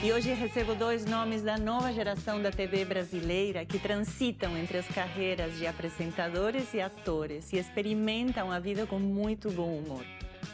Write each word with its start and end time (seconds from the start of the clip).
E 0.00 0.12
hoje 0.12 0.32
recebo 0.32 0.76
dois 0.76 1.04
nomes 1.04 1.42
da 1.42 1.58
nova 1.58 1.92
geração 1.92 2.40
da 2.40 2.52
TV 2.52 2.84
brasileira 2.84 3.64
que 3.64 3.80
transitam 3.80 4.56
entre 4.56 4.78
as 4.78 4.86
carreiras 4.86 5.58
de 5.58 5.66
apresentadores 5.66 6.72
e 6.72 6.80
atores 6.80 7.52
e 7.52 7.56
experimentam 7.58 8.52
a 8.52 8.60
vida 8.60 8.86
com 8.86 9.00
muito 9.00 9.50
bom 9.50 9.76
humor. 9.76 10.04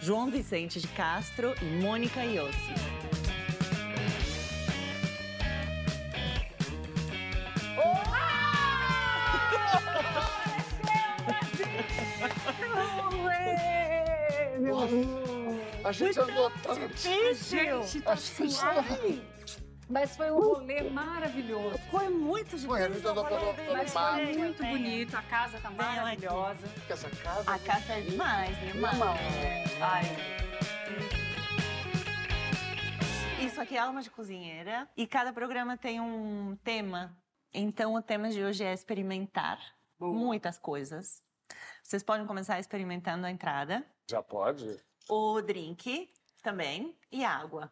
João 0.01 0.31
Vicente 0.31 0.81
de 0.81 0.89
Castro 0.89 1.55
e 1.61 1.83
Mônica 1.83 2.25
Iossi. 2.25 2.73
A 15.85 15.93
gente 15.93 16.19
andou 16.19 16.51
tanto. 16.63 16.89
Difícil! 16.89 17.83
Gente, 17.83 18.01
tá 18.01 18.17
suave. 18.17 19.34
Mas 19.89 20.17
foi 20.17 20.31
um 20.31 20.41
rolê 20.41 20.83
maravilhoso. 20.91 21.79
Foi 21.91 22.09
muito 22.09 22.57
difícil. 22.57 22.69
Foi, 22.69 22.89
Mas 23.73 23.93
foi 23.93 24.37
muito 24.37 24.65
bonito, 24.65 25.15
a 25.15 25.23
casa 25.23 25.59
tá 25.61 25.71
maravilhosa. 25.71 26.67
Que 26.87 26.93
essa 26.93 27.11
casa. 27.11 27.51
A 27.51 27.59
casa 27.59 27.93
é 27.93 28.01
demais, 28.01 28.57
né, 28.63 28.75
mano? 28.75 29.05
Ai, 29.81 30.05
Isso 33.45 33.61
aqui 33.61 33.77
é 33.77 33.81
Alma 33.81 34.01
de 34.03 34.11
Cozinheira 34.11 34.89
e 34.97 35.07
cada 35.07 35.33
programa 35.33 35.77
tem 35.77 36.01
um 36.01 36.57
tema. 36.65 37.17
Então 37.53 37.95
o 37.95 38.03
tema 38.03 38.31
de 38.31 38.43
hoje 38.43 38.65
é 38.65 38.73
experimentar 38.73 39.61
muitas 40.01 40.59
coisas. 40.59 41.23
Vocês 41.83 42.03
podem 42.03 42.27
começar 42.27 42.59
experimentando 42.59 43.27
a 43.27 43.31
entrada, 43.31 43.87
Já 44.09 44.23
pode? 44.23 44.83
o 45.09 45.41
drink 45.43 46.11
também 46.43 46.97
e 47.13 47.23
água. 47.23 47.71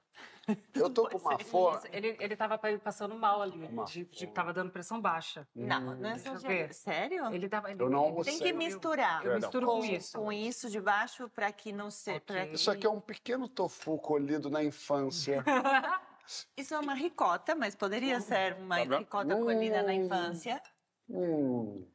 Eu 0.75 0.91
tô 0.91 1.09
com 1.09 1.19
uma 1.19 1.39
fome. 1.39 1.89
ele, 1.93 2.17
ele 2.19 2.35
tava 2.37 2.59
passando 2.59 3.15
mal 3.15 3.41
ali, 3.41 3.65
Uma 3.67 3.85
de, 3.85 4.05
de, 4.05 4.27
tava 4.27 4.53
dando 4.53 4.73
pressão 4.73 5.01
baixa. 5.01 5.47
Não, 5.55 5.95
não 5.95 6.11
é 6.11 6.17
eu 6.27 6.39
ver. 6.39 6.75
Sério? 6.75 7.33
Ele 7.33 7.49
tava, 7.49 7.71
ele, 7.71 7.81
Eu 7.81 7.89
não 7.89 8.01
almocei. 8.01 8.33
Tem 8.39 8.43
que 8.43 8.53
misturar 8.53 9.25
Eu 9.25 9.37
misturo 9.37 9.67
com, 9.67 9.79
com 9.79 9.85
isso. 9.85 10.19
com 10.19 10.33
isso 10.33 10.69
de 10.69 10.81
baixo 10.81 11.29
para 11.29 11.53
que 11.53 11.73
não 11.73 11.91
seja. 11.91 12.19
Ok. 12.19 12.53
Isso 12.53 12.71
aqui 12.71 12.87
é 12.87 12.91
um 12.91 13.01
pequeno 13.01 13.49
tofu 13.49 13.99
colhido 13.99 14.51
na 14.51 14.63
infância. 14.65 15.45
Isso 16.57 16.73
é 16.73 16.79
uma 16.79 16.95
ricota, 16.95 17.55
mas 17.55 17.75
poderia 17.75 18.21
ser 18.21 18.55
uma 18.55 18.77
Tá 18.87 18.99
ricota 18.99 19.37
colhida 19.37 19.83
na 19.83 19.93
Hum. 19.93 20.05
infância. 20.05 20.63
Hum. 21.09 21.87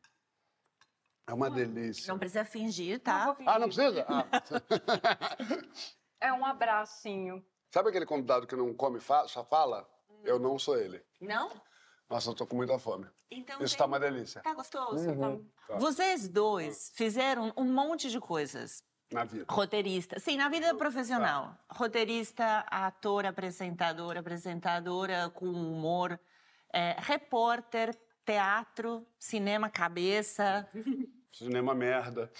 É 1.25 1.33
uma 1.33 1.49
delícia. 1.49 2.11
Não 2.11 2.19
precisa 2.19 2.45
fingir, 2.45 2.93
Não 2.97 2.99
tá? 3.03 3.25
vou 3.25 3.35
fingir. 3.35 3.51
Ah, 3.53 3.59
não 3.59 3.67
precisa? 3.67 4.05
Ah. 4.07 4.25
É 6.19 6.33
um 6.33 6.45
abracinho. 6.45 7.45
Sabe 7.71 7.89
aquele 7.89 8.05
convidado 8.05 8.47
que 8.47 8.55
não 8.55 8.73
come, 8.73 8.99
fa 8.99 9.27
só 9.27 9.43
fala? 9.43 9.87
Eu 10.23 10.39
não 10.39 10.57
sou 10.57 10.77
ele. 10.77 11.03
Não? 11.21 11.51
Nossa, 12.09 12.29
eu 12.29 12.35
tô 12.35 12.45
com 12.47 12.55
muita 12.55 12.79
fome. 12.79 13.05
Então 13.29 13.61
Isso 13.61 13.73
tem- 13.75 13.79
tá 13.79 13.85
uma 13.85 13.99
delícia. 13.99 14.41
Tá 14.41 14.53
gostoso. 14.53 15.09
Uhum. 15.09 15.45
Tá. 15.67 15.77
Vocês 15.77 16.27
dois 16.29 16.91
fizeram 16.95 17.51
um 17.57 17.65
monte 17.65 18.09
de 18.09 18.19
coisas. 18.19 18.81
Na 19.11 19.23
vida. 19.23 19.45
Roteirista, 19.49 20.19
sim, 20.19 20.35
na 20.37 20.49
vida 20.49 20.73
profissional. 20.75 21.57
Roteirista, 21.69 22.65
ator, 22.69 23.25
apresentador, 23.25 24.17
apresentadora 24.17 25.29
com 25.29 25.45
humor, 25.45 26.19
é, 26.73 26.95
repórter, 26.99 27.97
teatro, 28.25 29.05
cinema, 29.17 29.69
cabeça. 29.69 30.67
Cinema 31.31 31.75
merda. 31.75 32.31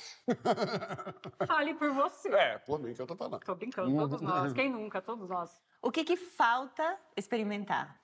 Fale 1.46 1.74
por 1.76 1.92
você. 1.92 2.30
É, 2.30 2.58
por 2.58 2.80
mim 2.80 2.94
que 2.94 3.02
eu 3.02 3.08
tô 3.08 3.16
falando. 3.16 3.44
Tô 3.44 3.56
brincando, 3.56 3.96
todos 3.96 4.22
nós. 4.22 4.54
Quem 4.54 4.72
nunca? 4.72 5.02
Todos 5.02 5.30
nós. 5.30 5.62
O 5.82 5.92
que, 5.92 6.04
que 6.04 6.16
falta 6.18 6.98
experimentar? 7.16 8.02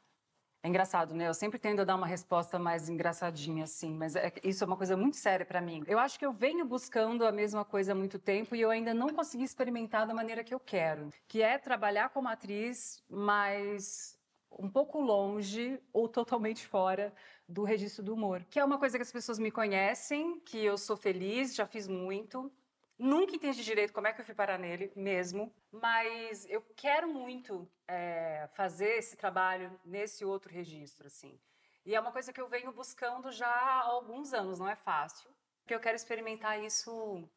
É 0.66 0.70
engraçado, 0.70 1.14
né? 1.14 1.28
Eu 1.28 1.34
sempre 1.34 1.60
tendo 1.60 1.82
a 1.82 1.84
dar 1.84 1.96
uma 1.96 2.08
resposta 2.08 2.58
mais 2.58 2.88
engraçadinha, 2.88 3.66
assim, 3.66 3.94
mas 3.94 4.16
é- 4.16 4.32
isso 4.44 4.64
é 4.64 4.68
uma 4.68 4.78
coisa 4.78 4.96
muito 4.96 5.18
séria 5.18 5.46
pra 5.46 5.60
mim. 5.60 5.84
Eu 5.88 6.00
acho 6.00 6.18
que 6.18 6.26
eu 6.26 6.32
venho 6.32 6.64
buscando 6.66 7.26
a 7.26 7.34
mesma 7.34 7.66
coisa 7.66 7.92
há 7.92 7.96
muito 7.96 8.18
tempo 8.18 8.56
e 8.56 8.62
eu 8.62 8.70
ainda 8.70 8.94
não 8.94 9.10
consegui 9.10 9.44
experimentar 9.44 10.08
da 10.08 10.14
maneira 10.14 10.42
que 10.42 10.54
eu 10.54 10.60
quero, 10.62 11.10
que 11.28 11.42
é 11.42 11.58
trabalhar 11.58 12.10
como 12.12 12.30
atriz, 12.30 13.04
mas 13.10 14.18
um 14.60 14.70
pouco 14.70 15.00
longe 15.00 15.80
ou 15.92 16.08
totalmente 16.08 16.66
fora 16.66 17.14
do 17.48 17.64
registro 17.64 18.04
do 18.04 18.14
humor, 18.14 18.44
que 18.50 18.60
é 18.60 18.66
uma 18.66 18.78
coisa 18.78 18.98
que 18.98 19.02
as 19.02 19.12
pessoas 19.12 19.40
me 19.40 19.52
conhecem, 19.52 20.40
que 20.42 20.64
eu 20.64 20.78
sou 20.78 20.96
feliz, 20.96 21.56
já 21.56 21.66
fiz 21.66 21.88
muito. 21.88 22.52
Nunca 22.98 23.36
entendi 23.36 23.64
direito 23.64 23.92
como 23.92 24.08
é 24.08 24.14
que 24.14 24.22
eu 24.22 24.26
fui 24.26 24.36
parar 24.36 24.58
nele 24.58 24.92
mesmo, 24.96 25.54
mas 25.72 26.48
eu 26.50 26.62
quero 26.76 27.08
muito 27.08 27.68
é, 27.88 28.48
fazer 28.54 28.98
esse 28.98 29.18
trabalho 29.18 29.78
nesse 29.84 30.24
outro 30.24 30.52
registro, 30.52 31.08
assim. 31.08 31.40
E 31.86 31.96
é 31.96 32.00
uma 32.00 32.12
coisa 32.12 32.32
que 32.32 32.40
eu 32.40 32.48
venho 32.48 32.72
buscando 32.72 33.32
já 33.32 33.48
há 33.48 33.82
alguns 33.82 34.34
anos, 34.34 34.60
não 34.60 34.70
é 34.70 34.76
fácil, 34.76 35.30
porque 35.62 35.74
eu 35.74 35.80
quero 35.80 35.96
experimentar 35.96 36.64
isso 36.64 37.28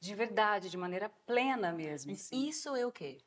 de 0.00 0.14
verdade, 0.14 0.70
de 0.70 0.76
maneira 0.76 1.08
plena 1.26 1.72
mesmo. 1.72 2.12
assim. 2.12 2.48
Isso 2.48 2.74
é 2.74 2.86
o 2.86 2.92
quê? 2.92 3.18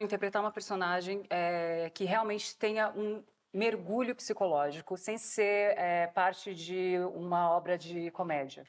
Interpretar 0.00 0.42
uma 0.42 0.52
personagem 0.52 1.24
é, 1.30 1.90
que 1.90 2.04
realmente 2.04 2.56
tenha 2.56 2.90
um 2.90 3.24
mergulho 3.52 4.14
psicológico, 4.14 4.96
sem 4.96 5.16
ser 5.16 5.76
é, 5.78 6.06
parte 6.08 6.54
de 6.54 6.98
uma 7.14 7.50
obra 7.50 7.78
de 7.78 8.10
comédia. 8.10 8.64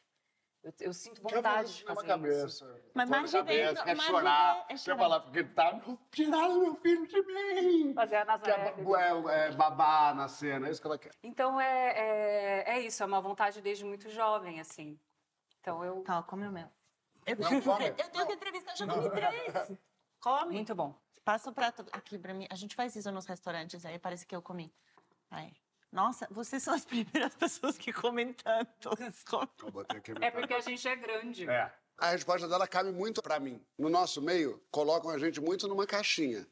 Eu, 0.64 0.74
eu 0.80 0.94
sinto 0.94 1.22
vontade 1.22 1.76
de 1.78 1.84
fazer 1.84 2.46
isso. 2.46 2.66
Mas 2.94 3.10
dentro, 3.10 3.32
cabeça, 3.32 3.84
de 3.86 4.02
chorar, 4.02 4.54
dentro, 4.56 4.64
é 4.64 4.68
quer 4.68 4.78
chorar. 4.78 4.98
falar 4.98 5.20
porque 5.22 5.44
tá 5.44 5.82
tiraram 6.12 6.60
meu 6.60 6.76
filho 6.76 7.08
de 7.08 7.22
mim. 7.22 7.94
Fazer 7.94 8.16
a 8.18 8.26
Nazaré. 8.26 8.72
ba- 8.72 9.34
é, 9.34 9.48
é, 9.48 9.52
babar 9.52 10.16
na 10.16 10.28
cena, 10.28 10.68
é 10.68 10.72
isso 10.72 10.82
que 10.82 10.88
ela 10.88 10.98
quer. 10.98 11.12
Então 11.24 11.60
é, 11.60 11.90
é, 11.92 12.64
é 12.76 12.80
isso, 12.82 13.04
é 13.04 13.06
uma 13.06 13.22
vontade 13.22 13.62
desde 13.62 13.86
muito 13.86 14.10
jovem, 14.10 14.60
assim. 14.60 15.00
Então 15.60 15.84
eu. 15.84 16.02
Tá, 16.04 16.24
come 16.24 16.48
o 16.48 16.52
meu. 16.52 16.68
Eu, 17.26 17.36
Não, 17.38 17.62
come. 17.62 17.88
eu 17.88 18.10
tenho 18.10 18.28
que 18.28 18.34
entrevistar, 18.34 18.76
já 18.76 18.88
comi 18.88 19.10
três. 19.12 19.72
Come. 20.20 20.56
Muito 20.56 20.74
bom. 20.74 21.00
Passa 21.28 21.50
o 21.50 21.54
prato 21.54 21.86
aqui 21.92 22.18
pra 22.18 22.34
mim. 22.34 22.48
A 22.50 22.56
gente 22.56 22.74
faz 22.74 22.96
isso 22.96 23.12
nos 23.12 23.26
restaurantes, 23.26 23.86
aí 23.86 24.00
parece 24.00 24.26
que 24.26 24.34
eu 24.34 24.42
comi. 24.42 24.74
Aí. 25.30 25.52
Nossa, 25.92 26.26
vocês 26.32 26.64
são 26.64 26.74
as 26.74 26.86
primeiras 26.88 27.36
pessoas 27.36 27.78
que 27.78 27.92
comem 27.92 28.32
tanto. 28.32 28.92
É 30.22 30.32
porque 30.32 30.54
a 30.54 30.62
gente 30.62 30.88
é 30.88 30.96
grande. 30.96 31.50
É. 31.50 31.70
A 31.98 32.12
resposta 32.12 32.48
dela 32.48 32.66
cabe 32.66 32.94
muito 32.94 33.22
pra 33.22 33.42
mim. 33.42 33.62
No 33.78 33.90
nosso 33.90 34.22
meio, 34.22 34.64
colocam 34.72 35.10
a 35.10 35.20
gente 35.20 35.42
muito 35.42 35.68
numa 35.68 35.86
caixinha. 35.86 36.48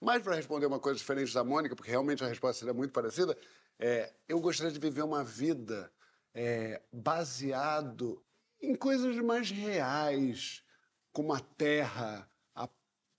Mas 0.00 0.24
para 0.24 0.34
responder 0.34 0.66
uma 0.66 0.80
coisa 0.80 0.98
diferente 0.98 1.32
da 1.32 1.44
Mônica, 1.44 1.76
porque 1.76 1.92
realmente 1.92 2.24
a 2.24 2.26
resposta 2.26 2.58
seria 2.58 2.74
muito 2.74 2.90
parecida, 2.90 3.38
é, 3.78 4.12
eu 4.28 4.40
gostaria 4.40 4.72
de 4.72 4.80
viver 4.80 5.02
uma 5.02 5.22
vida 5.22 5.88
é, 6.34 6.82
baseado 6.92 8.20
em 8.60 8.74
coisas 8.74 9.16
mais 9.18 9.52
reais, 9.52 10.64
como 11.12 11.32
a 11.32 11.38
terra, 11.38 12.28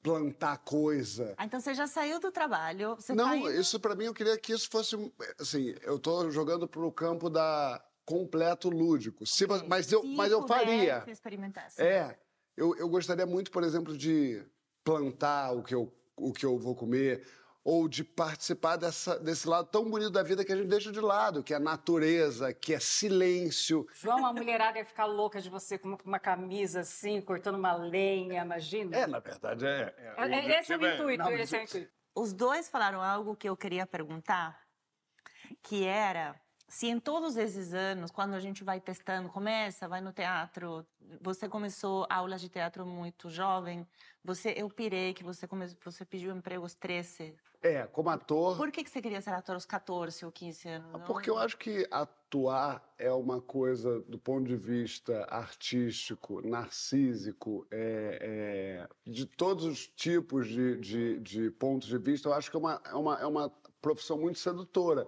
plantar 0.08 0.58
coisa. 0.60 1.34
Ah, 1.38 1.46
então 1.46 1.60
você 1.60 1.74
já 1.74 1.86
saiu 1.86 2.20
do 2.20 2.32
trabalho. 2.32 2.96
Você 2.96 3.14
Não, 3.14 3.26
tá 3.26 3.38
indo... 3.38 3.52
isso 3.52 3.80
pra 3.80 3.94
mim 3.96 4.06
eu 4.06 4.14
queria 4.14 4.38
que 4.38 4.54
isso 4.54 4.70
fosse 4.70 4.96
assim, 5.40 5.76
eu 5.82 6.00
tô 6.00 6.32
jogando 6.32 6.68
pro 6.68 6.90
campo 6.92 7.30
da 7.30 7.84
completo 8.06 8.70
lúdico. 8.70 9.26
Se, 9.26 9.46
vo- 9.46 9.68
mas 9.68 9.92
eu, 9.92 10.02
Se 10.02 10.08
mas 10.16 10.32
eu 10.32 10.48
faria. 10.48 11.04
É, 11.78 12.16
eu, 12.56 12.76
eu 12.78 12.88
gostaria 12.88 13.26
muito, 13.26 13.52
por 13.52 13.64
exemplo, 13.64 13.98
de 13.98 14.42
plantar 14.84 15.52
o 15.52 15.62
que 15.62 15.76
eu, 15.76 15.94
o 16.16 16.32
que 16.32 16.46
eu 16.46 16.58
vou 16.58 16.74
comer, 16.74 17.28
ou 17.70 17.86
de 17.90 18.02
participar 18.02 18.78
dessa, 18.78 19.20
desse 19.20 19.46
lado 19.46 19.68
tão 19.68 19.90
bonito 19.90 20.10
da 20.10 20.24
vida 20.24 20.46
que 20.46 20.54
a 20.54 20.56
gente 20.56 20.70
deixa 20.70 20.90
de 20.90 21.02
lado, 21.02 21.44
que 21.44 21.54
é 21.54 21.58
a 21.58 21.60
natureza, 21.60 22.54
que 22.54 22.74
é 22.74 22.80
silêncio. 22.80 23.86
João, 23.94 24.26
a 24.26 24.32
mulherada 24.32 24.78
ia 24.80 24.86
ficar 24.86 25.04
louca 25.04 25.42
de 25.42 25.50
você 25.50 25.78
com 25.78 25.90
uma- 25.90 25.98
com 25.98 26.08
uma 26.08 26.18
camisa 26.18 26.80
assim, 26.80 27.20
cortando 27.20 27.56
uma 27.56 27.74
lenha, 27.74 28.42
imagina. 28.42 28.96
É, 28.96 29.06
na 29.06 29.20
verdade, 29.20 29.66
é. 29.66 29.94
É- 30.18 30.30
é- 30.30 30.60
esse 30.62 30.72
é 30.72 30.78
o 30.78 30.94
intuito, 30.94 31.22
Não, 31.22 31.32
esse 31.34 31.58
é 31.58 31.60
o 31.60 31.64
intuito. 31.64 31.92
Os 32.16 32.32
dois 32.32 32.70
falaram 32.70 33.02
algo 33.02 33.36
que 33.36 33.50
eu 33.50 33.58
queria 33.58 33.86
perguntar, 33.86 34.62
que 35.62 35.84
era 35.84 36.40
se 36.70 36.88
em 36.88 37.00
todos 37.02 37.36
esses 37.36 37.74
anos, 37.74 38.12
quando 38.12 38.34
a 38.34 38.40
gente 38.40 38.64
vai 38.64 38.80
testando, 38.80 39.28
começa, 39.30 39.88
vai 39.90 40.00
no 40.00 40.14
teatro, 40.14 40.86
você 41.22 41.48
começou 41.50 42.06
aulas 42.10 42.40
de 42.42 42.48
teatro 42.50 42.86
muito 42.86 43.30
jovem, 43.30 43.86
você, 44.24 44.54
eu 44.58 44.70
pirei 44.70 45.14
que 45.14 45.24
você, 45.24 45.46
come, 45.48 45.68
você 45.84 46.06
pediu 46.06 46.36
emprego 46.36 46.64
aos 46.64 46.76
13. 46.76 47.36
É, 47.68 47.88
como 47.88 48.10
ator. 48.10 48.56
Por 48.56 48.72
que, 48.72 48.84
que 48.84 48.90
você 48.90 49.02
queria 49.02 49.22
ser 49.22 49.32
ator 49.32 49.56
aos 49.56 49.66
14 49.66 50.26
ou 50.26 50.32
15 50.32 50.70
anos? 50.70 50.94
não? 50.94 51.00
Porque 51.02 51.30
eu 51.30 51.38
acho 51.38 51.58
que 51.58 51.88
atuar 51.92 52.82
é 52.98 53.12
uma 53.12 53.42
coisa, 53.42 54.00
do 54.02 54.18
ponto 54.18 54.48
de 54.48 54.56
vista 54.56 55.26
artístico, 55.30 56.42
narcísico, 56.48 57.68
é, 57.70 58.88
é, 59.06 59.12
de 59.12 59.26
todos 59.26 59.66
os 59.66 59.88
tipos 59.88 60.48
de, 60.48 60.78
de, 60.78 61.20
de 61.20 61.52
pontos 61.52 61.88
de 61.88 61.98
vista, 61.98 62.30
eu 62.30 62.34
acho 62.34 62.50
que 62.50 62.56
é 62.56 62.60
uma, 62.60 62.82
é, 62.86 62.96
uma, 62.96 63.20
é 63.20 63.26
uma 63.26 63.50
profissão 63.82 64.18
muito 64.18 64.40
sedutora. 64.40 65.08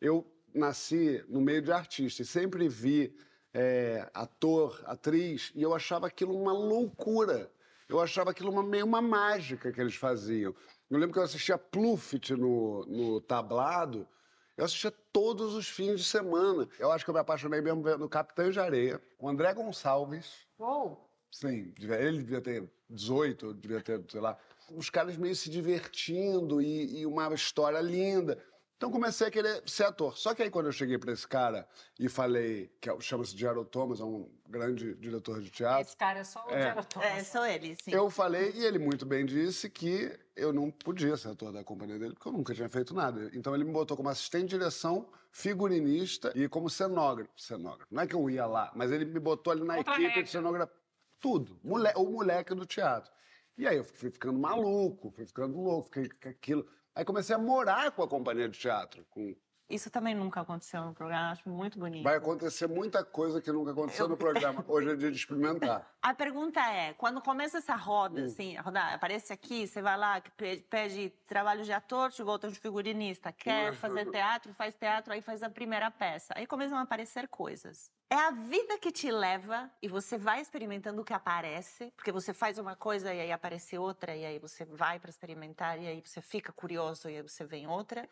Eu 0.00 0.26
nasci 0.54 1.22
no 1.28 1.40
meio 1.40 1.60
de 1.60 1.70
artistas 1.70 2.26
e 2.26 2.30
sempre 2.30 2.68
vi 2.68 3.14
é, 3.52 4.08
ator, 4.14 4.82
atriz, 4.86 5.52
e 5.54 5.62
eu 5.62 5.74
achava 5.74 6.06
aquilo 6.06 6.34
uma 6.34 6.52
loucura. 6.52 7.50
Eu 7.88 8.00
achava 8.00 8.30
aquilo 8.30 8.50
uma, 8.50 8.62
meio 8.62 8.84
uma 8.84 9.00
mágica 9.00 9.72
que 9.72 9.80
eles 9.80 9.94
faziam. 9.94 10.54
Eu 10.90 10.98
lembro 10.98 11.12
que 11.12 11.18
eu 11.18 11.22
assistia 11.22 11.58
Pluft 11.58 12.34
no, 12.34 12.84
no 12.86 13.20
tablado. 13.20 14.08
Eu 14.56 14.64
assistia 14.64 14.90
todos 15.12 15.54
os 15.54 15.68
fins 15.68 16.00
de 16.00 16.04
semana. 16.04 16.68
Eu 16.78 16.90
acho 16.90 17.04
que 17.04 17.10
eu 17.10 17.14
me 17.14 17.20
apaixonei 17.20 17.60
mesmo 17.60 17.82
vendo 17.82 18.08
Capitães 18.08 18.54
de 18.54 18.60
Areia, 18.60 19.00
com 19.16 19.28
André 19.28 19.52
Gonçalves. 19.54 20.46
Uou! 20.58 21.08
Sim, 21.30 21.72
ele 21.78 22.18
devia 22.18 22.40
ter 22.40 22.68
18, 22.88 23.46
eu 23.46 23.54
devia 23.54 23.80
ter, 23.82 24.02
sei 24.08 24.20
lá. 24.20 24.36
Os 24.70 24.88
caras 24.90 25.16
meio 25.16 25.36
se 25.36 25.50
divertindo 25.50 26.60
e, 26.60 27.00
e 27.00 27.06
uma 27.06 27.32
história 27.34 27.80
linda. 27.80 28.42
Então 28.78 28.92
comecei 28.92 29.26
a 29.26 29.30
querer 29.30 29.60
ser 29.66 29.82
ator. 29.86 30.16
Só 30.16 30.32
que 30.36 30.40
aí 30.40 30.50
quando 30.50 30.66
eu 30.66 30.72
cheguei 30.72 30.96
para 30.96 31.12
esse 31.12 31.26
cara 31.26 31.66
e 31.98 32.08
falei, 32.08 32.72
que 32.80 32.88
é 32.88 32.96
chama-se 33.00 33.36
Gerald 33.36 33.68
Thomas, 33.70 33.98
é 33.98 34.04
um 34.04 34.30
grande 34.48 34.94
diretor 34.94 35.40
de 35.40 35.50
teatro. 35.50 35.82
Esse 35.88 35.96
cara 35.96 36.20
é 36.20 36.24
só 36.24 36.46
o 36.46 36.50
É. 36.54 36.62
Gerald 36.62 36.86
Thomas. 36.86 37.08
É, 37.08 37.24
sou 37.24 37.44
ele, 37.44 37.76
sim. 37.82 37.90
Eu 37.92 38.08
falei, 38.08 38.52
e 38.54 38.64
ele 38.64 38.78
muito 38.78 39.04
bem 39.04 39.26
disse 39.26 39.68
que 39.68 40.16
eu 40.36 40.52
não 40.52 40.70
podia 40.70 41.16
ser 41.16 41.30
ator 41.30 41.52
da 41.52 41.64
companhia 41.64 41.98
dele, 41.98 42.14
porque 42.14 42.28
eu 42.28 42.32
nunca 42.32 42.54
tinha 42.54 42.68
feito 42.68 42.94
nada. 42.94 43.28
Então 43.34 43.52
ele 43.52 43.64
me 43.64 43.72
botou 43.72 43.96
como 43.96 44.10
assistente 44.10 44.44
de 44.50 44.56
direção, 44.58 45.10
figurinista 45.32 46.30
e 46.36 46.48
como 46.48 46.70
cenógrafo. 46.70 47.32
Cenógrafo. 47.36 47.92
Não 47.92 48.02
é 48.02 48.06
que 48.06 48.14
eu 48.14 48.30
ia 48.30 48.46
lá, 48.46 48.70
mas 48.76 48.92
ele 48.92 49.04
me 49.04 49.18
botou 49.18 49.52
ali 49.52 49.64
na 49.64 49.76
Outra 49.78 49.94
equipe 49.94 50.06
regra. 50.08 50.22
de 50.22 50.30
cenografia. 50.30 50.74
Tudo. 51.18 51.58
Mole 51.64 51.90
o 51.96 52.04
moleque 52.04 52.54
do 52.54 52.64
teatro. 52.64 53.10
E 53.56 53.66
aí 53.66 53.76
eu 53.76 53.82
fui 53.82 54.08
ficando 54.08 54.38
maluco, 54.38 55.10
fui 55.10 55.26
ficando 55.26 55.60
louco, 55.60 55.88
fiquei 55.92 56.08
com 56.08 56.28
aquilo. 56.28 56.68
Aí 56.98 57.04
comecei 57.04 57.32
a 57.36 57.38
morar 57.38 57.92
com 57.92 58.02
a 58.02 58.08
companhia 58.08 58.48
de 58.48 58.58
teatro. 58.58 59.06
com- 59.08 59.32
Isso 59.70 59.88
também 59.88 60.16
nunca 60.16 60.40
aconteceu 60.40 60.82
no 60.84 60.92
programa, 60.92 61.30
acho 61.30 61.48
muito 61.48 61.78
bonito. 61.78 62.02
Vai 62.02 62.16
acontecer 62.16 62.66
muita 62.66 63.04
coisa 63.04 63.40
que 63.40 63.52
nunca 63.52 63.70
aconteceu 63.70 64.06
Eu- 64.06 64.08
no 64.08 64.16
programa. 64.16 64.64
Hoje 64.66 64.90
é 64.90 64.96
dia 64.96 65.08
de 65.12 65.16
experimentar. 65.16 65.88
A 66.02 66.12
pergunta 66.12 66.58
é, 66.58 66.94
quando 66.94 67.20
começa 67.20 67.58
essa 67.58 67.76
roda, 67.76 68.20
Hum. 68.20 68.24
assim, 68.24 68.56
a 68.56 68.62
roda 68.62 68.80
aparece 68.94 69.32
aqui, 69.32 69.68
você 69.68 69.80
vai 69.80 69.96
lá, 69.96 70.20
pede 70.68 71.10
trabalho 71.28 71.62
de 71.62 71.72
ator, 71.72 72.10
te 72.10 72.20
volta 72.24 72.48
de 72.48 72.58
figurinista, 72.58 73.30
quer 73.30 73.70
Uhum. 73.70 73.76
fazer 73.76 74.10
teatro, 74.10 74.52
faz 74.54 74.74
teatro, 74.74 75.12
aí 75.12 75.22
faz 75.22 75.40
a 75.44 75.50
primeira 75.50 75.92
peça. 75.92 76.34
Aí 76.36 76.48
começam 76.48 76.76
a 76.78 76.80
aparecer 76.80 77.28
coisas. 77.28 77.92
É 78.10 78.16
a 78.16 78.30
vida 78.30 78.78
que 78.78 78.90
te 78.90 79.10
leva 79.10 79.70
e 79.82 79.88
você 79.88 80.16
vai 80.16 80.40
experimentando 80.40 81.02
o 81.02 81.04
que 81.04 81.12
aparece, 81.12 81.92
porque 81.94 82.10
você 82.10 82.32
faz 82.32 82.58
uma 82.58 82.74
coisa 82.74 83.12
e 83.12 83.20
aí 83.20 83.30
aparece 83.30 83.76
outra, 83.76 84.16
e 84.16 84.24
aí 84.24 84.38
você 84.38 84.64
vai 84.64 84.98
para 84.98 85.10
experimentar, 85.10 85.78
e 85.78 85.86
aí 85.86 86.00
você 86.00 86.22
fica 86.22 86.50
curioso, 86.50 87.10
e 87.10 87.16
aí 87.16 87.22
você 87.22 87.44
vem 87.44 87.66
outra. 87.66 88.08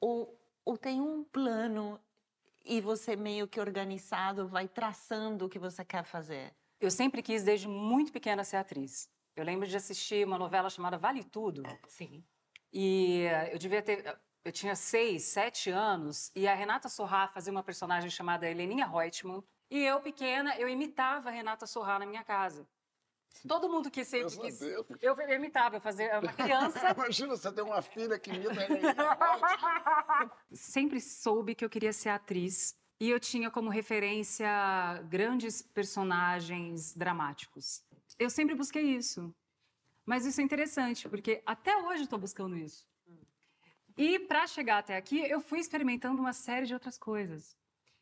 Ou, 0.00 0.36
ou 0.64 0.76
tem 0.76 1.00
um 1.00 1.22
plano 1.22 2.00
e 2.64 2.80
você 2.80 3.14
meio 3.14 3.46
que 3.46 3.60
organizado 3.60 4.48
vai 4.48 4.66
traçando 4.66 5.46
o 5.46 5.48
que 5.48 5.58
você 5.58 5.84
quer 5.84 6.04
fazer. 6.04 6.52
Eu 6.80 6.90
sempre 6.90 7.22
quis, 7.22 7.44
desde 7.44 7.68
muito 7.68 8.12
pequena, 8.12 8.42
ser 8.42 8.56
atriz. 8.56 9.08
Eu 9.36 9.44
lembro 9.44 9.68
de 9.68 9.76
assistir 9.76 10.26
uma 10.26 10.36
novela 10.36 10.68
chamada 10.68 10.98
Vale 10.98 11.22
Tudo. 11.22 11.62
Sim. 11.86 12.24
E 12.72 13.22
eh, 13.22 13.54
eu 13.54 13.58
devia 13.58 13.80
ter. 13.82 14.18
Eu 14.44 14.52
tinha 14.52 14.74
seis, 14.74 15.24
sete 15.24 15.70
anos, 15.70 16.30
e 16.34 16.46
a 16.46 16.54
Renata 16.54 16.88
Sorrá 16.88 17.28
fazia 17.28 17.52
uma 17.52 17.62
personagem 17.62 18.08
chamada 18.08 18.48
Heleninha 18.48 18.86
Reutemann. 18.86 19.42
E 19.70 19.84
eu, 19.84 20.00
pequena, 20.00 20.56
eu 20.58 20.68
imitava 20.68 21.28
a 21.28 21.32
Renata 21.32 21.66
Sorrá 21.66 21.98
na 21.98 22.06
minha 22.06 22.24
casa. 22.24 22.66
Todo 23.46 23.68
mundo 23.68 23.90
que 23.90 24.04
sempre 24.04 24.34
Meu 24.34 24.44
quis. 24.44 24.58
Deus. 24.58 24.86
Eu, 25.00 25.16
imitava, 25.30 25.76
eu 25.76 25.80
fazia 25.80 26.18
uma 26.18 26.32
criança. 26.32 26.90
Imagina, 26.96 27.36
você 27.36 27.52
tem 27.52 27.62
uma 27.62 27.82
filha 27.82 28.18
que 28.18 28.30
imita 28.30 28.62
ele. 28.64 28.80
sempre 30.52 31.00
soube 31.00 31.54
que 31.54 31.64
eu 31.64 31.70
queria 31.70 31.92
ser 31.92 32.08
atriz. 32.08 32.76
E 33.00 33.08
eu 33.10 33.20
tinha 33.20 33.50
como 33.50 33.70
referência 33.70 34.48
grandes 35.08 35.62
personagens 35.62 36.96
dramáticos. 36.96 37.84
Eu 38.18 38.28
sempre 38.28 38.56
busquei 38.56 38.82
isso. 38.82 39.32
Mas 40.04 40.24
isso 40.24 40.40
é 40.40 40.44
interessante, 40.44 41.08
porque 41.08 41.42
até 41.46 41.76
hoje 41.76 42.04
estou 42.04 42.18
buscando 42.18 42.56
isso. 42.56 42.87
E 43.98 44.16
para 44.16 44.46
chegar 44.46 44.78
até 44.78 44.96
aqui, 44.96 45.18
eu 45.28 45.40
fui 45.40 45.58
experimentando 45.58 46.20
uma 46.20 46.32
série 46.32 46.66
de 46.66 46.72
outras 46.72 46.96
coisas. 46.96 47.56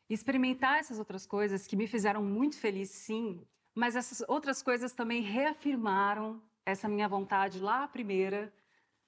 Experimentar 0.07 0.77
essas 0.77 0.99
outras 0.99 1.25
coisas 1.25 1.65
que 1.65 1.75
me 1.75 1.87
fizeram 1.87 2.23
muito 2.23 2.55
feliz, 2.59 2.91
sim, 2.91 3.43
mas 3.73 3.95
essas 3.95 4.23
outras 4.27 4.61
coisas 4.61 4.93
também 4.93 5.23
reafirmaram 5.23 6.39
essa 6.63 6.87
minha 6.87 7.07
vontade 7.07 7.59
lá 7.59 7.83
a 7.83 7.87
primeira 7.87 8.53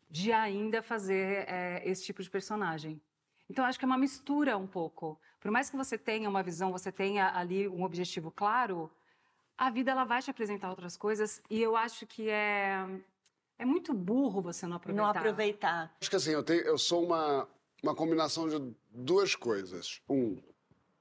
de 0.09 0.31
ainda 0.31 0.81
fazer 0.81 1.45
eh, 1.47 1.83
esse 1.85 2.03
tipo 2.03 2.23
de 2.23 2.29
personagem. 2.29 2.99
Então, 3.47 3.65
acho 3.65 3.77
que 3.77 3.85
é 3.85 3.91
uma 3.91 3.97
mistura 3.97 4.57
um 4.57 4.65
pouco. 4.65 5.19
Por 5.39 5.51
mais 5.51 5.69
que 5.69 5.77
você 5.77 5.95
tenha 5.95 6.27
uma 6.27 6.41
visão, 6.41 6.71
você 6.71 6.91
tenha 6.91 7.37
ali 7.37 7.67
um 7.67 7.83
objetivo 7.83 8.31
claro, 8.31 8.91
a 9.55 9.69
vida 9.69 9.91
ela 9.91 10.05
vai 10.05 10.23
te 10.23 10.31
apresentar 10.31 10.71
outras 10.71 10.97
coisas 10.97 11.39
e 11.51 11.61
eu 11.61 11.75
acho 11.75 12.07
que 12.07 12.29
é 12.29 12.83
é 13.59 13.65
muito 13.65 13.93
burro 13.93 14.41
você 14.41 14.65
não 14.65 14.77
aproveitar. 14.77 15.03
Não 15.03 15.09
aproveitar. 15.09 15.95
Acho 15.99 16.09
que 16.09 16.15
assim, 16.15 16.31
eu, 16.31 16.41
tenho, 16.41 16.61
eu 16.61 16.77
sou 16.77 17.03
uma, 17.05 17.47
uma 17.83 17.93
combinação 17.93 18.47
de 18.47 18.73
duas 18.89 19.35
coisas. 19.35 20.01
Um, 20.09 20.37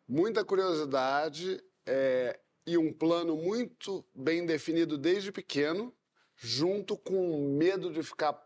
muita 0.07 0.45
curiosidade 0.45 1.63
é, 1.87 2.39
e 2.67 2.77
um 2.77 2.93
plano 2.93 3.37
muito 3.37 4.05
bem 4.13 4.45
definido 4.45 4.99
desde 4.99 5.31
pequeno, 5.31 5.95
junto 6.35 6.97
com 6.97 7.57
medo 7.57 7.93
de 7.93 8.03
ficar 8.03 8.37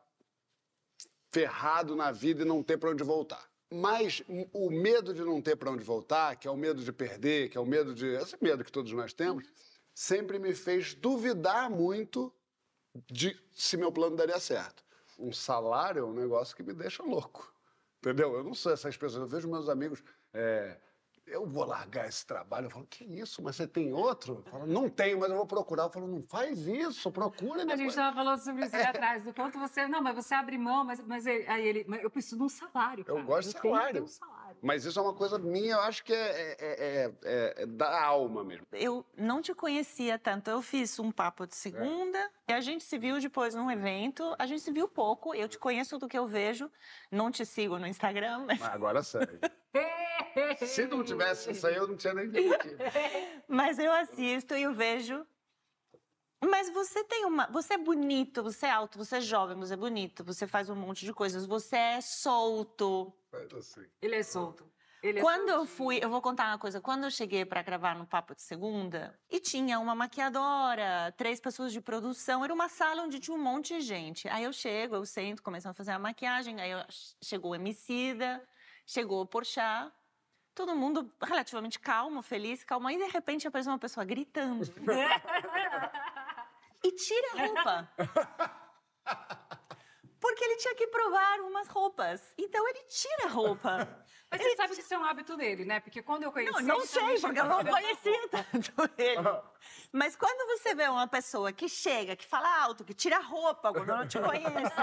ferrado 1.30 1.96
na 1.96 2.12
vida 2.12 2.42
e 2.42 2.44
não 2.46 2.62
ter 2.62 2.76
para 2.76 2.90
onde 2.90 3.02
voltar. 3.02 3.50
Mas 3.72 4.22
o 4.52 4.70
medo 4.70 5.14
de 5.14 5.24
não 5.24 5.40
ter 5.40 5.56
para 5.56 5.70
onde 5.70 5.82
voltar, 5.82 6.36
que 6.36 6.46
é 6.46 6.50
o 6.50 6.56
medo 6.56 6.84
de 6.84 6.92
perder, 6.92 7.48
que 7.48 7.56
é 7.56 7.60
o 7.60 7.64
medo 7.64 7.94
de. 7.94 8.06
Esse 8.06 8.36
medo 8.38 8.62
que 8.62 8.70
todos 8.70 8.92
nós 8.92 9.14
temos, 9.14 9.50
sempre 9.94 10.38
me 10.38 10.54
fez 10.54 10.92
duvidar 10.92 11.70
muito 11.70 12.30
de 13.10 13.38
se 13.52 13.76
meu 13.76 13.90
plano 13.92 14.16
daria 14.16 14.38
certo. 14.38 14.84
Um 15.18 15.32
salário 15.32 16.00
é 16.02 16.04
um 16.04 16.12
negócio 16.14 16.54
que 16.56 16.62
me 16.62 16.72
deixa 16.72 17.02
louco. 17.02 17.52
Entendeu? 17.98 18.34
Eu 18.34 18.42
não 18.42 18.54
sou 18.54 18.72
essas 18.72 18.96
pessoas. 18.96 19.22
Eu 19.22 19.28
vejo 19.28 19.48
meus 19.48 19.68
amigos. 19.68 20.02
é, 20.32 20.78
eu 21.24 21.46
vou 21.46 21.64
largar 21.64 22.08
esse 22.08 22.26
trabalho. 22.26 22.66
Eu 22.66 22.70
falo, 22.70 22.84
que 22.86 23.04
isso? 23.04 23.40
Mas 23.42 23.54
você 23.54 23.66
tem 23.66 23.92
outro? 23.92 24.42
Eu 24.44 24.50
falo, 24.50 24.66
não 24.66 24.88
tenho, 24.90 25.20
mas 25.20 25.30
eu 25.30 25.36
vou 25.36 25.46
procurar. 25.46 25.84
Eu 25.84 25.90
falo, 25.90 26.08
não 26.08 26.20
faz 26.20 26.66
isso, 26.66 27.12
procura 27.12 27.60
e 27.60 27.62
A 27.62 27.66
gente 27.66 27.68
depois. 27.76 27.88
estava 27.92 28.16
falando 28.16 28.38
sobre 28.40 28.64
isso 28.66 28.74
ali 28.74 28.84
atrás, 28.86 29.22
do 29.22 29.32
quanto 29.32 29.56
você. 29.58 29.86
Não, 29.86 30.02
mas 30.02 30.16
você 30.16 30.34
abre 30.34 30.58
mão, 30.58 30.84
mas, 30.84 31.00
mas 31.06 31.24
ele- 31.24 31.46
aí 31.46 31.64
ele. 31.64 31.84
Mas 31.86 32.02
eu 32.02 32.10
preciso 32.10 32.36
de 32.38 32.42
um 32.42 32.48
salário. 32.48 33.04
Eu 33.06 33.14
cara. 33.14 33.26
gosto 33.26 33.48
de 33.54 33.60
tenho 33.60 33.62
que 33.62 33.68
ter 33.70 33.76
salário. 33.78 34.02
um 34.02 34.06
salário. 34.08 34.41
Mas 34.62 34.84
isso 34.84 34.96
é 34.98 35.02
uma 35.02 35.12
coisa 35.12 35.38
minha, 35.40 35.72
eu 35.74 35.80
acho 35.80 36.04
que 36.04 36.12
é, 36.12 36.16
é- 36.16 36.56
é- 36.60 37.12
é- 37.24 37.62
é 37.62 37.66
da 37.66 38.00
alma 38.04 38.44
mesmo. 38.44 38.64
Eu 38.72 39.04
não 39.16 39.42
te 39.42 39.52
conhecia 39.54 40.16
tanto. 40.18 40.48
Eu 40.48 40.62
fiz 40.62 40.98
um 41.00 41.10
papo 41.10 41.46
de 41.48 41.56
segunda 41.56 42.30
e 42.48 42.52
a 42.52 42.60
gente 42.60 42.84
se 42.84 42.96
viu 42.96 43.18
depois 43.20 43.54
num 43.56 43.68
evento. 43.70 44.34
A 44.38 44.46
gente 44.46 44.62
se 44.62 44.70
viu 44.70 44.86
pouco. 44.86 45.34
Eu 45.34 45.48
te 45.48 45.58
conheço 45.58 45.98
do 45.98 46.06
que 46.08 46.16
eu 46.16 46.28
vejo. 46.28 46.70
Não 47.10 47.28
te 47.30 47.44
sigo 47.44 47.76
no 47.76 47.86
Instagram, 47.88 48.44
mas, 48.46 48.62
agora 48.62 49.02
sério. 49.02 49.40
Se 50.64 50.86
não 50.86 51.02
tivesse 51.02 51.50
isso 51.50 51.66
aí, 51.66 51.74
eu 51.74 51.88
não 51.88 51.96
tinha 51.96 52.14
nem 52.14 52.28
demitido. 52.30 52.78
mas 53.48 53.78
eu 53.80 53.92
assisto 53.92 54.54
e 54.54 54.62
eu 54.62 54.72
vejo. 54.72 55.26
Mas 56.44 56.68
você 56.70 57.04
tem 57.04 57.24
uma. 57.24 57.46
Você 57.48 57.74
é 57.74 57.78
bonito, 57.78 58.42
você 58.42 58.66
é 58.66 58.70
alto, 58.70 58.98
você 58.98 59.16
é 59.16 59.20
jovem, 59.20 59.56
você 59.56 59.74
é 59.74 59.76
bonito, 59.76 60.24
você 60.24 60.46
faz 60.46 60.68
um 60.68 60.74
monte 60.74 61.04
de 61.04 61.12
coisas, 61.12 61.46
você 61.46 61.76
é 61.76 62.00
solto. 62.00 63.12
Assim. 63.56 63.86
Ele 64.00 64.16
é 64.16 64.22
solto. 64.22 64.68
Ele 65.02 65.18
é 65.18 65.22
Quando 65.22 65.48
eu 65.48 65.56
soltinho. 65.58 65.76
fui, 65.76 65.98
eu 66.02 66.08
vou 66.10 66.20
contar 66.20 66.48
uma 66.48 66.58
coisa. 66.58 66.80
Quando 66.80 67.04
eu 67.04 67.10
cheguei 67.10 67.44
para 67.44 67.62
gravar 67.62 67.94
no 67.96 68.06
Papo 68.06 68.34
de 68.34 68.42
Segunda, 68.42 69.18
e 69.30 69.40
tinha 69.40 69.78
uma 69.80 69.94
maquiadora, 69.94 71.12
três 71.16 71.40
pessoas 71.40 71.72
de 71.72 71.80
produção, 71.80 72.44
era 72.44 72.52
uma 72.54 72.68
sala 72.68 73.02
onde 73.02 73.18
tinha 73.18 73.36
um 73.36 73.40
monte 73.42 73.74
de 73.74 73.80
gente. 73.80 74.28
Aí 74.28 74.44
eu 74.44 74.52
chego, 74.52 74.94
eu 74.96 75.04
sento, 75.06 75.42
começam 75.42 75.70
a 75.70 75.74
fazer 75.74 75.92
a 75.92 75.98
maquiagem, 75.98 76.60
aí 76.60 76.70
eu- 76.70 76.84
chegou 77.22 77.52
o 77.52 77.54
Emicida, 77.54 78.42
chegou 78.86 79.20
o 79.22 79.26
Porchat, 79.26 79.92
todo 80.54 80.74
mundo 80.76 81.12
relativamente 81.22 81.80
calmo, 81.80 82.22
feliz, 82.22 82.62
calmo. 82.62 82.86
Aí, 82.86 82.96
de 82.96 83.06
repente, 83.06 83.48
aparece 83.48 83.68
uma 83.68 83.78
pessoa 83.78 84.04
gritando. 84.04 84.62
e 86.84 86.92
tira 86.92 87.32
a 87.32 87.46
roupa. 87.46 87.92
Porque 90.22 90.44
ele 90.44 90.56
tinha 90.56 90.74
que 90.76 90.86
provar 90.86 91.40
umas 91.40 91.66
roupas. 91.66 92.22
Então, 92.38 92.66
ele 92.68 92.84
tira 92.84 93.24
a 93.26 93.28
roupa. 93.28 94.04
Mas 94.30 94.40
você 94.40 94.56
sabe 94.56 94.74
que 94.74 94.80
isso 94.80 94.94
é 94.94 94.98
um 94.98 95.04
hábito 95.04 95.36
dele, 95.36 95.64
né? 95.64 95.80
Porque 95.80 96.00
quando 96.00 96.22
eu 96.22 96.32
conheci. 96.32 96.52
Não, 96.52 96.62
não 96.62 96.76
ele 96.76 96.86
sei, 96.86 97.20
porque 97.20 97.40
eu 97.40 97.44
não 97.44 97.64
conhecia 97.64 98.28
tanto 98.28 98.90
ele. 98.96 99.20
Mas 99.92 100.14
quando 100.16 100.46
você 100.56 100.76
vê 100.76 100.88
uma 100.88 101.08
pessoa 101.08 101.52
que 101.52 101.68
chega, 101.68 102.14
que 102.14 102.24
fala 102.24 102.62
alto, 102.62 102.84
que 102.84 102.94
tira 102.94 103.16
a 103.16 103.20
roupa 103.20 103.72
quando 103.72 103.88
não 103.88 104.06
te 104.06 104.18
conhece, 104.18 104.74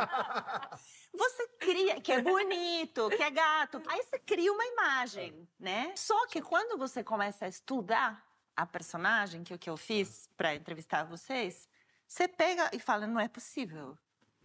você 1.13 1.48
cria, 1.58 2.00
que 2.00 2.12
é 2.12 2.22
bonito, 2.22 3.10
que 3.10 3.24
é 3.24 3.32
gato, 3.32 3.82
aí 3.88 4.03
você 4.03 4.20
cria 4.20 4.51
uma 4.51 4.65
imagem, 4.65 5.50
né? 5.58 5.94
Só 5.96 6.27
que 6.27 6.41
quando 6.41 6.77
você 6.77 7.03
começa 7.03 7.46
a 7.46 7.48
estudar 7.48 8.24
a 8.56 8.65
personagem, 8.68 9.44
que 9.44 9.53
é 9.53 9.56
o 9.56 9.60
que 9.60 9.70
eu 9.70 9.77
fiz 9.77 10.29
para 10.38 10.53
entrevistar 10.53 11.06
vocês, 11.06 11.68
você 12.10 12.28
pega 12.28 12.70
e 12.74 12.80
fala, 12.80 13.06
não 13.06 13.20
é 13.20 13.28
possível. 13.28 13.96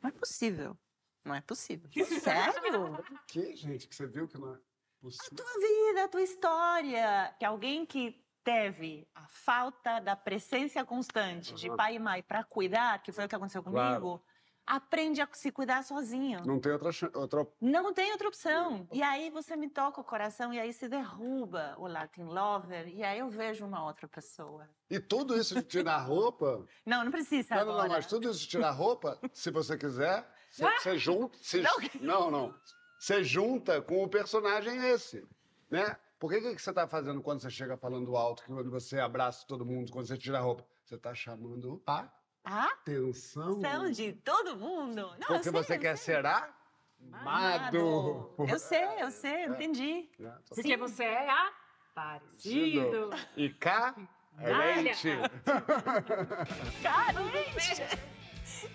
Não 0.02 0.09
é 0.09 0.12
possível. 0.12 0.76
Não 1.25 1.35
é 1.35 1.40
possível. 1.40 1.88
Sério? 2.21 3.04
Que, 3.26 3.56
gente, 3.56 3.88
que 3.88 3.94
você 3.94 4.06
viu 4.06 4.28
que 4.28 4.37
não 4.37 4.54
é 4.54 4.59
possível. 5.00 5.35
tua 5.37 5.54
vida, 5.61 6.04
a 6.04 6.09
tua 6.09 6.23
história. 6.23 7.35
Que 7.38 7.44
alguém 7.47 7.87
que 7.87 8.23
teve 8.44 9.09
a 9.14 9.26
falta 9.26 10.00
da 10.00 10.14
presença 10.14 10.85
constante 10.85 11.54
de 11.54 11.71
Uhum. 11.71 11.76
pai 11.76 11.94
e 11.97 11.99
mãe 11.99 12.23
para 12.23 12.44
cuidar, 12.44 13.02
que 13.02 13.11
foi 13.11 13.25
o 13.25 13.28
que 13.28 13.35
aconteceu 13.35 13.62
comigo, 13.62 13.80
Claro. 13.80 14.23
Aprende 14.66 15.21
a 15.21 15.28
se 15.33 15.50
cuidar 15.50 15.83
sozinho. 15.85 16.40
Não 16.47 16.59
tem 16.59 16.73
outra, 16.73 16.90
outra 17.14 17.47
Não 17.61 17.92
tem 17.92 18.12
outra 18.12 18.28
opção. 18.28 18.88
E 18.92 19.02
aí 19.02 19.30
você 19.30 19.56
me 19.56 19.68
toca 19.68 20.00
o 20.00 20.04
coração 20.04 20.52
e 20.52 20.59
aí 20.59 20.73
se 20.73 20.88
derruba 20.88 21.75
o 21.78 21.87
Latin 21.87 22.23
Lover 22.25 22.88
e 22.88 23.02
aí 23.02 23.18
eu 23.18 23.28
vejo 23.28 23.64
uma 23.66 23.85
outra 23.85 24.09
pessoa. 24.09 24.68
E 24.90 24.99
tudo 24.99 25.37
isso 25.38 25.54
de 25.54 25.62
tirar 25.62 25.99
roupa. 25.99 26.64
Não, 26.87 27.04
não 27.04 27.11
precisa 27.11 27.54
Não, 27.56 27.64
não, 27.64 27.73
agora. 27.73 27.88
não, 27.88 27.94
mas 27.97 28.06
tudo 28.06 28.30
isso 28.30 28.40
de 28.40 28.49
tirar 28.49 28.71
roupa, 28.71 29.18
se 29.33 29.50
você 29.50 29.76
quiser, 29.76 30.26
você, 30.50 30.64
você 30.78 30.97
junta. 30.99 31.38
se- 31.40 31.61
Não. 31.62 31.78
não, 32.00 32.30
não. 32.30 32.54
Você 32.99 33.23
junta 33.25 33.83
com 33.83 34.02
o 34.02 34.09
personagem 34.09 34.76
esse. 34.88 35.26
Né? 35.71 35.97
Por 36.18 36.30
que, 36.30 36.40
que 36.40 36.59
você 36.62 36.71
está 36.71 36.87
fazendo 36.87 37.21
quando 37.21 37.40
você 37.40 37.50
chega 37.50 37.76
falando 37.76 38.16
alto, 38.16 38.42
que 38.44 38.49
quando 38.49 38.71
você 38.71 38.99
abraça 38.99 39.44
todo 39.47 39.64
mundo, 39.66 39.92
quando 39.92 40.06
você 40.06 40.16
tira 40.16 40.38
a 40.38 40.40
roupa? 40.40 40.64
Você 40.85 40.94
está 40.94 41.14
chamando 41.14 41.83
a 41.87 42.00
Ah, 42.00 42.12
atenção. 42.44 43.60
são 43.60 43.90
de 43.90 44.12
todo 44.12 44.56
mundo. 44.56 44.96
Não, 44.96 45.10
eu 45.10 45.16
Porque 45.26 45.42
sei, 45.44 45.52
você 45.52 45.74
eu 45.74 45.78
quer 45.80 45.96
sei. 45.96 46.14
ser 46.16 46.26
amado. 46.26 48.30
Eu 48.48 48.58
sei, 48.58 48.84
eu 49.00 49.10
sei, 49.10 49.44
eu 49.46 49.54
entendi. 49.54 50.08
É, 50.20 50.24
tô 50.48 50.54
Porque 50.54 50.76
você 50.76 51.04
é 51.04 51.30
a 51.30 51.50
parecido. 51.94 53.10
E 53.36 53.48
cá, 53.50 53.94
leite. 54.38 55.08
Caranguejo! 56.82 57.82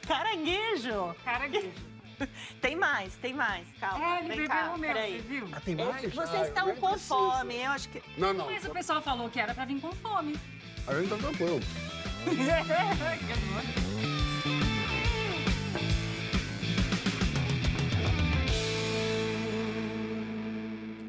Caranguejo! 0.08 1.16
Caranguejo. 1.24 1.90
Tem 2.62 2.76
mais, 2.76 3.16
tem 3.16 3.34
mais. 3.34 3.66
Calma, 3.80 4.18
É, 4.18 4.20
ele 4.20 4.28
vem 4.28 4.38
bebeu 4.40 4.50
cá, 4.50 4.76
peraí. 4.78 5.14
você 5.14 5.20
viu? 5.20 5.48
Ah, 5.54 5.62
tem 5.62 5.80
É, 5.80 5.86
mais? 5.86 6.14
Vocês 6.14 6.34
Ai, 6.42 6.48
estão 6.50 6.66
nem 6.68 6.76
com 6.76 6.90
precisa. 6.90 7.16
fome, 7.16 7.56
eu 7.64 7.72
acho 7.72 7.88
que... 7.90 8.04
Não, 8.20 8.34
não. 8.34 8.46
Mas 8.48 8.66
o 8.66 8.72
pessoal 8.72 9.02
falou 9.02 9.30
que 9.30 9.40
era 9.40 9.54
pra 9.54 9.64
vir 9.64 9.80
com 9.80 9.90
fome. 9.94 10.38
A 10.86 10.94
gente 10.96 11.10
tá 11.10 11.16
tranquilo. 11.18 11.60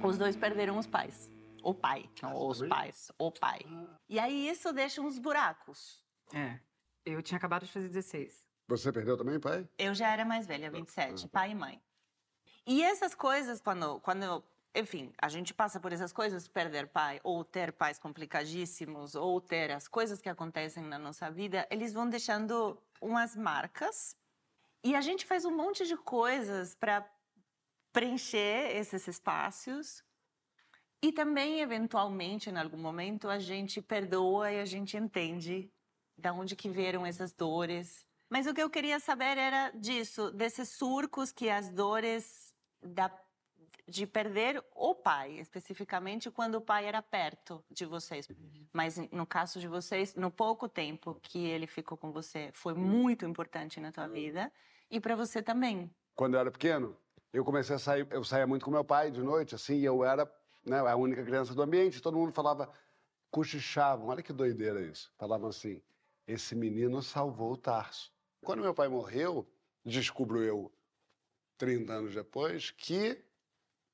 Os 0.03 0.19
dois 0.19 0.37
perderam 0.37 0.79
os 0.79 0.87
pais. 0.87 1.31
O 1.63 1.75
pai, 1.75 2.09
não 2.23 2.35
os 2.49 2.59
também? 2.59 2.71
pais, 2.71 3.13
o 3.19 3.31
pai. 3.31 3.61
E 4.09 4.19
aí 4.19 4.49
isso 4.49 4.73
deixa 4.73 5.01
uns 5.03 5.19
buracos. 5.19 6.03
É. 6.35 6.59
Eu 7.05 7.23
tinha 7.23 7.37
acabado 7.37 7.67
de 7.67 7.73
fazer 7.73 7.89
16. 7.89 8.45
Você 8.69 8.93
perdeu 8.93 9.17
também, 9.17 9.39
pai? 9.39 9.69
Eu 9.77 9.95
já 9.95 10.11
era 10.11 10.25
mais 10.25 10.47
velha, 10.47 10.71
27, 10.71 11.29
pai 11.29 11.51
e 11.51 11.55
mãe. 11.55 11.83
E 12.67 12.83
essas 12.83 13.15
coisas, 13.15 13.61
quando, 13.61 14.01
quando, 14.01 14.43
enfim, 14.75 15.13
a 15.21 15.29
gente 15.29 15.53
passa 15.53 15.81
por 15.81 15.93
essas 15.93 16.13
coisas, 16.13 16.47
perder 16.47 16.87
pai, 16.89 17.21
ou 17.25 17.45
ter 17.45 17.73
pais 17.73 17.99
complicadíssimos, 17.99 19.15
ou 19.15 19.41
ter 19.41 19.73
as 19.73 19.89
coisas 19.89 20.21
que 20.21 20.29
acontecem 20.29 20.85
na 20.85 20.99
nossa 20.99 21.31
vida, 21.31 21.67
eles 21.71 21.93
vão 21.93 22.09
deixando 22.09 22.81
umas 23.01 23.35
marcas. 23.35 24.17
E 24.85 24.95
a 24.95 25.01
gente 25.01 25.27
faz 25.27 25.45
um 25.45 25.55
monte 25.55 25.87
de 25.87 25.97
coisas 25.97 26.75
para 26.75 27.09
preencher 27.93 28.77
esses 28.77 29.07
espaços. 29.09 30.05
E 31.03 31.13
também, 31.13 31.61
eventualmente, 31.61 32.51
em 32.51 32.57
algum 32.57 32.79
momento, 32.79 33.29
a 33.29 33.39
gente 33.39 33.83
perdoa 33.83 34.53
e 34.53 34.61
a 34.61 34.65
gente 34.65 34.97
entende 34.97 35.71
de 36.17 36.31
onde 36.31 36.55
que 36.55 36.69
vieram 36.69 37.05
essas 37.05 37.33
dores. 37.33 38.07
Mas 38.29 38.47
o 38.47 38.55
que 38.55 38.63
eu 38.63 38.71
queria 38.71 39.01
saber 39.01 39.37
era 39.37 39.71
disso, 39.71 40.31
desses 40.31 40.69
surcos 40.69 41.33
que 41.33 41.51
as 41.51 41.69
dores 41.71 42.55
da, 42.81 43.11
de 43.91 44.07
perder 44.07 44.63
o 44.73 44.95
pai, 44.95 45.33
especificamente 45.41 46.31
quando 46.31 46.55
o 46.55 46.61
pai 46.61 46.87
era 46.87 47.03
perto 47.03 47.63
de 47.69 47.85
vocês. 47.85 48.29
Mas 48.73 48.97
no 49.11 49.27
caso 49.27 49.59
de 49.59 49.67
vocês, 49.67 50.15
no 50.15 50.31
pouco 50.31 50.69
tempo 50.69 51.19
que 51.21 51.45
ele 51.47 51.67
ficou 51.67 51.99
com 51.99 52.13
você, 52.13 52.51
foi 52.55 52.73
muito 52.73 53.27
importante 53.27 53.81
na 53.81 53.91
tua 53.91 54.07
vida 54.07 54.51
e 54.89 55.01
para 55.01 55.17
você 55.17 55.43
também. 55.43 55.91
Quando 56.15 56.35
eu 56.35 56.41
era 56.41 56.51
pequeno, 56.53 56.97
eu 57.33 57.45
comecei 57.45 57.75
a 57.75 57.79
sair, 57.81 58.07
eu 58.11 58.23
saía 58.23 58.47
muito 58.47 58.65
com 58.65 58.71
meu 58.71 58.85
pai 58.85 59.11
de 59.11 59.23
noite, 59.23 59.57
assim, 59.57 59.75
e 59.75 59.85
eu 59.85 60.05
era 60.05 60.33
né, 60.65 60.79
a 60.79 60.95
única 60.95 61.25
criança 61.25 61.53
do 61.53 61.61
ambiente, 61.61 62.01
todo 62.01 62.17
mundo 62.17 62.33
falava, 62.33 62.73
cochichavam, 63.29 64.07
olha 64.07 64.23
que 64.23 64.33
doideira 64.33 64.81
isso. 64.81 65.13
Falavam 65.19 65.49
assim, 65.49 65.83
esse 66.29 66.55
menino 66.55 67.03
salvou 67.03 67.53
o 67.53 67.57
Tarso. 67.57 68.13
Quando 68.41 68.63
meu 68.63 68.73
pai 68.73 68.87
morreu, 68.87 69.45
descubro 69.85 70.43
eu, 70.45 70.73
30 71.59 71.93
anos 71.93 72.15
depois, 72.15 72.71
que 72.71 73.21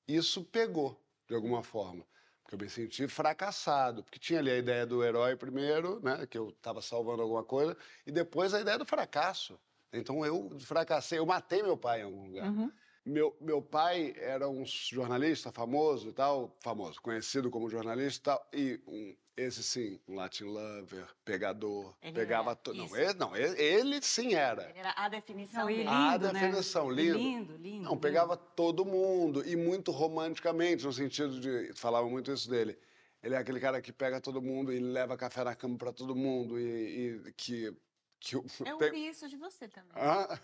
isso 0.06 0.44
pegou, 0.44 1.00
de 1.28 1.34
alguma 1.34 1.62
forma. 1.62 2.06
Porque 2.42 2.54
eu 2.54 2.58
me 2.60 2.70
senti 2.70 3.08
fracassado, 3.08 4.04
porque 4.04 4.20
tinha 4.20 4.38
ali 4.38 4.50
a 4.50 4.56
ideia 4.56 4.86
do 4.86 5.02
herói 5.02 5.34
primeiro, 5.36 6.00
né, 6.00 6.26
que 6.26 6.38
eu 6.38 6.50
estava 6.50 6.80
salvando 6.80 7.22
alguma 7.22 7.42
coisa, 7.42 7.76
e 8.06 8.12
depois 8.12 8.54
a 8.54 8.60
ideia 8.60 8.78
do 8.78 8.86
fracasso. 8.86 9.58
Então 9.92 10.25
eu 10.25 10.56
fracassei, 10.60 11.18
eu 11.18 11.26
matei 11.26 11.62
meu 11.62 11.76
pai 11.76 12.00
em 12.00 12.04
algum 12.04 12.26
lugar. 12.26 12.48
Uhum. 12.48 12.70
Meu, 13.06 13.36
meu 13.40 13.62
pai 13.62 14.14
era 14.16 14.48
um 14.48 14.64
jornalista 14.66 15.52
famoso 15.52 16.08
e 16.08 16.12
tal, 16.12 16.56
famoso, 16.60 17.00
conhecido 17.00 17.48
como 17.50 17.70
jornalista 17.70 18.18
e 18.18 18.25
tal, 18.25 18.48
e 18.52 18.80
um, 18.84 19.16
esse 19.36 19.62
sim, 19.62 20.00
um 20.08 20.16
Latin 20.16 20.42
lover, 20.44 21.06
pegador, 21.25 21.94
Ele 22.02 22.12
pegava 22.12 22.56
todo. 22.56 22.76
Não, 22.76 22.96
ele, 22.96 23.14
não 23.14 23.36
ele, 23.36 23.62
ele 23.62 24.02
sim 24.02 24.34
era. 24.34 24.72
Era 24.75 24.92
a 24.96 25.08
definição 25.08 25.60
Não, 25.62 25.70
lindo, 25.70 25.88
A 25.88 26.18
né? 26.18 26.32
definição, 26.32 26.90
E 26.90 26.94
lindo. 26.96 27.18
Lindo, 27.18 27.56
lindo. 27.56 27.84
Não, 27.84 27.96
pegava 27.96 28.36
todo 28.36 28.84
mundo 28.84 29.46
e 29.48 29.54
muito 29.54 29.92
romanticamente, 29.92 30.84
no 30.84 30.92
sentido 30.92 31.38
de. 31.38 31.72
Falava 31.75 32.08
muito 32.08 32.32
isso 32.32 32.50
dele. 32.50 32.76
Ele 33.22 33.36
é 33.36 33.38
aquele 33.38 33.60
cara 33.60 33.80
que 33.80 33.92
pega 33.92 34.20
todo 34.20 34.42
mundo 34.42 34.72
e 34.72 34.80
leva 34.80 35.16
café 35.16 35.44
na 35.44 35.54
cama 35.54 35.78
para 35.78 35.92
todo 35.92 36.16
mundo 36.16 36.58
e, 36.58 37.22
e 37.28 37.32
que. 37.34 37.72
que 38.18 38.34
Eu 38.34 38.42
tem- 38.78 38.88
ouvi 38.88 39.06
isso 39.06 39.28
de 39.28 39.36
você 39.36 39.68
também. 39.68 39.92
Ah, 39.94 40.40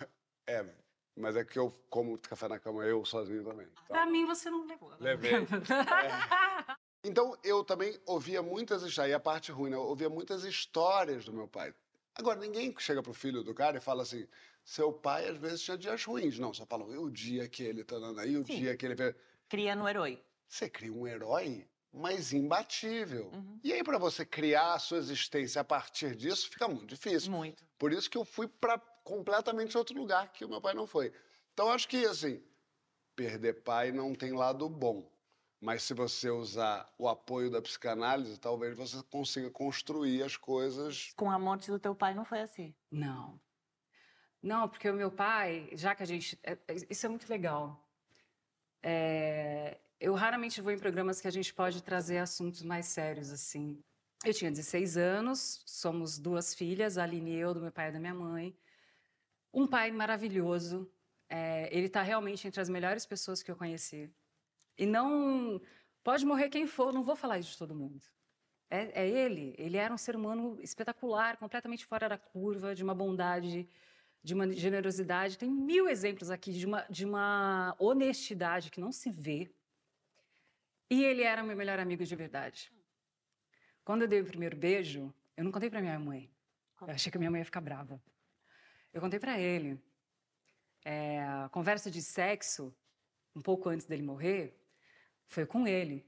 é, 0.47 0.65
mas 1.17 1.37
é 1.37 1.45
que 1.45 1.59
eu 1.59 1.71
como 1.91 2.19
café 2.19 2.49
na 2.49 2.59
cama 2.59 2.85
eu 2.85 3.05
sozinho 3.05 3.45
também. 3.45 3.67
Então, 3.67 3.87
Pra 3.89 4.07
mim, 4.07 4.25
você 4.25 4.51
não 4.51 4.67
levou. 4.67 4.91
né? 4.91 4.97
Levei. 5.01 5.33
É. 6.73 6.77
Então, 7.05 7.37
eu 7.43 7.65
também 7.65 7.99
ouvia 8.07 8.41
muitas 8.43 8.83
histórias, 8.83 9.11
e 9.11 9.15
a 9.15 9.19
parte 9.21 9.51
ruim, 9.51 9.71
né? 9.71 9.77
Eu 9.77 9.83
ouvia 9.83 10.09
muitas 10.09 10.45
histórias 10.45 11.25
do 11.25 11.33
meu 11.33 11.49
pai. 11.49 11.75
Agora, 12.15 12.39
ninguém 12.39 12.73
chega 12.79 13.03
pro 13.03 13.13
filho 13.13 13.43
do 13.43 13.53
cara 13.55 13.79
e 13.79 13.81
fala 13.81 14.03
assim, 14.03 14.27
seu 14.65 14.93
pai 14.93 15.29
às 15.29 15.37
vezes 15.37 15.63
tinha 15.63 15.77
dias 15.77 16.05
ruins. 16.05 16.39
Não, 16.39 16.55
só 16.55 16.65
falam, 16.65 16.93
e 16.93 16.99
o 16.99 17.11
dia 17.11 17.49
que 17.49 17.65
ele 17.65 17.83
tá 17.83 17.99
dando 17.99 18.21
aí, 18.21 18.37
o 18.37 18.45
Sim. 18.47 18.57
dia 18.61 18.77
que 18.77 18.87
ele. 18.87 18.95
Cria 19.49 19.75
no 19.75 19.89
herói. 19.89 20.23
Você 20.47 20.69
cria 20.71 20.93
um 20.93 21.05
herói, 21.07 21.67
mas 21.93 22.33
imbatível. 22.33 23.31
Uhum. 23.35 23.59
E 23.65 23.73
aí, 23.73 23.83
para 23.83 23.99
você 23.99 24.25
criar 24.25 24.75
a 24.75 24.79
sua 24.79 24.99
existência 24.99 25.61
a 25.61 25.65
partir 25.65 26.15
disso, 26.15 26.49
fica 26.51 26.69
muito 26.69 26.87
difícil. 26.87 27.33
Muito. 27.33 27.65
Por 27.79 27.93
isso 27.93 28.09
que 28.09 28.17
eu 28.17 28.25
fui 28.25 28.47
para 28.47 28.79
completamente 29.03 29.77
outro 29.77 29.97
lugar 29.97 30.33
que 30.33 30.45
o 30.45 30.49
meu 30.49 30.61
pai 30.61 30.75
não 30.75 30.87
foi. 30.87 31.13
Então, 31.53 31.71
acho 31.71 31.89
que, 31.89 32.05
assim, 32.07 32.43
perder 33.15 33.63
pai 33.63 33.93
não 33.93 34.15
tem 34.15 34.33
lado 34.33 34.69
bom. 34.69 35.11
Mas 35.61 35.85
se 35.85 35.95
você 35.95 36.29
usar 36.29 36.93
o 36.99 37.09
apoio 37.09 37.49
da 37.49 37.63
psicanálise, 37.63 38.39
talvez 38.39 38.77
você 38.77 39.01
consiga 39.05 39.49
construir 39.49 40.23
as 40.25 40.37
coisas. 40.37 41.13
Com 41.15 41.31
a 41.31 41.39
morte 41.39 41.71
do 41.71 41.79
teu 41.79 41.95
pai 41.95 42.15
não 42.15 42.25
foi 42.25 42.41
assim. 42.41 42.75
Não. 42.91 43.41
Não, 44.43 44.69
porque 44.69 44.91
o 44.91 44.95
meu 44.95 45.11
pai, 45.11 45.71
já 45.75 45.95
que 45.95 46.03
a 46.03 46.07
gente. 46.07 46.37
é- 46.43 46.59
é- 46.67 46.75
Isso 46.91 47.07
é 47.07 47.09
muito 47.09 47.29
legal. 47.31 47.81
É, 48.83 49.79
eu 50.01 50.15
raramente 50.15 50.61
vou 50.61 50.73
em 50.73 50.79
programas 50.79 51.21
que 51.21 51.29
a 51.29 51.31
gente 51.31 51.55
pode 51.55 51.81
trazer 51.81 52.19
assuntos 52.19 52.63
mais 52.63 52.87
sérios, 52.87 53.31
assim. 53.31 53.81
Eu 54.25 54.35
tinha 54.35 54.51
16 54.51 54.97
anos, 54.97 55.63
somos 55.65 56.19
duas 56.19 56.55
filhas, 56.55 56.99
a 56.99 57.05
Aline 57.05 57.33
e 57.33 57.39
eu, 57.39 57.55
do 57.55 57.61
meu 57.61 57.71
pai 57.71 57.89
e 57.91 57.93
da 57.93 58.01
minha 58.01 58.15
mãe. 58.15 58.57
Um 59.53 59.67
pai 59.67 59.91
maravilhoso. 59.93 60.91
é, 61.29 61.69
ele 61.77 61.87
está 61.87 62.03
realmente 62.03 62.47
entre 62.47 62.61
as 62.61 62.69
melhores 62.69 63.07
pessoas 63.07 63.43
que 63.43 63.51
eu 63.51 63.57
conheci. 63.57 64.11
E 64.77 64.87
não. 64.87 65.61
Pode 66.05 66.27
morrer 66.27 66.49
quem 66.51 66.67
for, 66.67 66.93
não 66.93 67.03
vou 67.03 67.17
falar 67.17 67.39
isso 67.39 67.53
de 67.53 67.59
todo 67.59 67.75
mundo. 67.75 68.03
É, 68.69 69.03
é 69.03 69.09
ele. 69.09 69.55
Ele 69.59 69.77
era 69.77 69.93
um 69.95 69.99
ser 69.99 70.17
humano 70.17 70.59
espetacular, 70.61 71.37
completamente 71.37 71.87
fora 71.87 72.09
da 72.09 72.19
curva, 72.19 72.75
de 72.75 72.83
uma 72.83 72.95
bondade, 72.95 73.69
de 74.23 74.35
uma 74.35 74.51
generosidade. 74.53 75.39
Tem 75.39 75.51
mil 75.51 75.89
exemplos 75.89 76.31
aqui 76.31 76.53
de 76.53 76.67
uma, 76.67 76.83
de 76.91 77.05
uma 77.05 77.75
honestidade 77.79 78.71
que 78.71 78.81
não 78.81 78.93
se 78.93 79.11
vê. 79.11 79.51
E 80.91 81.05
ele 81.05 81.23
era 81.23 81.43
meu 81.43 81.57
melhor 81.57 81.79
amigo 81.79 82.05
de 82.05 82.17
verdade. 82.17 82.73
Quando 83.85 84.03
eu 84.03 84.09
dei 84.09 84.21
o 84.21 84.25
primeiro 84.25 84.57
beijo, 84.57 85.13
eu 85.37 85.45
não 85.45 85.53
contei 85.53 85.71
para 85.71 85.81
minha 85.81 85.99
mãe. 85.99 86.31
Eu 86.81 86.89
achei 86.89 87.11
que 87.11 87.19
minha 87.19 87.31
mãe 87.31 87.41
ia 87.41 87.45
ficar 87.45 87.61
brava. 87.61 88.03
Eu 88.93 89.01
contei 89.01 89.19
para 89.19 89.39
ele. 89.39 89.81
É, 90.85 91.23
a 91.23 91.49
conversa 91.51 91.91
de 91.91 92.03
sexo, 92.03 92.75
um 93.35 93.41
pouco 93.41 93.69
antes 93.69 93.87
dele 93.87 94.03
morrer, 94.03 94.55
foi 95.27 95.47
com 95.47 95.67
ele. 95.67 96.07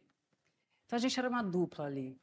Então 0.85 0.97
a 0.97 1.01
gente 1.01 1.19
era 1.19 1.29
uma 1.29 1.43
dupla 1.43 1.87
ali. 1.87 2.21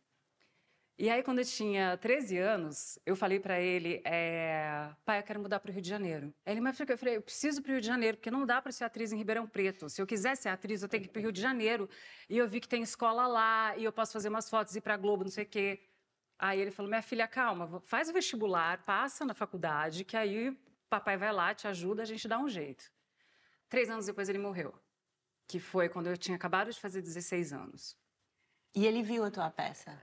E 0.98 1.10
aí, 1.10 1.24
quando 1.24 1.39
eu 1.39 1.46
tinha 1.46 1.98
13 1.98 2.38
anos, 2.38 3.00
eu 3.03 3.15
falei 3.15 3.39
para 3.39 3.60
ele: 3.60 4.03
é, 4.06 4.88
pai, 5.03 5.18
eu 5.18 5.24
quero 5.24 5.39
mudar 5.39 5.60
para 5.60 5.72
o 5.72 5.74
Rio 5.74 5.82
de 5.82 5.89
Janeiro. 5.89 6.32
Aí 6.46 6.56
ele, 6.56 6.62
por 6.62 6.86
quê? 6.86 6.94
Eu 6.94 6.98
falei: 6.98 7.18
eu 7.18 7.22
preciso 7.24 7.60
para 7.62 7.72
o 7.72 7.74
Rio 7.74 7.82
de 7.82 7.88
Janeiro, 7.88 8.18
porque 8.18 8.30
não 8.30 8.46
dá 8.46 8.62
para 8.62 8.72
ser 8.72 8.84
atriz 8.84 9.12
em 9.12 9.18
Ribeirão 9.18 9.48
Preto. 9.48 9.89
Se 9.89 10.00
eu 10.00 10.06
quiser 10.06 10.38
ser 10.38 10.50
atriz, 10.50 10.84
eu 10.84 10.89
tenho 10.89 11.01
que 11.01 11.10
ir 11.10 11.12
para 11.12 11.20
o 11.20 11.24
Rio 11.24 11.32
de 11.32 11.41
Janeiro. 11.41 11.89
E 12.30 12.38
eu 12.38 12.48
vi 12.48 12.60
que 12.60 12.68
tem 12.68 12.84
escola 12.84 13.25
lá, 13.25 13.75
e 13.77 13.84
eu 13.84 13.91
posso 13.91 14.13
fazer 14.13 14.30
umas 14.30 14.48
fotos, 14.48 14.75
ir 14.75 14.82
para 14.82 14.96
Globo, 14.96 15.24
não 15.24 15.32
sei 15.32 15.44
o 15.44 15.48
quê. 15.48 15.80
Aí 16.41 16.60
ele 16.60 16.71
falou: 16.71 16.89
minha 16.89 17.03
filha, 17.03 17.27
calma, 17.27 17.79
faz 17.81 18.10
o 18.10 18.13
vestibular, 18.13 18.83
passa 18.83 19.24
na 19.24 19.36
faculdade, 19.36 20.03
que 20.03 20.17
aí 20.17 20.57
papai 20.89 21.15
vai 21.15 21.31
lá, 21.31 21.53
te 21.53 21.67
ajuda, 21.67 22.01
a 22.01 22.05
gente 22.05 22.27
dá 22.27 22.39
um 22.39 22.50
jeito. 22.50 22.91
Três 23.69 23.91
anos 23.91 24.07
depois 24.07 24.27
ele 24.27 24.39
morreu, 24.39 24.74
que 25.48 25.60
foi 25.60 25.88
quando 25.88 26.07
eu 26.07 26.17
tinha 26.17 26.36
acabado 26.36 26.71
de 26.71 26.79
fazer 26.79 27.00
16 27.03 27.53
anos. 27.53 27.95
E 28.74 28.88
ele 28.88 29.03
viu 29.03 29.24
a 29.24 29.29
tua 29.29 29.51
peça? 29.51 29.95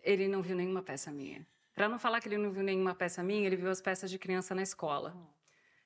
Ele 0.00 0.26
não 0.26 0.40
viu 0.40 0.56
nenhuma 0.56 0.82
peça 0.82 1.12
minha. 1.12 1.46
Para 1.74 1.86
não 1.86 1.98
falar 1.98 2.22
que 2.22 2.28
ele 2.28 2.38
não 2.38 2.50
viu 2.50 2.62
nenhuma 2.62 2.94
peça 2.94 3.22
minha, 3.22 3.46
ele 3.46 3.56
viu 3.56 3.68
as 3.68 3.82
peças 3.82 4.10
de 4.10 4.18
criança 4.18 4.54
na 4.54 4.62
escola, 4.62 5.14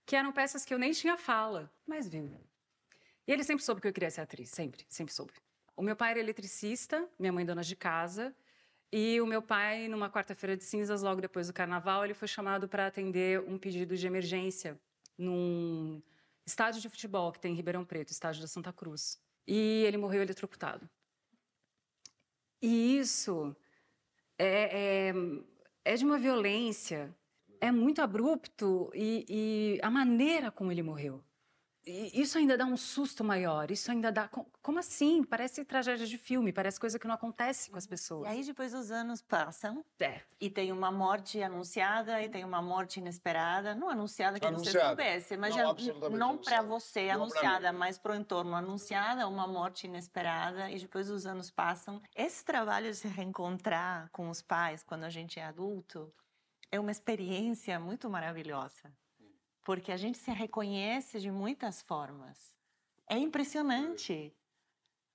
que 0.07 0.15
eram 0.15 0.31
peças 0.31 0.65
que 0.65 0.73
eu 0.73 0.79
nem 0.79 0.93
tinha 0.93 1.17
fala, 1.17 1.73
mas 1.85 2.09
viu. 2.09 2.41
E 3.27 3.33
ele 3.33 3.43
sempre 3.43 3.65
soube 3.65 3.81
que 3.81 3.89
eu 3.89 3.93
queria 3.93 4.13
ser 4.13 4.21
atriz, 4.21 4.51
sempre, 4.51 4.87
sempre 4.89 5.13
soube. 5.13 5.33
O 5.77 5.83
meu 5.83 5.97
pai 5.97 6.13
era 6.13 6.21
eletricista, 6.21 7.09
minha 7.19 7.33
mãe 7.33 7.45
dona 7.45 7.63
de 7.63 7.75
casa, 7.75 8.33
e 8.93 9.21
o 9.21 9.27
meu 9.27 9.43
pai, 9.43 9.87
numa 9.87 10.11
quarta-feira 10.11 10.57
de 10.57 10.65
cinzas, 10.65 11.03
logo 11.03 11.21
depois 11.21 11.47
do 11.47 11.53
carnaval, 11.53 12.05
ele 12.05 12.15
foi 12.15 12.27
chamado 12.27 12.67
para 12.67 12.87
atender 12.87 13.41
um 13.41 13.59
pedido 13.59 13.97
de 13.97 14.07
emergência 14.07 14.81
num 15.17 16.03
estádio 16.47 16.81
de 16.81 16.89
futebol 16.89 17.31
que 17.31 17.39
tem 17.39 17.53
em 17.53 17.57
Ribeirão 17.57 17.85
Preto, 17.85 18.11
estádio 18.11 18.41
da 18.41 18.49
Santa 18.49 18.73
Cruz. 18.73 19.21
E 19.47 19.85
ele 19.87 19.99
morreu 19.99 20.23
eletrocutado. 20.23 20.89
E 22.63 22.99
isso 22.99 23.55
é, 24.39 25.09
é, 25.09 25.15
é 25.85 25.95
de 25.95 26.05
uma 26.05 26.19
violência, 26.19 27.15
é 27.61 27.71
muito 27.71 28.01
abrupto 28.01 28.91
e, 28.95 29.25
e 29.29 29.81
a 29.83 29.91
maneira 29.91 30.51
como 30.51 30.73
ele 30.73 30.83
morreu 30.83 31.23
isso 31.91 32.37
ainda 32.39 32.57
dá 32.57 32.65
um 32.65 32.77
susto 32.77 33.25
maior, 33.25 33.71
isso 33.71 33.91
ainda 33.91 34.13
dá. 34.13 34.29
Como 34.63 34.79
assim? 34.79 35.23
Parece 35.25 35.65
tragédia 35.65 36.07
de 36.07 36.19
filme, 36.19 36.53
parece 36.53 36.79
coisa 36.79 36.99
que 36.99 37.07
não 37.07 37.15
acontece 37.15 37.71
com 37.71 37.79
as 37.79 37.87
pessoas. 37.87 38.29
E 38.29 38.31
aí 38.33 38.45
depois 38.45 38.75
os 38.75 38.91
anos 38.91 39.23
passam. 39.23 39.85
É. 39.99 40.21
E 40.41 40.51
tem 40.51 40.71
uma 40.73 40.91
morte 40.93 41.43
anunciada 41.43 42.23
e 42.23 42.29
tem 42.29 42.45
uma 42.45 42.61
morte 42.61 43.01
inesperada. 43.01 43.75
Não 43.75 43.89
anunciada 43.89 44.39
que 44.39 44.47
Anunciada. 44.47 44.79
você 44.79 44.87
soubesse, 44.87 45.37
mas 45.37 45.57
Não, 45.57 45.77
já- 45.79 46.09
não 46.11 46.37
para 46.39 46.63
você 46.63 47.07
Não 47.09 47.15
anunciada, 47.23 47.73
mas 47.73 47.99
para 47.99 48.13
o 48.13 48.15
entorno 48.17 48.55
anunciada, 48.55 49.27
uma 49.27 49.47
morte 49.47 49.87
inesperada. 49.87 50.71
E 50.71 50.79
depois 50.79 51.09
os 51.11 51.27
anos 51.27 51.51
passam. 51.51 52.01
Esse 52.15 52.45
trabalho 52.45 52.91
de 52.91 52.97
se 52.97 53.09
reencontrar 53.09 54.09
com 54.13 54.29
os 54.31 54.43
pais 54.43 54.83
quando 54.83 55.05
a 55.05 55.11
gente 55.11 55.41
é 55.41 55.45
adulto 55.45 56.13
é 56.71 56.79
uma 56.79 56.91
experiência 56.91 57.81
muito 57.81 58.11
maravilhosa 58.11 58.93
porque 59.69 59.93
a 59.93 59.99
gente 59.99 60.17
se 60.17 60.31
reconhece 60.31 61.21
de 61.21 61.31
muitas 61.31 61.83
formas. 61.83 62.57
É 63.07 63.19
impressionante. 63.19 64.35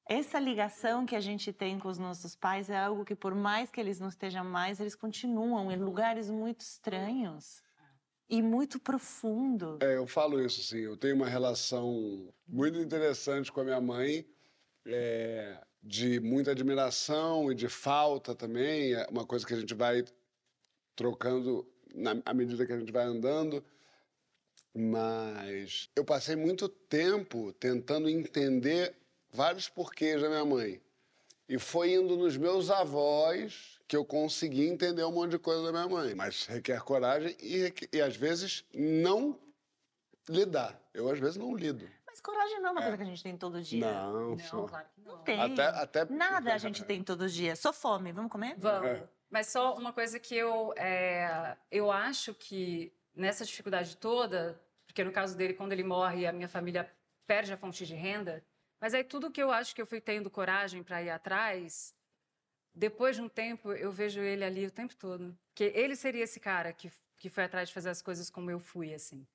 Essa 0.07 0.39
ligação 0.39 1.07
que 1.07 1.15
a 1.15 1.19
gente 1.19 1.51
tem 1.51 1.79
com 1.79 1.87
os 1.87 1.97
nossos 1.97 2.35
pais 2.35 2.69
é 2.69 2.77
algo 2.77 3.03
que, 3.03 3.15
por 3.15 3.33
mais 3.33 3.71
que 3.71 3.81
eles 3.81 3.99
não 3.99 4.09
estejam 4.09 4.45
mais, 4.45 4.79
eles 4.79 4.93
continuam 4.93 5.71
em 5.71 5.77
lugares 5.77 6.29
muito 6.29 6.61
estranhos 6.61 7.63
e 8.29 8.43
muito 8.43 8.79
profundos. 8.79 9.79
É, 9.81 9.97
eu 9.97 10.05
falo 10.05 10.39
isso, 10.39 10.61
assim, 10.61 10.81
eu 10.81 10.95
tenho 10.95 11.15
uma 11.15 11.27
relação 11.27 12.31
muito 12.47 12.77
interessante 12.77 13.51
com 13.51 13.61
a 13.61 13.63
minha 13.63 13.81
mãe, 13.81 14.23
é, 14.85 15.59
de 15.81 16.19
muita 16.19 16.51
admiração 16.51 17.51
e 17.51 17.55
de 17.55 17.67
falta 17.67 18.35
também, 18.35 18.93
é 18.93 19.07
uma 19.09 19.25
coisa 19.25 19.47
que 19.47 19.53
a 19.55 19.59
gente 19.59 19.73
vai 19.73 20.05
trocando 20.95 21.67
na, 21.95 22.21
à 22.23 22.35
medida 22.35 22.67
que 22.67 22.73
a 22.73 22.77
gente 22.77 22.91
vai 22.91 23.05
andando. 23.05 23.65
Mas 24.75 25.89
eu 25.95 26.03
passei 26.03 26.35
muito 26.35 26.67
tempo 26.67 27.53
tentando 27.53 28.09
entender 28.09 28.95
vários 29.31 29.69
porquês 29.69 30.21
da 30.21 30.29
minha 30.29 30.45
mãe. 30.45 30.81
E 31.47 31.59
foi 31.59 31.93
indo 31.93 32.15
nos 32.15 32.37
meus 32.37 32.71
avós 32.71 33.79
que 33.87 33.95
eu 33.95 34.03
consegui 34.05 34.67
entender 34.67 35.03
um 35.03 35.11
monte 35.11 35.31
de 35.31 35.39
coisa 35.39 35.63
da 35.63 35.71
minha 35.71 35.87
mãe. 35.87 36.15
Mas 36.15 36.45
requer 36.47 36.81
coragem 36.81 37.35
e, 37.39 37.71
e 37.91 38.01
às 38.01 38.15
vezes 38.15 38.65
não 38.73 39.37
lidar. 40.27 40.79
Eu 40.93 41.09
às 41.09 41.19
vezes 41.19 41.35
não 41.37 41.53
lido. 41.55 41.87
Mas 42.07 42.21
coragem 42.21 42.59
não 42.61 42.69
é 42.69 42.71
uma 42.71 42.81
coisa 42.81 42.97
que 42.97 43.03
a 43.03 43.07
gente 43.07 43.23
tem 43.23 43.37
todo 43.37 43.61
dia. 43.61 43.85
Não, 43.85 44.29
Não, 44.31 44.39
só- 44.39 44.63
claro 44.65 44.85
que 44.95 45.01
não. 45.01 45.17
Não 45.17 45.23
tem. 45.23 45.39
Até, 45.39 45.63
até 45.65 46.05
Nada 46.05 46.53
a 46.53 46.57
gente 46.59 46.83
tem 46.83 47.03
todo 47.03 47.29
dia. 47.29 47.55
Só 47.55 47.73
fome. 47.73 48.11
Vamos 48.11 48.31
comer? 48.31 48.55
Vamos. 48.57 48.87
É. 48.89 49.03
Mas 49.29 49.47
só 49.47 49.75
uma 49.75 49.91
coisa 49.91 50.19
que 50.19 50.35
eu, 50.35 50.73
é, 50.77 51.57
eu 51.71 51.91
acho 51.91 52.33
que 52.35 52.93
nessa 53.15 53.45
dificuldade 53.45 53.97
toda, 53.97 54.59
porque 54.85 55.03
no 55.03 55.11
caso 55.11 55.37
dele, 55.37 55.53
quando 55.53 55.71
ele 55.71 55.83
morre, 55.83 56.25
a 56.25 56.33
minha 56.33 56.47
família 56.47 56.91
perde 57.25 57.53
a 57.53 57.57
fonte 57.57 57.85
de 57.85 57.95
renda, 57.95 58.43
mas 58.79 58.93
aí 58.93 59.03
tudo 59.03 59.31
que 59.31 59.41
eu 59.41 59.51
acho 59.51 59.73
que 59.73 59.81
eu 59.81 59.85
fui 59.85 60.01
tendo 60.01 60.29
coragem 60.29 60.83
para 60.83 61.01
ir 61.01 61.09
atrás, 61.09 61.95
depois 62.73 63.15
de 63.15 63.21
um 63.21 63.29
tempo, 63.29 63.71
eu 63.71 63.91
vejo 63.91 64.19
ele 64.19 64.43
ali 64.43 64.65
o 64.65 64.71
tempo 64.71 64.95
todo. 64.95 65.37
Que 65.53 65.65
ele 65.75 65.95
seria 65.95 66.23
esse 66.23 66.39
cara 66.39 66.73
que, 66.73 66.91
que 67.17 67.29
foi 67.29 67.43
atrás 67.43 67.69
de 67.69 67.73
fazer 67.73 67.89
as 67.89 68.01
coisas 68.01 68.29
como 68.29 68.49
eu 68.49 68.59
fui, 68.59 68.93
assim. 68.93 69.25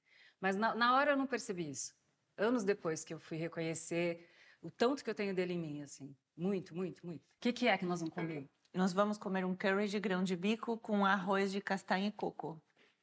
Mas 0.41 0.57
na, 0.57 0.75
na 0.75 0.97
hora 0.97 1.13
eu 1.13 1.17
não 1.17 1.27
percebi 1.27 1.71
isso. 1.71 1.95
Anos 2.37 2.65
depois 2.65 3.05
que 3.05 3.15
eu 3.15 3.19
fui 3.19 3.37
reconhecer 3.37 4.29
o 4.61 4.71
tanto 4.71 5.05
que 5.05 5.11
eu 5.11 5.15
tenho 5.15 5.35
dele 5.35 5.55
em 5.55 5.59
mim, 5.59 5.83
assim. 5.83 6.15
Muito, 6.37 6.75
muito, 6.75 7.07
muito. 7.07 7.23
O 7.23 7.41
que, 7.41 7.53
que 7.53 7.69
é 7.69 7.79
que 7.79 7.87
nós 7.87 8.01
vamos 8.01 8.15
comer? 8.15 8.49
Nós 8.75 8.93
vamos 8.93 9.19
comer 9.19 9.45
um 9.45 9.57
curry 9.57 9.89
de 9.89 9.99
grão 9.99 10.23
de 10.23 10.37
bico 10.37 10.77
com 10.79 11.07
arroz 11.07 11.51
de 11.51 11.61
castanha 11.61 12.09
e 12.09 12.13
coco. 12.13 12.61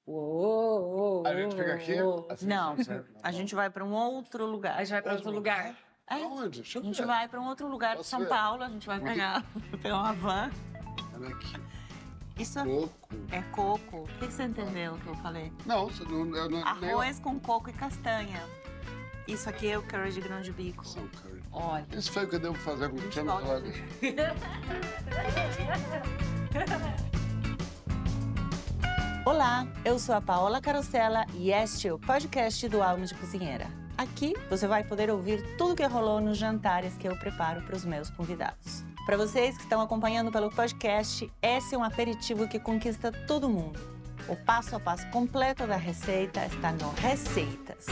Uou, 0.07 1.25
A 1.25 1.33
gente 1.35 1.55
fica 1.55 1.73
aqui? 1.73 1.95
Assim, 2.29 2.45
Não, 2.47 2.83
certo? 2.83 3.09
a 3.23 3.31
gente 3.31 3.55
vai 3.55 3.69
para 3.69 3.83
um 3.83 3.93
outro 3.93 4.45
lugar. 4.45 4.75
A 4.75 4.79
gente 4.83 4.91
vai 4.91 5.01
para 5.01 5.13
outro 5.13 5.31
lugar. 5.31 5.75
É, 6.07 6.21
Aonde? 6.23 6.61
Deixa 6.61 6.77
a 6.77 6.81
eu 6.81 6.85
gente 6.85 7.01
ver. 7.01 7.07
vai 7.07 7.27
para 7.27 7.41
um 7.41 7.47
outro 7.47 7.67
lugar 7.67 7.97
de 7.97 8.03
São 8.05 8.19
ver? 8.19 8.29
Paulo, 8.29 8.63
a 8.63 8.69
gente 8.69 8.85
vai 8.85 8.99
pegar, 8.99 9.43
pegar 9.81 9.95
uma 9.97 10.13
van. 10.13 10.51
Olha 11.15 11.29
aqui. 11.29 11.55
Isso 12.37 12.59
é, 12.59 12.65
Coco. 12.65 13.15
é 13.31 13.41
coco. 13.43 13.97
O 14.03 14.07
que 14.19 14.25
você 14.27 14.43
entendeu 14.43 14.97
que 14.97 15.07
eu 15.07 15.15
falei? 15.15 15.51
Não, 15.65 15.85
você 15.89 16.03
não, 16.03 16.19
eu 16.35 16.49
não 16.49 16.77
nem- 16.79 16.91
Arroz 16.91 17.19
com 17.19 17.39
coco 17.39 17.69
e 17.69 17.73
castanha. 17.73 18.43
Isso 19.27 19.49
aqui 19.49 19.69
é 19.71 19.77
o 19.77 19.81
curry 19.81 20.11
de 20.11 20.21
grão 20.21 20.41
de 20.41 20.51
bico. 20.51 20.85
São 20.85 21.07
curry. 21.07 21.41
Olha. 21.51 21.87
Isso 21.93 22.11
foi 22.11 22.25
o 22.25 22.29
que 22.29 22.35
eu 22.35 22.39
devo 22.39 22.55
fazer 22.55 22.89
com 22.89 22.97
o 22.97 22.99
Cristiano 22.99 23.31
volta. 23.31 23.63
Olá, 29.25 29.67
eu 29.83 29.97
sou 29.97 30.13
a 30.13 30.21
Paola 30.21 30.61
Carosella 30.61 31.25
e 31.33 31.51
este 31.51 31.88
é 31.88 31.93
o 31.93 31.97
podcast 31.97 32.69
do 32.69 32.83
Alma 32.83 33.07
de 33.07 33.15
Cozinheira. 33.15 33.65
Aqui 33.97 34.35
você 34.51 34.67
vai 34.67 34.83
poder 34.83 35.09
ouvir 35.09 35.57
tudo 35.57 35.75
que 35.75 35.83
rolou 35.83 36.21
nos 36.21 36.38
jantares 36.38 36.95
que 36.95 37.07
eu 37.07 37.17
preparo 37.17 37.63
para 37.63 37.75
os 37.75 37.83
meus 37.83 38.07
convidados. 38.11 38.83
Para 39.03 39.17
vocês 39.17 39.57
que 39.57 39.63
estão 39.63 39.81
acompanhando 39.81 40.31
pelo 40.31 40.51
podcast, 40.51 41.27
esse 41.41 41.73
é 41.73 41.77
um 41.77 41.83
aperitivo 41.83 42.47
que 42.47 42.59
conquista 42.59 43.11
todo 43.11 43.49
mundo. 43.49 43.79
O 44.29 44.35
passo 44.35 44.75
a 44.75 44.79
passo 44.79 45.09
completo 45.09 45.65
da 45.65 45.75
receita 45.75 46.45
está 46.45 46.71
no 46.71 46.91
Receitas. 46.91 47.88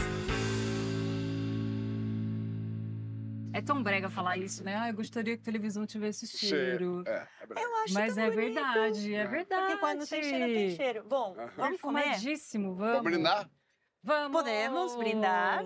Tão 3.64 3.82
brega 3.82 4.08
falar 4.10 4.36
isso, 4.36 4.62
né? 4.62 4.76
Ah, 4.76 4.88
eu 4.88 4.94
gostaria 4.94 5.36
que 5.36 5.42
a 5.42 5.44
televisão 5.44 5.86
tivesse 5.86 6.26
cheiro. 6.26 7.02
É, 7.06 7.10
é. 7.56 7.64
Eu 7.64 7.76
acho 7.84 7.94
Mas 7.94 8.16
é 8.16 8.30
bonito. 8.30 8.54
verdade, 8.54 9.14
é 9.14 9.26
verdade. 9.26 9.66
Porque 9.66 9.80
quando 9.80 10.06
tem 10.06 10.22
cheiro, 10.22 10.46
tem 10.46 10.76
cheiro. 10.76 11.04
Bom, 11.04 11.36
vamos 11.56 11.80
comer? 11.80 12.16
Vamos. 12.16 12.78
Vamos 12.78 13.02
brindar? 13.02 13.50
Vamos! 14.02 14.32
Podemos 14.32 14.96
brindar. 14.96 15.64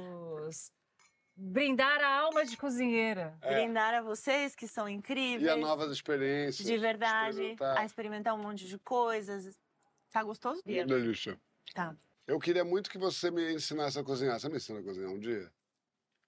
Brindar 1.40 2.00
a 2.00 2.20
alma 2.20 2.44
de 2.44 2.56
cozinheira. 2.56 3.36
É. 3.40 3.54
Brindar 3.54 3.94
a 3.94 4.02
vocês 4.02 4.56
que 4.56 4.66
são 4.66 4.88
incríveis. 4.88 5.42
E 5.42 5.48
a 5.48 5.56
novas 5.56 5.92
experiências. 5.92 6.66
de 6.66 6.76
verdade, 6.76 7.36
experimentar. 7.36 7.78
a 7.78 7.84
experimentar 7.84 8.34
um 8.34 8.42
monte 8.42 8.66
de 8.66 8.78
coisas. 8.78 9.56
Tá 10.10 10.22
gostoso? 10.22 10.62
Delícia. 10.64 11.38
Tá. 11.74 11.94
Eu 12.26 12.38
queria 12.38 12.64
muito 12.64 12.90
que 12.90 12.98
você 12.98 13.30
me 13.30 13.54
ensinasse 13.54 13.98
a 13.98 14.04
cozinhar. 14.04 14.38
Você 14.38 14.48
me 14.48 14.56
ensina 14.56 14.80
a 14.80 14.82
cozinhar 14.82 15.10
um 15.10 15.18
dia? 15.18 15.50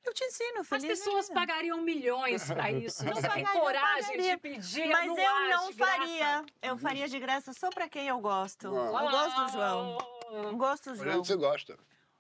Eu 0.05 0.15
te 0.15 0.25
ensino, 0.25 0.61
As 0.61 0.69
feliz 0.69 0.87
pessoas 0.87 1.29
vida. 1.29 1.41
pagariam 1.41 1.81
milhões 1.83 2.45
pra 2.47 2.73
isso. 2.73 3.05
Não 3.05 3.15
Você 3.15 3.29
tem 3.29 3.45
coragem 3.45 4.11
pagaria. 4.17 4.37
de 4.37 4.41
pedir 4.41 4.89
Mas 4.89 5.07
no 5.07 5.19
eu 5.19 5.29
ar 5.29 5.49
não 5.51 5.71
de 5.71 5.77
graça? 5.77 5.97
faria. 5.99 6.45
Eu 6.63 6.79
faria 6.79 7.09
de 7.09 7.19
graça 7.21 7.53
só 7.53 7.69
pra 7.71 7.89
quem 7.89 8.09
eu 8.09 8.19
gosto. 8.21 8.69
Ah. 8.69 9.03
Eu 9.05 9.11
gosto 9.11 9.45
do 9.45 9.53
João. 9.53 9.99
Eu 10.33 10.57
gosto 10.57 10.85
do 10.85 10.91
A 10.93 10.97
João. 11.05 11.17
gente 11.17 11.27
você 11.27 11.37
gosta. 11.37 11.79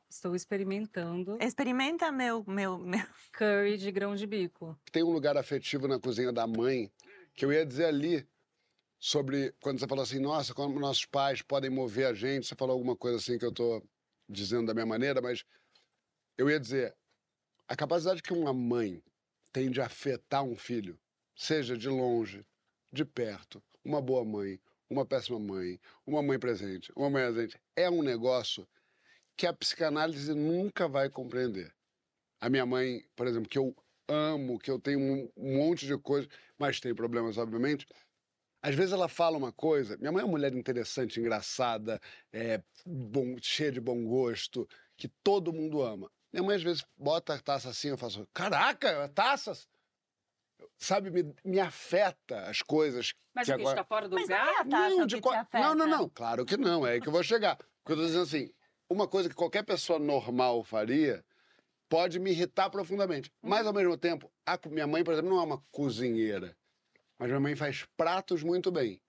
Estou 0.09 0.35
experimentando 0.35 1.38
Experimenta 1.40 2.11
meu, 2.11 2.45
meu, 2.47 2.77
meu. 2.79 3.07
curry 3.33 3.79
de 3.79 3.90
grão 3.93 4.14
de 4.16 4.27
bico. 4.27 4.77
Tem 4.90 5.03
um 5.05 5.11
lugar 5.12 5.37
afetivo 5.37 5.87
na 5.88 5.99
cozinha 6.01 6.33
da 6.33 6.47
mãe 6.47 6.93
que 7.35 7.45
eu 7.45 7.53
ia 7.53 7.64
dizer 7.64 7.87
ali 7.87 8.29
sobre 8.99 9.55
quando 9.62 9.79
você 9.79 9.87
falou 9.87 10.03
assim, 10.03 10.19
nossa, 10.19 10.53
como 10.53 10.79
nossos 10.79 11.07
pais 11.07 11.40
podem 11.43 11.71
mover 11.71 12.07
a 12.07 12.12
gente. 12.12 12.47
Você 12.47 12.55
falou 12.57 12.75
alguma 12.75 12.97
coisa 12.97 13.16
assim 13.19 13.38
que 13.38 13.45
eu 13.45 13.53
tô 13.55 13.83
dizendo 14.29 14.66
da 14.66 14.75
minha 14.75 14.85
maneira, 14.87 15.23
mas 15.23 15.45
eu 16.37 16.51
ia 16.51 16.59
dizer 16.61 16.95
a 17.70 17.76
capacidade 17.76 18.20
que 18.20 18.33
uma 18.33 18.52
mãe 18.52 19.00
tem 19.52 19.70
de 19.70 19.80
afetar 19.80 20.42
um 20.42 20.56
filho, 20.56 20.98
seja 21.37 21.78
de 21.78 21.88
longe, 21.88 22.44
de 22.92 23.04
perto, 23.04 23.62
uma 23.85 24.02
boa 24.02 24.24
mãe, 24.24 24.61
uma 24.90 25.06
péssima 25.06 25.38
mãe, 25.38 25.80
uma 26.04 26.20
mãe 26.20 26.37
presente, 26.37 26.92
uma 26.96 27.09
mãe 27.09 27.22
ausente, 27.22 27.56
é 27.76 27.88
um 27.88 28.02
negócio 28.02 28.66
que 29.37 29.46
a 29.46 29.52
psicanálise 29.52 30.35
nunca 30.35 30.88
vai 30.88 31.09
compreender. 31.09 31.72
A 32.40 32.50
minha 32.50 32.66
mãe, 32.66 33.04
por 33.14 33.28
exemplo, 33.28 33.48
que 33.48 33.59
eu 33.59 33.72
amo, 34.09 34.59
que 34.59 34.68
eu 34.68 34.80
tenho 34.80 34.98
um 34.98 35.56
monte 35.56 35.87
de 35.87 35.96
coisas, 35.96 36.28
mas 36.59 36.80
tem 36.80 36.92
problemas, 36.92 37.38
obviamente. 37.38 37.87
Às 38.61 38.74
vezes 38.74 38.92
ela 38.92 39.09
fala 39.09 39.38
uma 39.38 39.52
coisa. 39.52 39.96
Minha 39.96 40.11
mãe 40.11 40.22
é 40.22 40.24
uma 40.24 40.33
mulher 40.33 40.52
interessante, 40.54 41.20
engraçada, 41.20 42.00
é, 42.33 42.61
bom, 42.85 43.37
cheia 43.40 43.70
de 43.70 43.80
bom 43.80 44.04
gosto, 44.04 44.68
que 44.96 45.06
todo 45.22 45.52
mundo 45.52 45.80
ama. 45.80 46.11
Minha 46.33 46.43
mãe 46.45 46.57
às 46.57 46.62
vezes 46.62 46.85
bota 46.97 47.35
a 47.35 47.40
taça 47.40 47.69
assim, 47.71 47.88
eu 47.88 47.99
faço, 47.99 48.27
caraca, 48.33 49.09
taças! 49.09 49.69
Sabe, 50.77 51.11
me, 51.11 51.35
me 51.45 51.59
afeta 51.59 52.43
as 52.49 52.62
coisas. 52.62 53.12
Mas 53.35 53.47
que 53.47 53.53
o 53.53 53.57
que 53.57 53.62
agora... 53.62 53.81
está 53.81 53.85
fora 53.85 54.09
do 54.09 54.14
Mas 54.14 54.29
não 54.29 54.37
lugar? 54.38 54.49
é 54.53 54.61
a 54.61 54.64
taça 54.64 54.97
Não, 54.97 55.07
que 55.07 55.07
de 55.07 55.16
afeta. 55.29 55.59
não, 55.61 55.75
não, 55.75 55.87
não. 55.87 56.09
Claro 56.09 56.45
que 56.45 56.57
não. 56.57 56.87
É 56.87 56.93
aí 56.93 57.01
que 57.01 57.09
eu 57.09 57.12
vou 57.12 57.23
chegar. 57.23 57.57
Porque 57.57 57.93
eu 57.93 57.97
tô 57.97 58.03
dizendo 58.05 58.23
assim, 58.23 58.53
uma 58.88 59.09
coisa 59.09 59.29
que 59.29 59.35
qualquer 59.35 59.62
pessoa 59.64 59.99
normal 59.99 60.62
faria 60.62 61.25
pode 61.88 62.19
me 62.19 62.31
irritar 62.31 62.69
profundamente. 62.71 63.33
Mas, 63.43 63.66
ao 63.66 63.73
mesmo 63.73 63.97
tempo, 63.97 64.31
a 64.47 64.57
co- 64.59 64.69
minha 64.71 64.87
mãe, 64.87 65.03
por 65.03 65.12
exemplo, 65.12 65.31
não 65.31 65.40
é 65.40 65.45
uma 65.45 65.62
cozinheira. 65.71 66.57
Mas 67.19 67.29
minha 67.29 67.40
mãe 67.40 67.57
faz 67.57 67.87
pratos 67.97 68.43
muito 68.43 68.71
bem. 68.71 69.03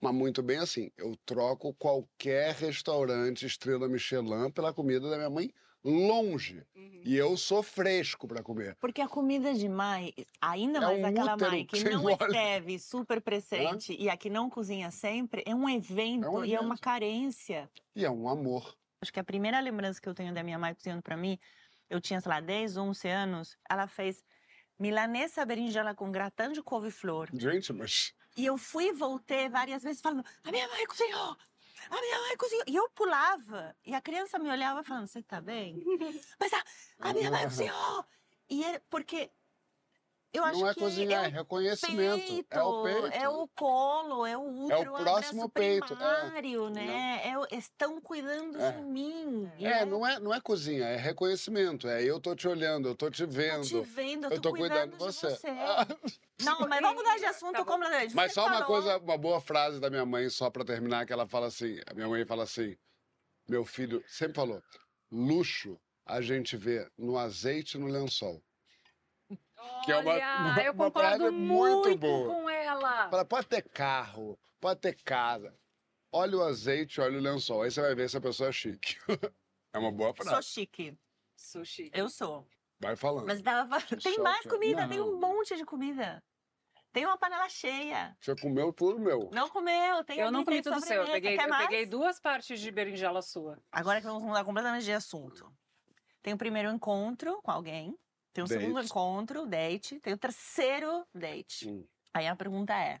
Mas 0.00 0.14
muito 0.14 0.42
bem 0.42 0.58
assim. 0.58 0.90
Eu 0.96 1.14
troco 1.24 1.74
qualquer 1.74 2.54
restaurante 2.54 3.46
estrela 3.46 3.88
Michelin 3.88 4.50
pela 4.50 4.72
comida 4.72 5.08
da 5.08 5.16
minha 5.16 5.30
mãe 5.30 5.52
longe. 5.84 6.64
Uhum. 6.74 7.02
E 7.04 7.16
eu 7.16 7.36
sou 7.36 7.62
fresco 7.62 8.28
para 8.28 8.42
comer. 8.42 8.76
Porque 8.80 9.00
a 9.00 9.08
comida 9.08 9.52
de 9.54 9.68
mãe, 9.68 10.14
ainda 10.40 10.78
É 10.78 10.80
mais 10.80 11.00
um 11.00 11.06
aquela 11.06 11.36
mãe 11.36 11.66
que 11.66 11.82
não 11.84 12.08
esteve 12.10 12.78
super 12.78 13.20
presente 13.20 13.94
e 13.98 14.08
a 14.08 14.16
que 14.16 14.30
não 14.30 14.48
cozinha 14.48 14.90
sempre, 14.90 15.42
é 15.46 15.54
um 15.54 15.68
evento 15.68 16.44
e 16.44 16.54
é 16.54 16.60
uma 16.60 16.74
evento. 16.74 16.80
carência. 16.80 17.70
E 17.94 18.04
é 18.04 18.10
um 18.10 18.28
amor. 18.28 18.76
Acho 19.00 19.12
que 19.12 19.18
a 19.20 19.24
primeira 19.24 19.58
lembrança 19.60 20.00
que 20.00 20.08
eu 20.08 20.14
tenho 20.14 20.32
da 20.32 20.42
minha 20.42 20.58
mãe 20.58 20.74
cozinhando 20.74 21.02
pra 21.02 21.16
mim, 21.16 21.38
eu 21.90 22.00
tinha, 22.00 22.20
sei 22.20 22.30
lá, 22.30 22.40
10, 22.40 22.76
11 22.76 23.08
anos, 23.08 23.56
ela 23.68 23.86
fez 23.88 24.22
milanesa 24.78 25.44
berinjela 25.44 25.94
com 25.94 26.10
gratin 26.10 26.52
de 26.52 26.62
couve-flor. 26.62 27.28
Gente, 27.34 27.72
mas. 27.72 28.14
E 28.36 28.46
eu 28.46 28.56
fui 28.56 28.88
e 28.88 28.92
voltei 28.92 29.48
várias 29.48 29.82
vezes 29.82 30.00
falando: 30.00 30.24
a 30.44 30.50
minha 30.52 30.68
mãe 30.68 30.86
cozinhou! 30.86 31.36
A 31.90 32.00
minha 32.00 32.18
mãe 32.20 32.36
cozinhou! 32.36 32.64
E 32.66 32.76
eu 32.76 32.88
pulava. 32.90 33.76
E 33.84 33.94
a 33.94 34.00
criança 34.00 34.38
me 34.38 34.48
olhava 34.50 34.82
falando: 34.82 35.06
você 35.06 35.22
tá 35.22 35.40
bem? 35.40 35.82
Mas 36.38 36.52
a, 36.52 36.64
a 37.00 37.12
minha 37.12 37.30
mãe 37.30 37.44
cozinhou! 37.44 38.04
E 38.48 38.64
é 38.64 38.78
porque 38.90 39.30
eu 40.32 40.44
acho 40.44 40.60
não 40.60 40.68
é 40.68 40.74
que 40.74 40.80
cozinhar, 40.80 41.24
é, 41.24 41.26
é 41.26 41.30
o 41.30 41.32
reconhecimento. 41.32 42.26
peito, 42.26 42.46
é 42.58 42.62
o 42.62 42.82
peito. 42.82 43.06
é 43.08 43.28
o 43.28 43.48
colo, 43.48 44.24
é 44.26 44.36
o 44.36 44.64
útero, 44.64 44.94
o 44.94 44.98
próximo 44.98 45.48
peito, 45.50 45.92
é. 45.92 45.96
primário, 45.96 46.70
né? 46.70 47.20
É 47.24 47.38
o- 47.38 47.46
estão 47.52 48.00
cuidando 48.00 48.60
É. 48.60 48.72
de 48.72 48.82
mim. 48.82 49.50
É, 49.58 49.62
né? 49.62 49.84
não 49.84 50.06
é, 50.06 50.18
não 50.18 50.34
é 50.34 50.40
cozinha, 50.40 50.84
é 50.86 50.96
reconhecimento. 50.96 51.86
É 51.88 52.02
eu 52.02 52.18
tô 52.20 52.34
te 52.34 52.48
olhando, 52.48 52.88
eu 52.88 52.94
tô 52.94 53.10
te 53.10 53.26
Tô 53.26 53.30
vendo. 53.32 53.64
te 53.66 53.80
vendo, 53.82 54.24
eu 54.26 54.30
eu 54.32 54.40
tô, 54.40 54.50
tô 54.50 54.56
cuidando 54.56 54.90
cuidando 54.96 55.12
de 55.12 55.18
você. 55.20 55.38
Não, 56.42 56.60
mas 56.68 56.80
vamos 56.80 56.96
mudar 57.02 57.16
de 57.18 57.24
assunto 57.26 57.52
Tá 57.52 57.64
completamente. 57.64 58.14
Mas 58.16 58.32
Você 58.32 58.34
só 58.40 58.46
uma 58.46 58.52
falou- 58.60 58.66
coisa, 58.66 58.98
uma 58.98 59.16
boa 59.18 59.40
frase 59.40 59.78
da 59.78 59.88
minha 59.90 60.04
mãe, 60.04 60.28
só 60.28 60.50
pra 60.50 60.64
terminar, 60.64 61.06
que 61.06 61.12
ela 61.12 61.26
fala 61.26 61.46
assim: 61.46 61.78
a 61.86 61.94
minha 61.94 62.08
mãe 62.08 62.24
fala 62.24 62.42
assim, 62.42 62.76
meu 63.48 63.64
filho 63.64 64.02
sempre 64.08 64.34
falou, 64.34 64.60
luxo 65.10 65.78
a 66.04 66.20
gente 66.20 66.56
vê 66.56 66.88
no 66.98 67.16
azeite 67.16 67.76
e 67.76 67.80
no 67.80 67.86
lençol. 67.86 68.42
Que 69.84 69.92
é 69.92 69.96
uma- 69.98 70.14
uma- 70.14 70.62
eu 70.62 70.72
uma 70.72 70.84
concordo 70.86 71.18
frase 71.18 71.30
muito 71.30 71.88
muito 71.88 71.98
boa. 71.98 72.28
com 72.34 72.48
ela. 72.50 73.10
Fala, 73.10 73.24
pode 73.24 73.46
ter 73.48 73.62
carro, 73.62 74.38
pode 74.60 74.80
ter 74.80 74.94
casa. 75.02 75.56
Olha 76.12 76.36
o 76.38 76.42
azeite, 76.42 77.00
olha 77.00 77.18
o 77.18 77.20
lençol. 77.22 77.62
Aí 77.62 77.70
você 77.70 77.80
vai 77.80 77.94
ver 77.94 78.08
se 78.08 78.16
a 78.16 78.20
pessoa 78.20 78.48
é 78.48 78.52
chique. 78.52 78.96
é 79.72 79.78
uma 79.78 79.90
boa 79.90 80.14
Sou 80.16 80.26
frase. 80.26 80.48
chique. 80.48 80.96
Sushi. 81.36 81.90
Eu 81.92 82.08
sou. 82.08 82.46
Vai 82.78 82.94
falando. 82.96 83.26
Mas 83.26 83.40
tava 83.42 83.68
falando. 83.68 84.00
Tem 84.02 84.14
Só 84.14 84.22
mais 84.22 84.42
que- 84.42 84.48
comida, 84.48 84.86
tem 84.88 85.00
um 85.00 85.12
Não. 85.12 85.20
monte 85.20 85.56
de 85.56 85.64
comida. 85.64 86.22
Tem 86.92 87.06
uma 87.06 87.16
panela 87.16 87.48
cheia. 87.48 88.14
Você 88.20 88.36
comeu 88.36 88.70
tudo 88.72 88.98
meu. 89.00 89.30
Não 89.32 89.48
comeu, 89.48 90.04
tem 90.04 90.18
Eu 90.18 90.30
não 90.30 90.44
comi 90.44 90.60
tudo 90.60 90.78
seu. 90.80 91.02
Eu 91.02 91.06
peguei, 91.10 91.36
eu 91.38 91.56
peguei 91.58 91.86
duas 91.86 92.20
partes 92.20 92.60
de 92.60 92.70
berinjela 92.70 93.22
sua. 93.22 93.58
Agora 93.72 93.98
que 94.00 94.06
vamos 94.06 94.22
mudar 94.22 94.44
completamente 94.44 94.84
de 94.84 94.92
assunto. 94.92 95.50
Tem 96.22 96.34
o 96.34 96.38
primeiro 96.38 96.70
encontro 96.70 97.40
com 97.42 97.50
alguém. 97.50 97.96
Tem 98.32 98.46
segundo 98.46 98.74
Date. 98.74 98.86
encontro, 98.86 99.46
date. 99.46 100.00
Tem 100.00 100.12
o 100.14 100.18
terceiro 100.18 101.06
date. 101.14 101.68
Hum. 101.68 101.84
Aí 102.14 102.26
a 102.26 102.34
pergunta 102.36 102.72
é: 102.74 103.00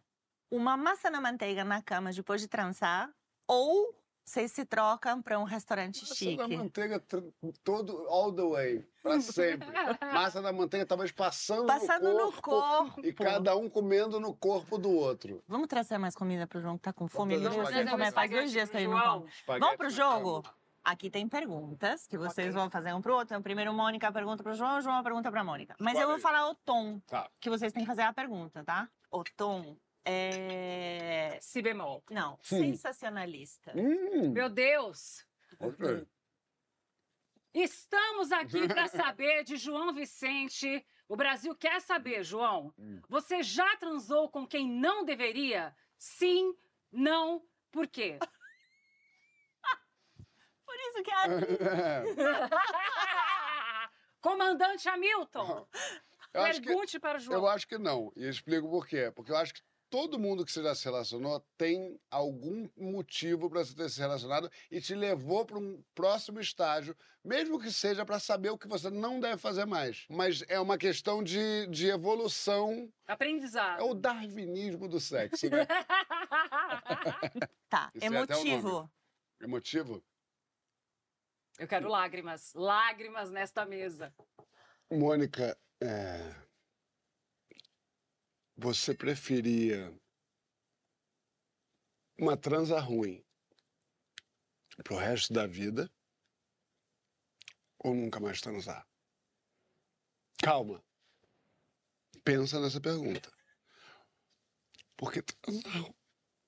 uma 0.50 0.76
massa 0.76 1.10
na 1.10 1.20
manteiga 1.20 1.64
na 1.64 1.80
cama 1.82 2.12
depois 2.12 2.40
de 2.40 2.48
transar 2.48 3.10
ou 3.48 3.94
vocês 4.24 4.52
se 4.52 4.64
trocam 4.64 5.20
para 5.20 5.36
um 5.38 5.42
restaurante 5.42 6.02
Massa 6.02 6.14
chique? 6.14 6.36
da 6.36 6.46
manteiga 6.46 7.00
tr- 7.00 7.24
todo, 7.64 8.06
all 8.08 8.32
the 8.32 8.42
way, 8.42 8.86
pra 9.02 9.20
sempre. 9.20 9.66
Massa 10.12 10.40
da 10.40 10.52
manteiga 10.52 10.86
talvez 10.86 11.10
passando, 11.10 11.66
Passando 11.66 12.12
no 12.12 12.26
no 12.26 12.32
corpo. 12.32 12.42
corpo. 12.92 13.00
E 13.06 13.12
cada 13.12 13.56
um 13.56 13.68
comendo 13.68 14.20
no 14.20 14.32
corpo 14.32 14.78
do 14.78 14.90
outro. 14.92 15.42
Vamos 15.48 15.66
trazer 15.66 15.98
mais 15.98 16.14
comida 16.14 16.46
pro 16.46 16.60
João 16.60 16.76
que 16.76 16.82
tá 16.84 16.92
com 16.92 17.08
fome. 17.08 17.34
Ele 17.34 17.48
sem 17.50 17.86
comer 17.88 18.12
faz 18.12 18.30
dois 18.30 18.52
dias 18.52 18.70
que 18.70 18.76
ele 18.76 18.86
não 18.88 19.00
come. 19.00 19.30
Vamos 19.58 19.76
pro 19.76 19.84
na 19.86 19.90
jogo? 19.90 20.44
Aqui 20.84 21.08
tem 21.08 21.28
perguntas 21.28 22.06
que 22.08 22.18
vocês 22.18 22.48
Ok. 22.48 22.60
vão 22.60 22.68
fazer 22.70 22.92
um 22.92 23.00
pro 23.00 23.12
outro. 23.14 23.26
Então, 23.34 23.42
primeiro, 23.42 23.72
Mônica 23.72 24.10
pergunta 24.12 24.42
pro 24.42 24.52
João, 24.54 24.80
João 24.80 25.02
pergunta 25.02 25.30
pra 25.30 25.44
Mônica. 25.44 25.76
Mas 25.78 25.96
eu 25.98 26.06
vou 26.06 26.16
aí. 26.16 26.20
falar 26.22 26.48
o 26.50 26.54
tom 26.56 26.98
Tá. 27.06 27.30
que 27.40 27.48
vocês 27.48 27.72
têm 27.72 27.82
que 27.82 27.86
fazer 27.86 28.02
a 28.02 28.12
pergunta, 28.12 28.64
tá? 28.64 28.88
O 29.10 29.22
tom 29.36 29.76
é. 30.04 31.38
Si 31.40 31.62
bemol. 31.62 32.02
Não, 32.10 32.36
Sim. 32.42 32.72
sensacionalista. 32.72 33.72
Hum, 33.76 34.30
Meu 34.32 34.48
Deus! 34.48 35.24
ok. 35.60 36.04
Estamos 37.54 38.32
aqui 38.32 38.66
para 38.66 38.88
saber 38.88 39.44
de 39.44 39.56
João 39.56 39.92
Vicente. 39.92 40.84
O 41.06 41.14
Brasil 41.16 41.54
quer 41.54 41.80
saber, 41.80 42.24
João. 42.24 42.72
Hum. 42.78 43.00
Você 43.08 43.42
já 43.42 43.76
transou 43.76 44.28
com 44.30 44.46
quem 44.46 44.68
não 44.68 45.04
deveria? 45.04 45.76
Sim, 45.98 46.54
não, 46.90 47.42
por 47.70 47.86
quê? 47.86 48.18
Isso 50.92 51.02
que 51.02 51.10
a 51.10 51.24
Comandante 54.20 54.88
Hamilton, 54.88 55.66
Eu 56.32 56.42
acho 56.42 56.60
que 56.60 56.68
pergunte 56.68 57.00
para 57.00 57.18
o 57.18 57.20
João. 57.20 57.38
Eu 57.38 57.48
acho 57.48 57.66
que 57.66 57.76
não. 57.76 58.12
E 58.14 58.28
explico 58.28 58.68
por 58.68 58.86
quê. 58.86 59.10
Porque 59.14 59.32
eu 59.32 59.36
acho 59.36 59.52
que 59.52 59.60
todo 59.90 60.18
mundo 60.18 60.44
que 60.44 60.52
você 60.52 60.62
já 60.62 60.74
se 60.74 60.84
relacionou 60.84 61.44
tem 61.58 62.00
algum 62.08 62.68
motivo 62.76 63.50
para 63.50 63.64
você 63.64 63.74
ter 63.74 63.90
se 63.90 63.98
relacionado 63.98 64.48
e 64.70 64.80
te 64.80 64.94
levou 64.94 65.44
para 65.44 65.58
um 65.58 65.82
próximo 65.94 66.40
estágio, 66.40 66.96
mesmo 67.24 67.58
que 67.58 67.72
seja 67.72 68.06
para 68.06 68.20
saber 68.20 68.50
o 68.50 68.58
que 68.58 68.68
você 68.68 68.90
não 68.90 69.18
deve 69.18 69.38
fazer 69.38 69.64
mais. 69.64 70.06
Mas 70.08 70.44
é 70.46 70.60
uma 70.60 70.78
questão 70.78 71.22
de, 71.22 71.66
de 71.66 71.88
evolução. 71.88 72.88
Aprendizado. 73.08 73.80
É 73.80 73.82
o 73.82 73.92
darwinismo 73.92 74.88
do 74.88 75.00
sexo, 75.00 75.50
né? 75.50 75.66
Tá, 77.68 77.90
Esse 77.94 78.04
é 78.04 78.08
até 78.08 78.36
o 78.36 78.90
emotivo. 79.40 80.02
Eu 81.62 81.68
quero 81.68 81.88
lágrimas, 81.88 82.52
lágrimas 82.54 83.30
nesta 83.30 83.64
mesa. 83.64 84.12
Mônica, 84.90 85.56
é, 85.80 86.34
você 88.56 88.92
preferia 88.92 89.96
uma 92.18 92.36
transa 92.36 92.80
ruim 92.80 93.24
pro 94.82 94.96
resto 94.96 95.32
da 95.32 95.46
vida 95.46 95.88
ou 97.78 97.94
nunca 97.94 98.18
mais 98.18 98.40
transar? 98.40 98.84
Calma. 100.42 100.84
Pensa 102.24 102.58
nessa 102.58 102.80
pergunta. 102.80 103.32
Porque 104.96 105.22
transar, 105.22 105.94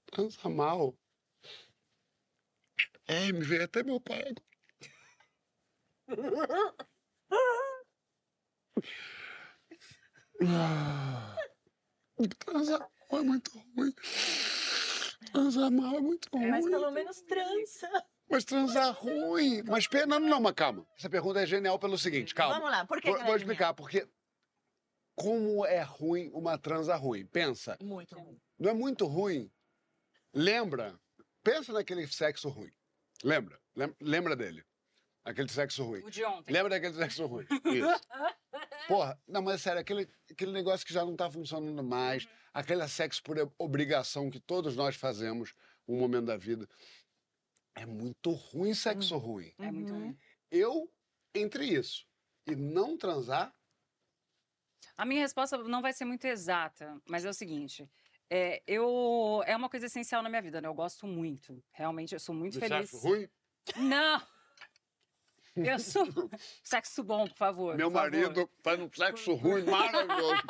transar 0.06 0.50
mal. 0.50 0.98
É, 3.06 3.30
me 3.30 3.44
veio 3.44 3.62
até 3.62 3.84
meu 3.84 4.00
pai. 4.00 4.20
Ah, 4.20 4.53
Transar 12.38 12.80
mal 13.10 13.20
é 13.20 13.22
muito 13.22 13.50
ruim. 13.76 13.92
Transar 15.32 15.70
mal 15.70 15.96
é 15.96 16.00
muito 16.00 16.28
ruim. 16.32 16.46
Mas 16.50 16.64
pelo 16.64 16.90
menos 16.90 17.20
trança. 17.22 18.04
Mas 18.30 18.44
transar 18.44 18.92
ruim. 18.94 19.62
Mas 19.64 19.86
pe- 19.86 20.06
não, 20.06 20.40
mas 20.40 20.54
calma. 20.54 20.86
Essa 20.96 21.10
pergunta 21.10 21.40
é 21.40 21.46
genial 21.46 21.78
pelo 21.78 21.98
seguinte, 21.98 22.34
calma. 22.34 22.54
Vamos 22.56 22.70
lá, 22.70 22.84
por 22.86 23.00
que 23.00 23.08
Vou, 23.08 23.16
que 23.16 23.20
ela 23.20 23.26
vou 23.26 23.34
é 23.36 23.38
genial? 23.38 23.52
explicar, 23.54 23.74
porque 23.74 24.08
como 25.14 25.64
é 25.66 25.82
ruim 25.82 26.30
uma 26.32 26.56
transa 26.58 26.94
ruim? 26.96 27.26
Pensa, 27.26 27.76
Muito 27.80 28.16
ruim. 28.16 28.40
não 28.58 28.70
é 28.70 28.74
muito 28.74 29.06
ruim? 29.06 29.50
Lembra? 30.32 30.98
Pensa 31.42 31.72
naquele 31.72 32.06
sexo 32.06 32.48
ruim. 32.48 32.72
Lembra? 33.22 33.60
Lem- 33.76 33.94
Lembra 34.00 34.34
dele? 34.36 34.64
Aquele 35.24 35.48
sexo 35.48 35.82
ruim. 35.84 36.00
O 36.04 36.10
de 36.10 36.22
ontem. 36.24 36.52
Lembra 36.52 36.70
daquele 36.70 36.94
sexo 36.94 37.26
ruim? 37.26 37.46
Isso. 37.64 38.00
Porra, 38.88 39.18
não, 39.26 39.40
mas 39.40 39.62
sério, 39.62 39.80
aquele, 39.80 40.06
aquele 40.30 40.52
negócio 40.52 40.86
que 40.86 40.92
já 40.92 41.02
não 41.04 41.16
tá 41.16 41.30
funcionando 41.30 41.82
mais, 41.82 42.28
aquele 42.52 42.86
sexo 42.86 43.22
por 43.22 43.36
obrigação 43.58 44.30
que 44.30 44.38
todos 44.38 44.76
nós 44.76 44.94
fazemos 44.96 45.54
um 45.88 45.98
momento 45.98 46.26
da 46.26 46.36
vida. 46.36 46.68
É 47.74 47.86
muito 47.86 48.30
ruim 48.32 48.74
sexo 48.74 49.16
ruim. 49.16 49.52
É 49.58 49.70
muito 49.72 49.92
Uhum. 49.92 50.00
ruim. 50.00 50.18
Eu, 50.50 50.92
entre 51.34 51.64
isso 51.66 52.06
e 52.46 52.54
não 52.54 52.96
transar, 52.96 53.54
A 54.96 55.04
minha 55.04 55.22
resposta 55.22 55.56
não 55.58 55.80
vai 55.82 55.92
ser 55.92 56.04
muito 56.04 56.24
exata, 56.26 57.00
mas 57.08 57.24
é 57.24 57.28
o 57.30 57.34
seguinte: 57.34 57.88
É, 58.30 58.62
eu, 58.66 59.42
é 59.46 59.56
uma 59.56 59.68
coisa 59.68 59.86
essencial 59.86 60.22
na 60.22 60.28
minha 60.28 60.42
vida, 60.42 60.60
né? 60.60 60.68
Eu 60.68 60.74
gosto 60.74 61.06
muito. 61.06 61.60
Realmente, 61.72 62.12
eu 62.14 62.20
sou 62.20 62.34
muito 62.34 62.52
Do 62.54 62.60
feliz. 62.60 62.90
sexo 62.90 62.98
ruim? 63.08 63.28
Não! 63.76 64.22
Eu 65.56 65.78
sou. 65.78 66.06
Sexo 66.62 67.04
bom, 67.04 67.28
por 67.28 67.36
favor. 67.36 67.76
Meu 67.76 67.88
por 67.90 67.94
favor. 67.94 68.10
marido 68.10 68.50
faz 68.62 68.80
um 68.80 68.90
sexo 68.92 69.34
ruim 69.34 69.64
maravilhoso. 69.64 70.42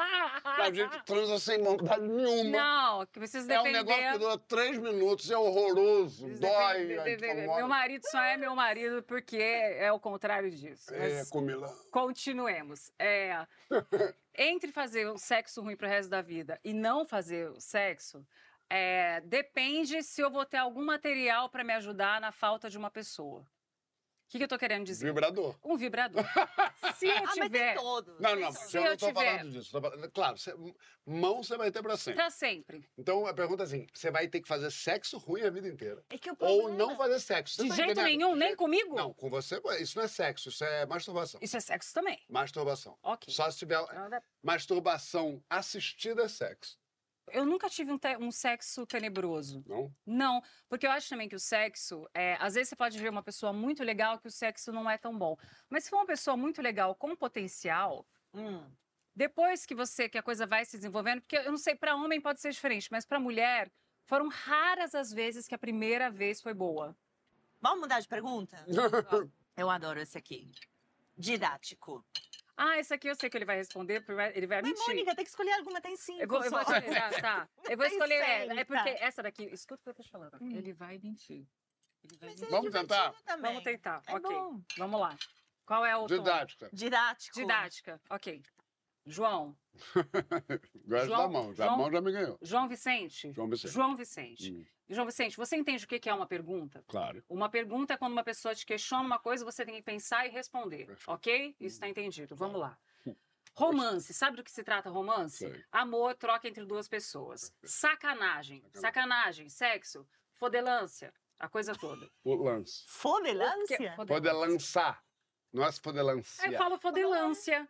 A 0.44 0.72
gente 0.72 1.04
transa 1.04 1.38
sem 1.38 1.62
vontade 1.62 2.06
nenhuma. 2.06 2.50
Não, 2.50 3.06
que 3.06 3.12
precisa 3.12 3.52
É 3.52 3.60
um 3.60 3.70
negócio 3.70 4.12
que 4.12 4.18
dura 4.18 4.38
três 4.38 4.78
minutos, 4.78 5.30
é 5.30 5.36
horroroso, 5.36 6.28
dói. 6.38 6.86
defender-. 6.86 7.46
Meu 7.46 7.68
marido 7.68 8.02
só 8.10 8.22
é 8.22 8.36
meu 8.36 8.54
marido 8.54 9.02
porque 9.02 9.36
é 9.36 9.92
o 9.92 10.00
contrário 10.00 10.50
disso. 10.50 10.94
É, 10.94 11.24
comilão. 11.26 11.72
continuemos. 11.90 12.90
É, 12.98 13.46
entre 14.36 14.72
fazer 14.72 15.06
o 15.06 15.18
sexo 15.18 15.60
ruim 15.60 15.76
pro 15.76 15.86
resto 15.86 16.08
da 16.08 16.22
vida 16.22 16.58
e 16.64 16.72
não 16.72 17.04
fazer 17.04 17.50
o 17.50 17.60
sexo, 17.60 18.26
é, 18.70 19.20
depende 19.20 20.02
se 20.02 20.20
eu 20.20 20.30
vou 20.30 20.44
ter 20.44 20.56
algum 20.56 20.84
material 20.84 21.48
para 21.50 21.62
me 21.62 21.72
ajudar 21.74 22.20
na 22.20 22.32
falta 22.32 22.70
de 22.70 22.78
uma 22.78 22.90
pessoa. 22.90 23.46
O 24.26 24.30
que, 24.34 24.38
que 24.38 24.44
eu 24.44 24.48
tô 24.48 24.58
querendo 24.58 24.84
dizer? 24.84 25.06
Vibrador. 25.06 25.56
Um 25.62 25.76
vibrador. 25.76 26.24
Se 26.98 27.06
eu 27.06 27.24
Ah, 27.24 27.32
tiver. 27.32 27.74
todos. 27.74 28.18
Não, 28.18 28.34
não, 28.34 28.52
todos. 28.52 28.74
eu 28.74 28.80
não 28.80 28.88
eu 28.88 28.94
estou 28.94 29.08
tiver- 29.10 29.36
falando 29.36 29.52
disso. 29.52 29.70
tô 29.70 29.80
falando- 29.80 30.10
Claro, 30.10 30.36
você- 30.38 30.54
mão 31.06 31.42
você 31.42 31.56
vai 31.56 31.70
ter 31.70 31.82
pra 31.82 31.96
sempre. 31.96 32.14
Pra 32.14 32.30
sempre. 32.30 32.88
Então 32.98 33.26
a 33.26 33.34
pergunta 33.34 33.62
é 33.62 33.66
assim: 33.66 33.86
você 33.94 34.10
vai 34.10 34.26
ter 34.26 34.40
que 34.40 34.48
fazer 34.48 34.70
sexo 34.72 35.18
ruim 35.18 35.42
a 35.42 35.50
vida 35.50 35.68
inteira. 35.68 36.02
É 36.10 36.18
que 36.18 36.30
o 36.30 36.36
Ou 36.40 36.72
não 36.72 36.96
fazer 36.96 37.20
sexo. 37.20 37.62
De 37.62 37.68
tá 37.68 37.74
jeito 37.76 37.92
entendendo? 37.92 38.06
nenhum, 38.06 38.34
nem 38.34 38.56
comigo? 38.56 38.96
Não, 38.96 39.12
com 39.14 39.30
você, 39.30 39.60
isso 39.80 39.96
não 39.98 40.04
é 40.04 40.08
sexo, 40.08 40.48
isso 40.48 40.64
é 40.64 40.84
masturbação. 40.86 41.38
Isso 41.42 41.56
é 41.56 41.60
sexo 41.60 41.94
também. 41.94 42.18
Masturbação. 42.28 42.98
Ok. 43.02 43.32
Só 43.32 43.48
se 43.50 43.58
tiver 43.58 43.78
masturbação 44.42 45.42
assistida 45.48 46.22
é 46.24 46.28
sexo, 46.28 46.76
Eu 47.32 47.44
nunca 47.46 47.68
tive 47.70 47.90
um, 47.90 47.98
te- 47.98 48.16
um 48.18 48.30
sexo 48.30 48.86
tenebroso. 48.86 49.64
não? 49.66 49.94
Não, 50.06 50.42
porque 50.68 50.86
eu 50.86 50.90
acho 50.90 51.08
também 51.08 51.28
que 51.28 51.34
o 51.36 51.40
sexo, 51.40 52.08
é, 52.12 52.36
às 52.38 52.54
vezes 52.54 52.68
você 52.68 52.76
pode 52.76 52.98
ver 52.98 53.08
uma 53.08 53.22
pessoa 53.22 53.52
muito 53.52 53.82
legal 53.82 54.18
que 54.18 54.28
o 54.28 54.30
sexo 54.30 54.70
não 54.72 54.88
é 54.90 54.98
tão 54.98 55.16
bom. 55.18 55.36
Mas 55.70 55.84
se 55.84 55.90
for 55.90 55.96
uma 55.96 56.06
pessoa 56.06 56.36
muito 56.36 56.60
legal 56.62 56.94
com 56.94 57.16
potencial, 57.16 58.06
Hum. 58.34 58.64
depois 59.14 59.64
que 59.64 59.74
você 59.74 60.08
que 60.08 60.18
a 60.18 60.22
coisa 60.22 60.44
vai 60.46 60.64
se 60.64 60.76
desenvolvendo, 60.76 61.20
porque 61.22 61.36
eu 61.38 61.50
não 61.50 61.56
sei, 61.58 61.74
para 61.74 61.94
homem 61.96 62.20
pode 62.20 62.40
ser 62.40 62.50
diferente, 62.50 62.88
mas 62.90 63.06
para 63.06 63.18
mulher 63.20 63.70
foram 64.04 64.28
raras 64.28 64.94
as 64.94 65.10
vezes 65.12 65.46
que 65.48 65.54
a 65.54 65.58
primeira 65.58 66.10
vez 66.10 66.42
foi 66.42 66.52
boa. 66.52 66.94
Vamos 67.60 67.80
mudar 67.80 68.00
de 68.00 68.08
pergunta? 68.08 68.62
Eu 69.56 69.70
adoro 69.70 70.00
esse 70.00 70.18
aqui. 70.18 70.50
Didático. 71.16 72.04
Ah, 72.56 72.78
esse 72.78 72.94
aqui 72.94 73.08
eu 73.08 73.16
sei 73.16 73.28
que 73.28 73.36
ele 73.36 73.44
vai 73.44 73.56
responder, 73.56 74.04
ele 74.34 74.46
vai 74.46 74.62
Mas, 74.62 74.70
mentir. 74.70 74.86
Mônica, 74.86 75.14
tem 75.14 75.24
que 75.24 75.30
escolher 75.30 75.52
alguma, 75.54 75.80
tem 75.80 75.96
cinco. 75.96 76.22
Eu 76.22 76.28
vou, 76.28 76.44
eu 76.44 76.50
vou 76.50 76.64
só. 76.64 76.72
escolher, 76.76 76.94
tá, 76.94 77.20
tá. 77.20 77.48
Eu 77.68 77.76
vou 77.76 77.86
Tem 77.86 77.94
escolher, 77.96 78.14
é, 78.22 78.46
é 78.60 78.64
porque 78.64 78.94
tá. 78.94 79.04
essa 79.04 79.22
daqui, 79.22 79.44
escuta 79.46 79.80
o 79.80 79.84
que 79.84 79.90
eu 79.90 79.94
tô 79.94 80.02
te 80.02 80.10
falando. 80.10 80.36
Hum. 80.40 80.50
Ele 80.56 80.72
vai 80.72 80.98
mentir. 80.98 81.46
Ele 82.04 82.16
vai 82.18 82.28
mentir. 82.28 82.44
é 82.44 82.50
Vamos 82.50 82.70
tentar? 82.70 83.12
Também. 83.24 83.50
Vamos 83.50 83.64
tentar, 83.64 84.02
É 84.06 84.14
ok. 84.14 84.30
bom. 84.30 84.60
Vamos 84.78 85.00
lá. 85.00 85.16
Qual 85.66 85.84
é 85.84 85.96
o 85.96 86.06
tom? 86.06 86.14
Didática. 86.16 86.70
Didático. 86.72 87.34
Didática, 87.36 88.00
ok. 88.10 88.42
João, 89.06 89.56
Gosto 90.86 91.06
João- 91.06 91.18
da 91.22 91.28
mão. 91.28 91.54
João- 91.54 91.76
mão 91.78 91.90
já 91.92 92.00
me 92.00 92.12
ganhou. 92.12 92.38
João 92.40 92.68
Vicente. 92.68 93.32
João 93.32 93.48
Vicente. 93.48 93.72
João 93.72 93.96
Vicente. 93.96 94.52
Hum, 94.52 94.64
João 94.88 95.06
Vicente, 95.06 95.36
você 95.36 95.56
entende 95.56 95.84
o 95.84 95.88
que 95.88 95.98
que 95.98 96.08
é 96.08 96.14
uma 96.14 96.26
pergunta? 96.26 96.84
claro. 96.86 97.22
Uma 97.28 97.48
pergunta 97.48 97.94
é 97.94 97.96
quando 97.96 98.12
uma 98.12 98.24
pessoa 98.24 98.54
te 98.54 98.64
questiona 98.64 99.04
uma 99.04 99.18
coisa, 99.18 99.44
você 99.44 99.64
tem 99.64 99.74
que 99.74 99.82
pensar 99.82 100.26
e 100.26 100.30
responder, 100.30 100.86
Perfeito. 100.86 101.10
ok? 101.10 101.56
Isso 101.60 101.76
está 101.76 101.88
entendido. 101.88 102.34
Vamos 102.36 102.60
lá. 102.60 102.78
Romance, 103.56 104.12
sabe 104.12 104.36
do 104.36 104.42
que 104.42 104.50
se 104.50 104.64
trata 104.64 104.90
romance? 104.90 105.36
Sei. 105.38 105.64
Amor, 105.70 106.14
troca 106.16 106.48
entre 106.48 106.64
duas 106.64 106.88
pessoas. 106.88 107.54
Sacanagem, 107.62 108.64
sacanagem, 108.74 109.48
sexo, 109.48 110.04
fodelância, 110.32 111.14
a 111.38 111.48
coisa 111.48 111.72
toda. 111.74 112.10
Fodelância? 112.86 113.92
Porque- 113.96 114.06
Poder 114.12 114.32
lançar. 114.32 115.04
Não 115.52 115.64
é 115.64 115.70
se 115.70 115.80
poder 115.80 116.00
Aí 116.00 116.06
lançar. 116.06 116.52
eu 116.52 116.58
falo 116.58 116.76
fodelância. 116.78 117.68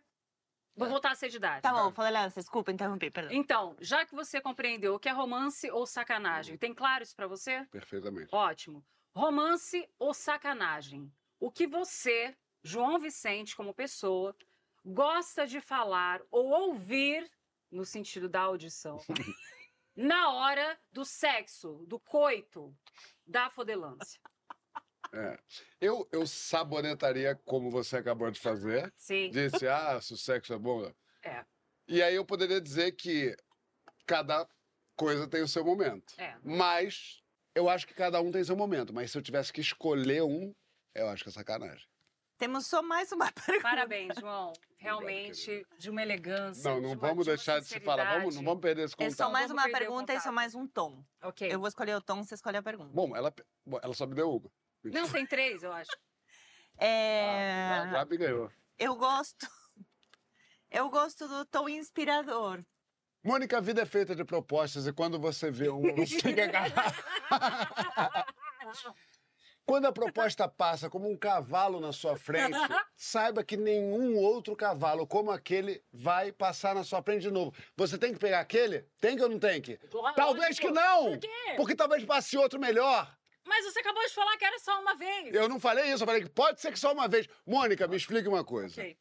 Vou 0.75 0.89
voltar 0.89 1.11
a 1.11 1.15
ser 1.15 1.29
didática. 1.29 1.61
Tá 1.61 1.73
bom, 1.73 1.91
fodelância. 1.91 2.41
Desculpa, 2.41 2.71
interrompi, 2.71 3.09
perdão. 3.09 3.31
Então, 3.33 3.77
já 3.79 4.05
que 4.05 4.13
você 4.13 4.41
compreendeu 4.41 4.95
o 4.95 4.99
que 4.99 5.07
é 5.07 5.11
romance 5.11 5.71
ou 5.71 5.85
sacanagem, 5.85 6.57
tem 6.57 6.73
claro 6.73 7.01
isso 7.01 7.15
pra 7.15 7.27
você? 7.27 7.65
Perfeitamente. 7.71 8.33
Ótimo. 8.35 8.85
Romance 9.15 9.89
ou 9.97 10.13
sacanagem? 10.13 11.09
O 11.39 11.49
que 11.49 11.65
você, 11.65 12.35
João 12.61 12.99
Vicente, 12.99 13.55
como 13.55 13.73
pessoa, 13.73 14.35
gosta 14.83 15.47
de 15.47 15.61
falar 15.61 16.21
ou 16.29 16.49
ouvir, 16.49 17.31
no 17.71 17.85
sentido 17.85 18.27
da 18.27 18.41
audição, 18.41 18.97
na 19.95 20.33
hora 20.33 20.77
do 20.91 21.05
sexo, 21.05 21.85
do 21.87 21.97
coito, 21.99 22.75
da 23.25 23.49
fodelância? 23.49 24.19
É. 25.15 25.39
Eu, 25.79 26.07
eu 26.11 26.27
sabonetaria 26.27 27.35
como 27.45 27.69
você 27.71 27.97
acabou 27.97 28.29
de 28.29 28.39
fazer. 28.39 28.91
Sim. 28.97 29.29
Disse, 29.31 29.67
ah, 29.67 29.99
se 30.01 30.13
o 30.13 30.17
sexo 30.17 30.53
é 30.53 30.57
bom. 30.57 30.91
É. 31.23 31.45
E 31.87 32.01
aí 32.03 32.15
eu 32.15 32.25
poderia 32.25 32.59
dizer 32.59 32.91
que 32.93 33.35
cada 34.05 34.47
coisa 34.95 35.27
tem 35.27 35.41
o 35.41 35.47
seu 35.47 35.63
momento. 35.63 36.13
É. 36.17 36.35
Mas 36.43 37.21
eu 37.53 37.69
acho 37.69 37.87
que 37.87 37.93
cada 37.93 38.19
um 38.21 38.31
tem 38.31 38.43
seu 38.43 38.55
momento. 38.57 38.93
Mas 38.93 39.11
se 39.11 39.17
eu 39.17 39.21
tivesse 39.21 39.53
que 39.53 39.61
escolher 39.61 40.23
um, 40.23 40.53
eu 40.93 41.07
acho 41.09 41.23
que 41.23 41.29
é 41.29 41.33
sacanagem. 41.33 41.87
Temos 42.37 42.67
só 42.67 42.81
mais 42.81 43.11
uma 43.13 43.31
pergunta. 43.31 43.61
Parabéns, 43.61 44.15
João. 44.19 44.51
Realmente, 44.77 45.65
de 45.79 45.89
uma 45.89 46.01
elegância. 46.01 46.69
Não, 46.69 46.75
de 46.75 46.81
não 46.81 46.89
uma- 46.93 47.07
vamos 47.07 47.25
de 47.25 47.31
deixar 47.31 47.59
de 47.61 47.67
se 47.67 47.79
falar. 47.79 48.19
Vamos, 48.19 48.35
não 48.35 48.43
vamos 48.43 48.61
perder 48.61 48.83
esse 48.83 48.93
É 48.95 48.97
contato. 48.97 49.15
só 49.17 49.29
mais 49.31 49.49
uma 49.49 49.63
pergunta 49.69 50.13
e 50.13 50.19
só 50.19 50.31
mais 50.31 50.53
um 50.53 50.67
tom. 50.67 51.03
Ok. 51.23 51.51
Eu 51.51 51.59
vou 51.59 51.67
escolher 51.67 51.95
o 51.95 52.01
tom, 52.01 52.23
você 52.23 52.35
escolhe 52.35 52.57
a 52.57 52.61
pergunta. 52.61 52.91
Bom, 52.93 53.15
ela, 53.15 53.33
bom, 53.65 53.79
ela 53.81 53.93
só 53.93 54.05
me 54.05 54.13
deu 54.13 54.29
uma. 54.29 54.51
Não, 54.91 55.09
tem 55.09 55.25
três, 55.25 55.63
eu 55.63 55.71
acho. 55.71 55.91
É... 56.77 57.79
Ah, 57.81 57.89
já 57.91 58.05
me 58.05 58.17
ganhou. 58.17 58.51
Eu 58.77 58.95
gosto. 58.95 59.47
Eu 60.69 60.89
gosto 60.89 61.27
do 61.27 61.45
tom 61.45 61.69
inspirador. 61.69 62.63
Mônica, 63.23 63.57
a 63.57 63.61
vida 63.61 63.81
é 63.81 63.85
feita 63.85 64.15
de 64.15 64.23
propostas 64.23 64.85
e 64.85 64.93
quando 64.93 65.17
você 65.17 65.49
vê 65.49 65.69
um, 65.69 65.81
você 65.95 66.21
tem 66.21 66.35
que 66.35 66.41
agarrar. 66.41 66.93
Quando 69.65 69.85
a 69.85 69.91
proposta 69.91 70.47
passa 70.47 70.91
como 70.91 71.09
um 71.09 71.17
cavalo 71.17 71.79
na 71.79 71.91
sua 71.91 72.15
frente, 72.15 72.55
saiba 72.95 73.43
que 73.43 73.57
nenhum 73.57 74.15
outro 74.15 74.55
cavalo 74.55 75.07
como 75.07 75.31
aquele 75.31 75.83
vai 75.91 76.31
passar 76.31 76.75
na 76.75 76.83
sua 76.83 77.01
frente 77.01 77.23
de 77.23 77.31
novo. 77.31 77.51
Você 77.75 77.97
tem 77.97 78.13
que 78.13 78.19
pegar 78.19 78.41
aquele? 78.41 78.81
Tem 79.01 79.17
que 79.17 79.23
ou 79.23 79.29
não 79.29 79.39
tem 79.39 79.59
que? 79.59 79.79
Talvez 80.15 80.59
que 80.59 80.69
não! 80.69 81.13
Por 81.13 81.17
quê? 81.17 81.53
Porque 81.57 81.75
talvez 81.75 82.05
passe 82.05 82.37
outro 82.37 82.59
melhor. 82.59 83.11
Mas 83.45 83.63
você 83.65 83.79
acabou 83.79 84.03
de 84.03 84.13
falar 84.13 84.37
que 84.37 84.45
era 84.45 84.59
só 84.59 84.81
uma 84.81 84.95
vez. 84.95 85.33
Eu 85.33 85.47
não 85.47 85.59
falei 85.59 85.85
isso, 85.91 86.03
eu 86.03 86.07
falei 86.07 86.23
que 86.23 86.29
pode 86.29 86.59
ser 86.59 86.71
que 86.71 86.79
só 86.79 86.91
uma 86.91 87.07
vez. 87.07 87.27
Mônica, 87.45 87.87
me 87.87 87.95
explique 87.95 88.27
uma 88.27 88.43
coisa. 88.43 88.81
Ok. 88.81 88.97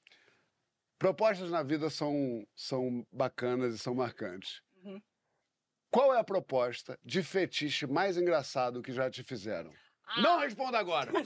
Propostas 0.99 1.51
na 1.51 1.63
vida 1.63 1.91
são, 1.91 2.47
são 2.55 3.07
bacanas 3.11 3.75
e 3.75 3.79
são 3.79 3.95
marcantes. 3.95 4.63
Uhum. 4.77 5.03
Qual 5.91 6.15
é 6.15 6.19
a 6.19 6.25
proposta 6.25 6.99
de 7.03 7.23
fetiche 7.23 7.87
mais 7.87 8.17
engraçado 8.17 8.83
que 8.83 8.93
já 8.93 9.11
te 9.11 9.23
fizeram? 9.23 9.73
Ah. 10.07 10.21
Não 10.21 10.39
responda 10.39 10.79
agora! 10.79 11.11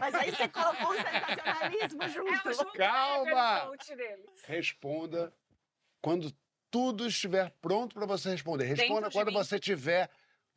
Mas 0.00 0.14
aí 0.14 0.30
você 0.30 0.48
colocou 0.48 0.90
o 0.90 0.94
sensacionalismo 0.94 2.08
junto. 2.08 2.48
É 2.48 2.50
o 2.50 2.54
João 2.54 2.72
Calma! 2.72 3.70
Responda 4.46 5.32
quando 6.00 6.32
tudo 6.70 7.06
estiver 7.06 7.50
pronto 7.60 7.94
para 7.94 8.06
você 8.06 8.30
responder. 8.30 8.64
Responda 8.64 9.08
de 9.08 9.14
quando 9.14 9.28
mim. 9.28 9.34
você 9.34 9.58
tiver 9.58 10.10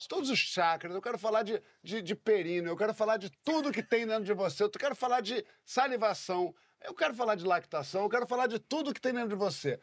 todos 0.05 0.29
os 0.29 0.37
chakras. 0.37 0.93
Eu 0.93 1.01
quero 1.01 1.17
falar 1.17 1.43
de, 1.43 1.61
de, 1.81 2.01
de 2.01 2.15
períneo, 2.15 2.71
eu 2.71 2.77
quero 2.77 2.93
falar 2.93 3.17
de 3.17 3.29
tudo 3.43 3.71
que 3.71 3.81
tem 3.81 4.05
dentro 4.05 4.25
de 4.25 4.33
você. 4.33 4.63
Eu 4.63 4.69
quero 4.69 4.95
falar 4.95 5.21
de 5.21 5.45
salivação, 5.65 6.53
eu 6.83 6.93
quero 6.93 7.13
falar 7.13 7.35
de 7.35 7.45
lactação, 7.45 8.03
eu 8.03 8.09
quero 8.09 8.27
falar 8.27 8.47
de 8.47 8.59
tudo 8.59 8.93
que 8.93 9.01
tem 9.01 9.13
dentro 9.13 9.29
de 9.29 9.35
você. 9.35 9.79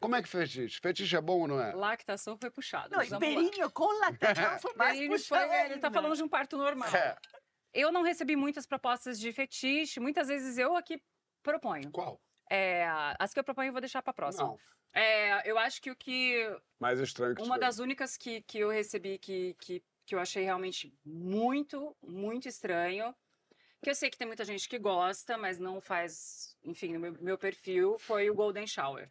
Como 0.00 0.14
é 0.14 0.22
que 0.22 0.28
fetiche? 0.28 0.80
Fetiche 0.80 1.16
é 1.16 1.20
bom 1.20 1.40
ou 1.40 1.48
não 1.48 1.60
é? 1.60 1.74
Lactação 1.74 2.38
foi 2.38 2.50
puxado. 2.50 2.96
Não, 2.96 3.18
períneo 3.18 3.70
com 3.72 3.86
lactação 3.98 4.58
foi 4.60 4.74
mais 4.76 4.92
Períneo 4.92 5.18
puxado 5.18 5.48
foi, 5.48 5.60
ele 5.64 5.78
tá 5.78 5.90
falando 5.90 6.16
de 6.16 6.22
um 6.22 6.28
parto 6.28 6.56
normal. 6.56 6.88
É. 6.94 7.16
Eu 7.74 7.90
não 7.90 8.02
recebi 8.02 8.36
muitas 8.36 8.64
propostas 8.64 9.18
de 9.18 9.32
fetiche, 9.32 9.98
muitas 10.00 10.28
vezes 10.28 10.56
eu 10.56 10.76
aqui 10.76 11.02
proponho. 11.42 11.90
Qual? 11.90 12.20
É, 12.50 12.86
as 13.18 13.34
que 13.34 13.40
eu 13.40 13.44
proponho 13.44 13.68
eu 13.68 13.72
vou 13.72 13.80
deixar 13.80 14.02
pra 14.02 14.12
próxima. 14.12 14.44
Não. 14.44 14.58
É, 14.94 15.48
eu 15.48 15.58
acho 15.58 15.80
que 15.82 15.90
o 15.90 15.96
que 15.96 16.56
Mais 16.78 16.98
estranho 17.00 17.34
que 17.34 17.42
uma 17.42 17.54
tiver. 17.56 17.66
das 17.66 17.78
únicas 17.78 18.16
que, 18.16 18.42
que 18.42 18.58
eu 18.58 18.68
recebi 18.70 19.18
que, 19.18 19.54
que, 19.60 19.82
que 20.06 20.14
eu 20.14 20.18
achei 20.20 20.44
realmente 20.44 20.92
muito, 21.04 21.96
muito 22.02 22.48
estranho, 22.48 23.14
que 23.82 23.90
eu 23.90 23.94
sei 23.94 24.10
que 24.10 24.16
tem 24.18 24.26
muita 24.26 24.44
gente 24.44 24.68
que 24.68 24.78
gosta, 24.78 25.36
mas 25.38 25.58
não 25.58 25.80
faz, 25.80 26.56
enfim, 26.64 26.94
no 26.94 27.00
meu, 27.00 27.12
meu 27.20 27.38
perfil, 27.38 27.98
foi 27.98 28.28
o 28.30 28.34
Golden 28.34 28.66
Shower. 28.66 29.10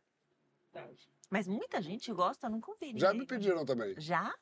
Mas 1.30 1.48
muita 1.48 1.82
gente 1.82 2.12
gosta, 2.12 2.50
nunca 2.50 2.72
ouvi 2.72 2.94
Já 2.96 3.14
me 3.14 3.26
pediram 3.26 3.66
também. 3.66 3.96
Já? 4.00 4.34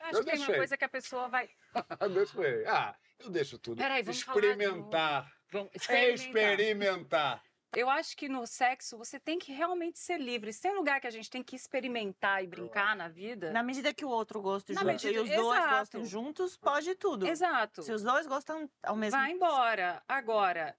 Acho 0.00 0.18
Eu 0.18 0.24
que 0.24 0.30
tem 0.30 0.34
uma 0.40 0.46
deixei. 0.46 0.56
coisa 0.56 0.76
que 0.76 0.84
a 0.84 0.88
pessoa 0.88 1.28
vai. 1.28 1.48
Deixa 2.12 2.42
eu 2.42 2.68
Ah, 2.70 2.96
eu 3.18 3.30
deixo 3.30 3.58
tudo. 3.58 3.78
Peraí, 3.78 4.02
vamos 4.02 4.22
falar 4.22 4.40
de 4.40 4.46
Experimentar. 4.46 5.32
Vamos 5.50 5.70
Experimentar. 5.74 7.42
Eu 7.76 7.88
acho 7.90 8.16
que 8.16 8.28
no 8.28 8.46
sexo 8.46 8.96
você 8.96 9.18
tem 9.18 9.38
que 9.38 9.52
realmente 9.52 9.98
ser 9.98 10.18
livre. 10.20 10.52
Se 10.52 10.62
tem 10.62 10.74
lugar 10.74 11.00
que 11.00 11.06
a 11.06 11.10
gente 11.10 11.28
tem 11.30 11.42
que 11.42 11.56
experimentar 11.56 12.42
e 12.42 12.46
brincar 12.46 12.94
na 12.96 13.08
vida. 13.08 13.50
Na 13.52 13.62
medida 13.62 13.92
que 13.92 14.04
o 14.04 14.08
outro 14.08 14.40
gosta 14.40 14.72
Na 14.72 14.80
junto 14.80 14.92
medida- 14.92 15.12
e 15.12 15.18
os 15.22 15.28
dois 15.30 15.58
exato. 15.58 15.78
gostam 15.78 16.04
juntos, 16.04 16.56
pode 16.56 16.94
tudo. 16.94 17.26
Exato. 17.26 17.82
Se 17.82 17.92
os 17.92 18.02
dois 18.02 18.26
gostam 18.26 18.68
ao 18.82 18.96
mesmo 18.96 19.18
Vai 19.18 19.32
embora. 19.32 20.02
Agora, 20.08 20.76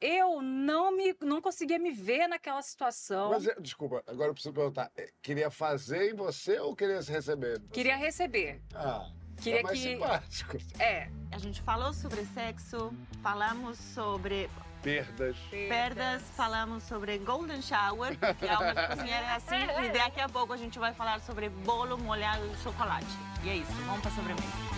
eu 0.00 0.40
não 0.42 0.90
me 0.96 1.14
não 1.20 1.40
conseguia 1.40 1.78
me 1.78 1.90
ver 1.90 2.28
naquela 2.28 2.62
situação. 2.62 3.30
Mas, 3.30 3.46
é, 3.46 3.54
desculpa, 3.60 4.02
agora 4.06 4.30
eu 4.30 4.34
preciso 4.34 4.54
perguntar. 4.54 4.90
é, 4.96 5.10
Queria 5.22 5.50
fazer 5.50 6.10
em 6.12 6.14
você 6.14 6.58
ou 6.60 6.74
queria 6.76 7.02
se 7.02 7.10
receber? 7.12 7.60
Queria 7.72 7.96
receber. 7.96 8.62
Ah, 8.74 9.10
Queria 9.42 9.60
é 9.60 9.62
mais 9.62 9.78
que. 9.80 9.84
simpático. 9.88 10.56
É. 10.80 11.08
A 11.32 11.38
gente 11.38 11.60
falou 11.62 11.92
sobre 11.92 12.24
sexo, 12.26 12.92
falamos 13.22 13.76
sobre 13.78 14.48
Perdas. 14.82 15.36
perdas, 15.50 16.22
falamos 16.36 16.84
sobre 16.84 17.18
golden 17.18 17.60
shower, 17.60 18.16
que 18.38 18.46
é 18.46 18.56
uma 18.56 18.74
cozinheira 18.74 19.26
é 19.26 19.34
assim, 19.34 19.84
e 19.84 19.88
daqui 19.90 20.20
a 20.20 20.28
pouco 20.28 20.52
a 20.52 20.56
gente 20.56 20.78
vai 20.78 20.94
falar 20.94 21.20
sobre 21.20 21.48
bolo 21.48 21.98
molhado 21.98 22.48
de 22.48 22.56
chocolate. 22.62 23.06
E 23.42 23.48
é 23.50 23.56
isso, 23.56 23.72
vamos 23.86 24.00
pra 24.00 24.10
sobremesa. 24.10 24.77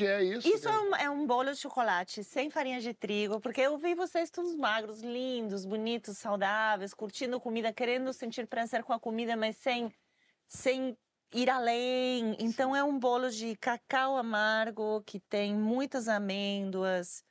Que 0.00 0.06
é 0.06 0.22
isso? 0.24 0.48
Isso 0.48 0.64
cara? 0.64 0.76
é 0.76 0.80
um, 0.80 0.96
é 0.96 1.10
um 1.10 1.26
bolo 1.26 1.52
de 1.52 1.58
chocolate 1.58 2.24
sem 2.24 2.50
farinha 2.50 2.80
de 2.80 2.94
trigo, 2.94 3.40
porque 3.40 3.60
eu 3.60 3.76
vi 3.78 3.94
vocês 3.94 4.30
todos 4.30 4.54
magros, 4.56 5.00
lindos, 5.00 5.64
bonitos, 5.64 6.16
saudáveis, 6.18 6.94
curtindo 6.94 7.38
comida, 7.40 7.72
querendo 7.72 8.12
sentir 8.12 8.46
prazer 8.46 8.82
com 8.82 8.92
a 8.92 8.98
comida, 9.00 9.36
mas 9.36 9.56
sem, 9.56 9.92
sem 10.46 10.96
ir 11.34 11.50
além. 11.50 12.36
Então 12.40 12.74
é 12.74 12.82
um 12.82 12.98
bolo 12.98 13.30
de 13.30 13.54
cacau 13.56 14.16
amargo 14.16 15.02
que 15.02 15.20
tem 15.20 15.54
muitas 15.54 16.08
amêndoas 16.08 17.22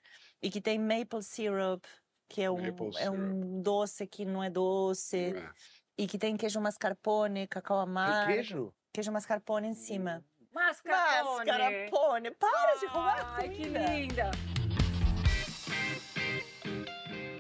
e 0.42 0.50
que 0.50 0.62
tem 0.62 0.78
maple 0.80 1.24
syrup, 1.24 1.84
que 2.30 2.42
é 2.42 2.52
um, 2.52 2.62
Maple 2.62 2.92
é 3.00 3.10
um 3.10 3.62
doce 3.62 4.06
que 4.06 4.24
não 4.24 4.44
é 4.44 4.50
doce, 4.50 5.18
É. 5.36 5.50
e 5.98 6.08
que 6.08 6.20
tem 6.20 6.38
queijo 6.38 6.62
mascarpone, 6.62 7.48
cacau 7.48 7.78
Tem 7.78 7.90
amargo, 7.90 8.32
queijo? 8.32 8.74
queijo 8.94 9.12
mascarpone 9.12 9.68
em 9.70 9.74
cima. 9.74 10.24
Mascarpone. 10.54 11.46
Mascarpone, 11.46 12.32
para 12.32 12.76
de 12.80 12.86
roubar 12.88 13.36
Ai, 13.38 13.50
que 13.50 13.58
comida. 13.64 13.80
linda. 13.94 14.32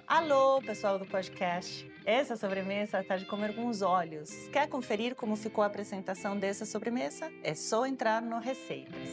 Alô, 0.07 0.61
pessoal 0.61 0.97
do 0.99 1.05
podcast. 1.05 1.89
Essa 2.05 2.35
sobremesa 2.35 2.99
está 3.01 3.17
de 3.17 3.25
comer 3.25 3.55
com 3.55 3.67
os 3.67 3.81
olhos. 3.81 4.31
Quer 4.49 4.67
conferir 4.67 5.15
como 5.15 5.35
ficou 5.35 5.63
a 5.63 5.67
apresentação 5.67 6.37
dessa 6.37 6.65
sobremesa? 6.65 7.31
É 7.43 7.53
só 7.53 7.85
entrar 7.85 8.21
no 8.21 8.39
Receitas. 8.39 9.09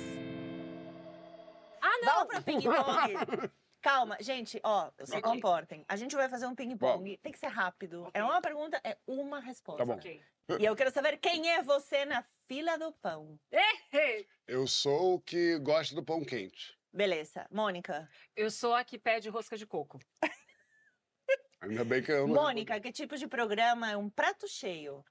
Ah, 1.83 1.99
não. 2.03 2.15
Vamos 2.15 2.29
para 2.29 2.43
ping-pong. 2.43 3.51
Calma, 3.83 4.17
gente, 4.21 4.61
ó, 4.65 4.91
se 5.05 5.17
Ok. 5.17 5.23
comportem. 5.23 5.85
A 5.89 5.97
gente 5.97 6.17
vai 6.17 6.29
fazer 6.29 6.47
um 6.47 6.55
ping-pong. 6.55 7.17
Tem 7.19 7.31
que 7.33 7.39
ser 7.39 7.49
rápido. 7.49 8.11
É 8.13 8.23
uma 8.25 8.41
pergunta, 8.41 8.81
é 8.83 8.97
uma 9.07 9.39
resposta. 9.41 9.79
Tá 9.79 9.87
bom. 9.87 9.95
Ok. 9.99 10.21
E 10.59 10.65
eu 10.65 10.75
quero 10.77 10.91
saber 10.91 11.17
quem 11.19 11.51
é 11.51 11.63
você 11.63 12.05
na 12.05 12.25
fila 12.47 12.79
do 12.79 12.93
pão. 12.93 13.39
Eu 14.47 14.67
sou 14.67 15.15
o 15.15 15.21
que 15.21 15.59
gosta 15.59 15.95
do 15.95 16.05
pão 16.05 16.25
quente. 16.25 16.77
Beleza. 16.93 17.47
Mônica. 17.51 18.09
Eu 18.35 18.51
sou 18.51 18.75
a 18.75 18.85
que 18.85 18.99
pede 18.99 19.29
rosca 19.29 19.57
de 19.57 19.67
coco. 19.67 19.99
Ainda 21.61 21.85
bem 21.85 22.03
que 22.03 22.13
eu 22.13 22.27
não. 22.27 22.35
Mônica, 22.35 22.81
que 22.81 22.93
tipo 22.93 23.17
de 23.17 23.27
programa 23.27 23.91
é 23.91 23.97
um 23.97 24.09
prato 24.09 24.49
cheio? 24.49 25.05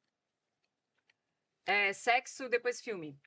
É 1.65 1.91
sexo, 1.93 2.47
depois 2.49 2.81
filme. 2.81 3.19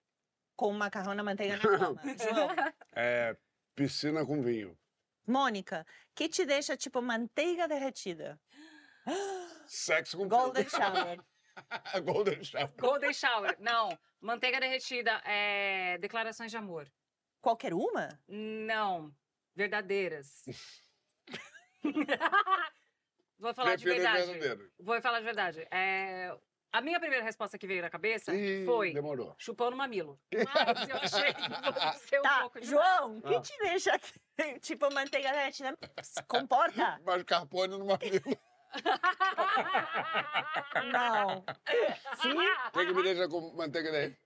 Com 0.57 0.73
macarrão 0.73 1.15
na 1.15 1.23
manteiga 1.23 1.57
na 1.57 1.63
cama. 1.79 2.03
João. 2.17 2.49
É 2.93 3.37
piscina 3.75 4.25
com 4.27 4.43
vinho. 4.43 4.77
Mônica, 5.27 5.87
que 6.15 6.29
te 6.29 6.45
deixa 6.45 6.77
tipo 6.77 7.01
manteiga 7.03 7.69
derretida? 7.69 8.41
Sexo 9.69 10.17
com 10.17 10.27
Golden 10.27 10.67
shower. 10.69 11.21
Golden 12.05 12.43
shower. 12.45 12.73
Golden 12.79 13.13
shower. 13.15 13.57
Não. 13.59 13.99
Manteiga 14.21 14.61
derretida. 14.61 15.21
É... 15.25 15.99
Declarações 15.99 16.51
de 16.51 16.57
amor. 16.57 16.91
Qualquer 17.41 17.73
uma? 17.75 18.09
Não. 18.29 19.13
Verdadeiras. 19.55 20.45
Vou 23.39 23.55
falar 23.55 23.77
de 23.77 23.85
Prefiro 23.85 24.03
verdade. 24.05 24.27
verdadeiro. 24.33 24.73
Vou 24.81 25.01
falar 25.01 25.19
de 25.21 25.25
verdade. 25.25 25.69
É, 25.71 26.37
A 26.73 26.81
minha 26.81 26.99
primeira 26.99 27.25
resposta 27.25 27.57
que 27.57 27.67
veio 27.69 27.81
na 27.83 27.89
cabeça 27.89 28.35
Ih, 28.35 28.65
foi 28.65 28.93
Demorou. 28.93 29.35
chupando 29.39 29.77
mamilo. 29.77 30.21
Mas 30.35 30.89
eu 30.89 30.97
achei 30.97 31.33
que 31.35 31.99
ser 32.09 32.19
um 32.19 32.23
Tá, 32.23 32.41
pouco 32.41 32.61
demais. 32.61 32.69
João, 32.89 33.21
que 33.21 33.41
te 33.41 33.57
deixa 33.59 33.93
tipo 34.61 34.93
manteiga 34.93 35.31
derretida? 35.31 35.79
Se 36.03 36.21
comporta? 36.25 37.01
Mascarpone 37.05 37.79
no 37.79 37.87
mamilo. 37.87 38.37
Não. 40.93 41.45
Sim? 42.21 42.33
O 42.69 42.71
que, 42.73 42.87
que 42.87 42.93
me 42.95 43.03
deixa 43.03 43.29
com 43.29 43.53
manteiga 43.55 43.91
derretida? 43.91 44.21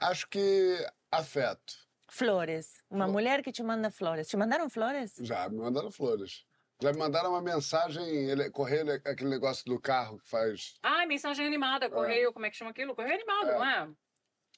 Acho 0.00 0.28
que 0.28 0.76
afeto. 1.10 1.74
Flores. 2.08 2.82
Uma 2.90 3.04
Flor. 3.04 3.12
mulher 3.12 3.42
que 3.42 3.52
te 3.52 3.62
manda 3.62 3.90
flores. 3.90 4.28
Te 4.28 4.36
mandaram 4.36 4.68
flores? 4.68 5.14
Já 5.20 5.48
me 5.48 5.58
mandaram 5.58 5.90
flores. 5.90 6.44
Já 6.82 6.92
me 6.92 6.98
mandaram 6.98 7.30
uma 7.30 7.42
mensagem, 7.42 8.02
ele, 8.30 8.50
correio, 8.50 8.80
ele- 8.82 9.02
aquele 9.04 9.28
negócio 9.28 9.64
do 9.66 9.78
carro 9.78 10.18
que 10.18 10.28
faz. 10.28 10.78
Ah, 10.82 11.04
mensagem 11.06 11.46
animada, 11.46 11.90
correio, 11.90 12.32
como 12.32 12.46
é 12.46 12.50
que 12.50 12.56
chama 12.56 12.70
aquilo? 12.70 12.94
Correio 12.94 13.14
animado, 13.16 13.50
É. 13.50 13.54
não 13.58 13.64
é? 13.64 13.88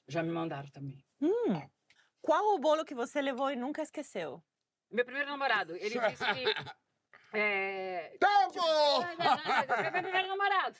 Já 0.09 0.23
me 0.23 0.31
mandaram 0.31 0.69
também. 0.71 1.05
Hum. 1.21 1.69
Qual 2.21 2.55
o 2.55 2.59
bolo 2.59 2.85
que 2.85 2.95
você 2.95 3.21
levou 3.21 3.51
e 3.51 3.57
nunca 3.57 3.83
esqueceu? 3.83 4.41
Meu 4.91 5.05
primeiro 5.05 5.29
namorado, 5.31 5.75
ele 5.77 5.99
disse 5.99 6.25
que. 6.25 6.45
É... 7.33 8.17
Tempo! 8.19 8.65
É 9.03 9.17
verdade, 9.17 9.93
meu 9.93 10.03
primeiro 10.03 10.29
namorado. 10.29 10.77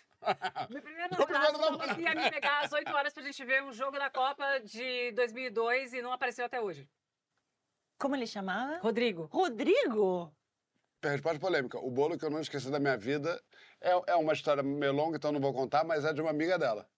Meu 0.71 0.83
primeiro 0.83 1.17
Meu 1.17 1.27
primeiro 1.27 1.53
namorado 1.53 1.59
falou 1.59 1.95
que 1.95 2.01
ia 2.03 2.15
me 2.15 2.31
pegar 2.31 2.61
às 2.61 2.73
8 2.73 2.95
horas 2.95 3.13
pra 3.13 3.23
gente 3.23 3.45
ver 3.45 3.63
um 3.63 3.73
jogo 3.73 3.99
da 3.99 4.11
Copa 4.11 4.61
de 4.61 5.13
2002 5.13 5.95
e 5.95 6.03
não 6.03 6.13
apareceu 6.13 6.45
até 6.45 6.61
hoje. 6.61 6.89
Como 7.99 8.15
ele 8.15 8.27
chamava? 8.27 8.79
Rodrigo. 8.79 9.29
Rodrigo? 9.33 10.35
Resposta 11.03 11.41
polêmica. 11.41 11.79
O 11.79 11.91
bolo 11.91 12.19
que 12.19 12.25
eu 12.25 12.31
não 12.31 12.41
esqueci 12.41 12.71
da 12.71 12.79
minha 12.79 12.97
vida 12.97 13.43
é, 13.81 14.13
é 14.13 14.15
uma 14.15 14.33
história 14.33 14.63
meio 14.63 14.93
longa, 14.93 15.17
então 15.17 15.33
não 15.33 15.41
vou 15.41 15.53
contar, 15.53 15.85
mas 15.85 16.05
é 16.05 16.13
de 16.13 16.21
uma 16.21 16.31
amiga 16.31 16.59
dela. 16.59 16.89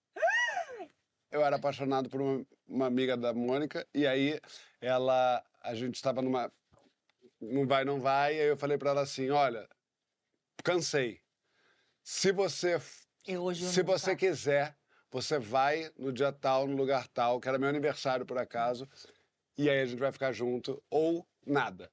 Eu 1.31 1.43
era 1.43 1.57
apaixonado 1.57 2.09
por 2.09 2.21
uma, 2.21 2.45
uma 2.67 2.85
amiga 2.85 3.17
da 3.17 3.33
Mônica, 3.33 3.85
e 3.93 4.07
aí 4.07 4.39
ela. 4.79 5.43
A 5.61 5.73
gente 5.73 5.95
estava 5.95 6.21
numa. 6.21 6.51
Não 7.39 7.67
vai, 7.67 7.83
não 7.83 7.99
vai, 7.99 8.39
aí 8.39 8.47
eu 8.47 8.57
falei 8.57 8.77
pra 8.77 8.91
ela 8.91 9.01
assim: 9.01 9.29
olha, 9.29 9.67
cansei. 10.63 11.21
Se 12.03 12.31
você 12.31 12.79
eu 13.27 13.53
Se 13.55 13.81
você 13.81 14.15
quiser, 14.15 14.77
você 15.11 15.39
vai 15.39 15.91
no 15.97 16.13
dia 16.13 16.31
tal, 16.31 16.67
no 16.67 16.75
lugar 16.75 17.07
tal, 17.07 17.39
que 17.39 17.47
era 17.47 17.57
meu 17.57 17.67
aniversário 17.67 18.25
por 18.25 18.37
acaso, 18.37 18.87
e 19.57 19.69
aí 19.69 19.81
a 19.81 19.85
gente 19.85 19.99
vai 19.99 20.11
ficar 20.11 20.31
junto, 20.31 20.83
ou 20.89 21.27
nada. 21.45 21.91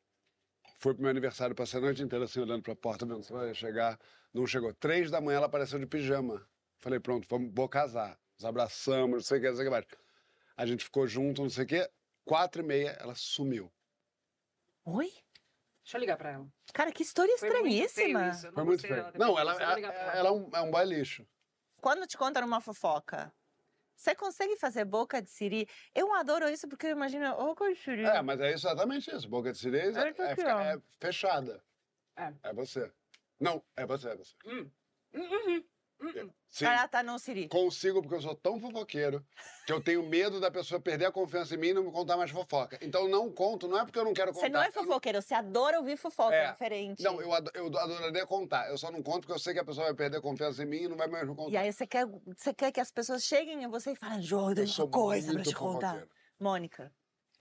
Fui 0.79 0.93
pro 0.93 1.03
meu 1.03 1.11
aniversário, 1.11 1.55
passei 1.55 1.79
a 1.79 1.83
noite 1.83 2.03
inteira 2.03 2.25
assim, 2.25 2.41
olhando 2.41 2.63
pra 2.63 2.75
porta, 2.75 3.07
vendo 3.07 3.23
se 3.23 3.33
vai 3.33 3.55
chegar. 3.55 3.99
Não 4.35 4.47
chegou. 4.47 4.75
Três 4.75 5.11
da 5.11 5.21
manhã 5.21 5.37
ela 5.37 5.47
apareceu 5.47 5.79
de 5.79 5.87
pijama. 5.87 6.45
Falei, 6.81 6.99
pronto, 6.99 7.27
vamos, 7.31 7.53
vou 7.55 7.69
casar. 7.69 8.19
Nos 8.37 8.45
abraçamos, 8.45 9.11
não 9.11 9.21
sei 9.21 9.39
o 9.39 9.41
que, 9.41 9.49
não 9.49 9.57
sei 9.57 9.65
o 9.65 9.69
que 9.69 9.71
mais. 9.71 9.87
A 10.57 10.67
gente 10.67 10.85
ficou 10.85 11.07
junto, 11.07 11.43
não 11.43 11.49
sei 11.49 11.65
o 11.65 11.67
que. 11.69 11.91
Quatro 12.25 12.63
e 12.63 12.67
meia, 12.67 12.91
ela 13.01 13.15
sumiu. 13.15 13.73
Oi? 14.85 15.13
Deixa 15.83 15.97
eu 15.97 16.01
ligar 16.01 16.17
pra 16.17 16.31
ela. 16.31 16.47
Cara, 16.73 16.93
que 16.93 17.03
história 17.03 17.37
Foi 17.39 17.49
muito 17.49 17.63
feio 17.63 17.85
estranhíssima. 17.85 18.29
isso, 18.31 18.47
eu 18.47 18.51
não 18.51 18.55
Foi 18.55 18.65
muito 18.65 18.83
gostei 18.83 19.03
feio. 19.03 19.19
Não, 19.19 19.39
ela, 19.39 19.53
ligar 19.75 19.93
pra 19.93 20.03
ela, 20.03 20.13
ela 20.13 20.29
é 20.29 20.33
um, 20.33 20.51
é 20.55 20.61
um 20.61 20.71
boy 20.71 20.85
lixo. 20.85 21.27
Quando 21.81 22.07
te 22.07 22.17
contam 22.17 22.47
uma 22.47 22.61
fofoca, 22.61 23.33
você 23.97 24.15
consegue 24.15 24.57
fazer 24.57 24.85
boca 24.85 25.21
de 25.21 25.29
siri? 25.31 25.69
Eu 25.95 26.13
adoro 26.15 26.49
isso 26.49 26.69
porque 26.69 26.87
eu 26.87 26.91
imagino, 26.91 27.33
ô, 27.35 27.57
oh, 27.59 27.75
siri. 27.75 28.05
É, 28.05 28.23
mas 28.23 28.41
é 28.41 28.53
exatamente 28.53 29.15
isso. 29.15 29.29
Boca 29.29 29.53
de 29.53 29.69
Olha 29.69 29.77
é, 29.79 30.15
é 30.19 30.75
é 30.75 30.81
fechada. 31.01 31.65
É. 32.17 32.33
É 32.43 32.53
você. 32.53 32.93
Não, 33.41 33.63
é 33.77 33.85
você, 33.85 34.09
é 34.11 34.17
você. 34.17 34.35
Hum. 34.47 34.71
Hum, 35.15 35.65
Sim, 36.51 36.67
tá 36.91 37.03
no 37.03 37.19
siri. 37.19 37.49
consigo 37.49 38.03
porque 38.03 38.17
eu 38.17 38.21
sou 38.21 38.35
tão 38.35 38.61
fofoqueiro 38.61 39.25
que 39.67 39.73
eu 39.73 39.81
tenho 39.83 40.03
medo 40.03 40.39
da 40.39 40.51
pessoa 40.51 40.79
perder 40.79 41.07
a 41.07 41.13
confiança 41.13 41.55
em 41.55 41.57
mim 41.59 41.69
e 41.69 41.75
não 41.75 41.85
me 41.85 41.91
contar 41.91 42.17
mais 42.17 42.31
fofoca. 42.31 42.79
Então 42.83 43.09
não 43.09 43.31
conto, 43.33 43.67
não 43.67 43.79
é 43.79 43.85
porque 43.85 43.99
eu 43.99 44.05
não 44.05 44.13
quero 44.13 44.33
contar. 44.33 44.47
Você 44.47 44.53
não 44.53 44.63
é 44.63 44.71
fofoqueiro, 44.71 45.23
você 45.23 45.33
adora 45.33 45.79
ouvir 45.79 45.97
fofoca, 45.97 46.35
É. 46.35 46.45
é 46.47 46.53
diferente. 46.53 47.03
Não, 47.03 47.21
eu, 47.23 47.33
ado- 47.33 47.51
eu 47.55 47.67
adoraria 47.67 48.27
contar. 48.27 48.69
Eu 48.69 48.77
só 48.77 48.91
não 48.91 49.03
conto 49.03 49.21
porque 49.21 49.33
eu 49.33 49.39
sei 49.39 49.55
que 49.55 49.61
a 49.61 49.65
pessoa 49.65 49.87
vai 49.87 49.95
perder 49.95 50.19
a 50.19 50.21
confiança 50.21 50.63
em 50.63 50.67
mim 50.67 50.83
e 50.83 50.89
não 50.89 50.97
vai 50.97 51.09
mais 51.09 51.27
me 51.27 51.33
E 51.33 51.37
contar. 51.37 51.61
aí 51.61 51.73
você 51.73 51.87
quer, 51.87 52.07
você 52.07 52.53
quer 52.53 52.71
que 52.71 52.81
as 52.81 52.91
pessoas 52.91 53.23
cheguem 53.25 53.65
a 53.65 53.69
você 53.69 53.93
e 53.93 53.97
falem, 53.97 54.23
sou 54.67 54.89
coisa 54.91 55.33
pra 55.33 55.43
te 55.43 55.55
contar. 55.55 56.07
Mônica, 56.39 56.93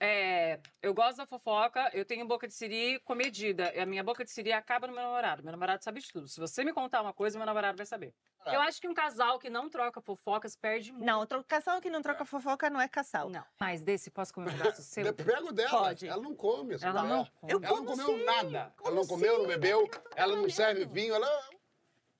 É, 0.04 0.58
eu 0.82 0.92
gosto 0.92 1.18
da 1.18 1.26
fofoca, 1.26 1.88
eu 1.94 2.04
tenho 2.04 2.26
boca 2.26 2.48
de 2.48 2.52
siri 2.52 2.98
comedida. 3.04 3.72
E 3.72 3.78
a 3.78 3.86
minha 3.86 4.02
boca 4.02 4.24
de 4.24 4.32
siri 4.32 4.52
acaba 4.52 4.88
no 4.88 4.92
meu 4.92 5.00
namorado. 5.00 5.44
Meu 5.44 5.52
namorado 5.52 5.84
sabe 5.84 6.00
de 6.00 6.10
tudo. 6.10 6.26
Se 6.26 6.40
você 6.40 6.64
me 6.64 6.72
contar 6.72 7.02
uma 7.02 7.12
coisa, 7.12 7.38
meu 7.38 7.46
namorado 7.46 7.76
vai 7.76 7.86
saber. 7.86 8.12
Ah. 8.44 8.52
Eu 8.52 8.60
acho 8.62 8.80
que 8.80 8.88
um 8.88 8.94
casal 8.94 9.38
que 9.38 9.48
não 9.48 9.70
troca 9.70 10.00
fofocas 10.00 10.56
perde 10.56 10.90
muito. 10.90 11.04
Não, 11.04 11.20
outro 11.20 11.44
casal 11.44 11.80
que 11.80 11.88
não 11.88 12.02
troca 12.02 12.24
fofoca 12.24 12.68
não 12.68 12.80
é 12.80 12.88
casal. 12.88 13.28
Não. 13.28 13.44
Mas 13.60 13.84
desse, 13.84 14.10
posso 14.10 14.34
comer 14.34 14.52
um 14.52 14.58
pedaço 14.58 14.82
seu? 14.82 15.14
Pega 15.14 15.44
o 15.44 15.52
dela. 15.52 15.70
Pode. 15.70 16.08
Ela 16.08 16.20
não 16.20 16.34
come. 16.34 16.76
Ela 16.82 17.04
não. 17.04 17.28
Eu 17.46 17.60
Ela 17.62 17.76
não 17.76 17.86
comeu 17.86 18.06
sim, 18.06 18.24
nada. 18.24 18.74
como 18.76 18.88
ela 18.88 18.96
não 18.96 19.06
comeu, 19.06 19.34
não 19.34 19.42
sim, 19.42 19.46
bebeu. 19.50 19.80
eu 19.82 19.86
tô 19.86 20.00
Ela 20.16 20.34
não 20.34 20.50
serve 20.50 20.84
vinho. 20.84 21.14
Ela. 21.14 21.28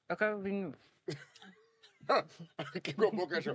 Eu 0.08 0.16
quero 0.16 0.38
vinho. 0.38 0.72
que 2.82 2.92
com 2.94 3.06
a 3.06 3.10
boca 3.10 3.40
já. 3.40 3.54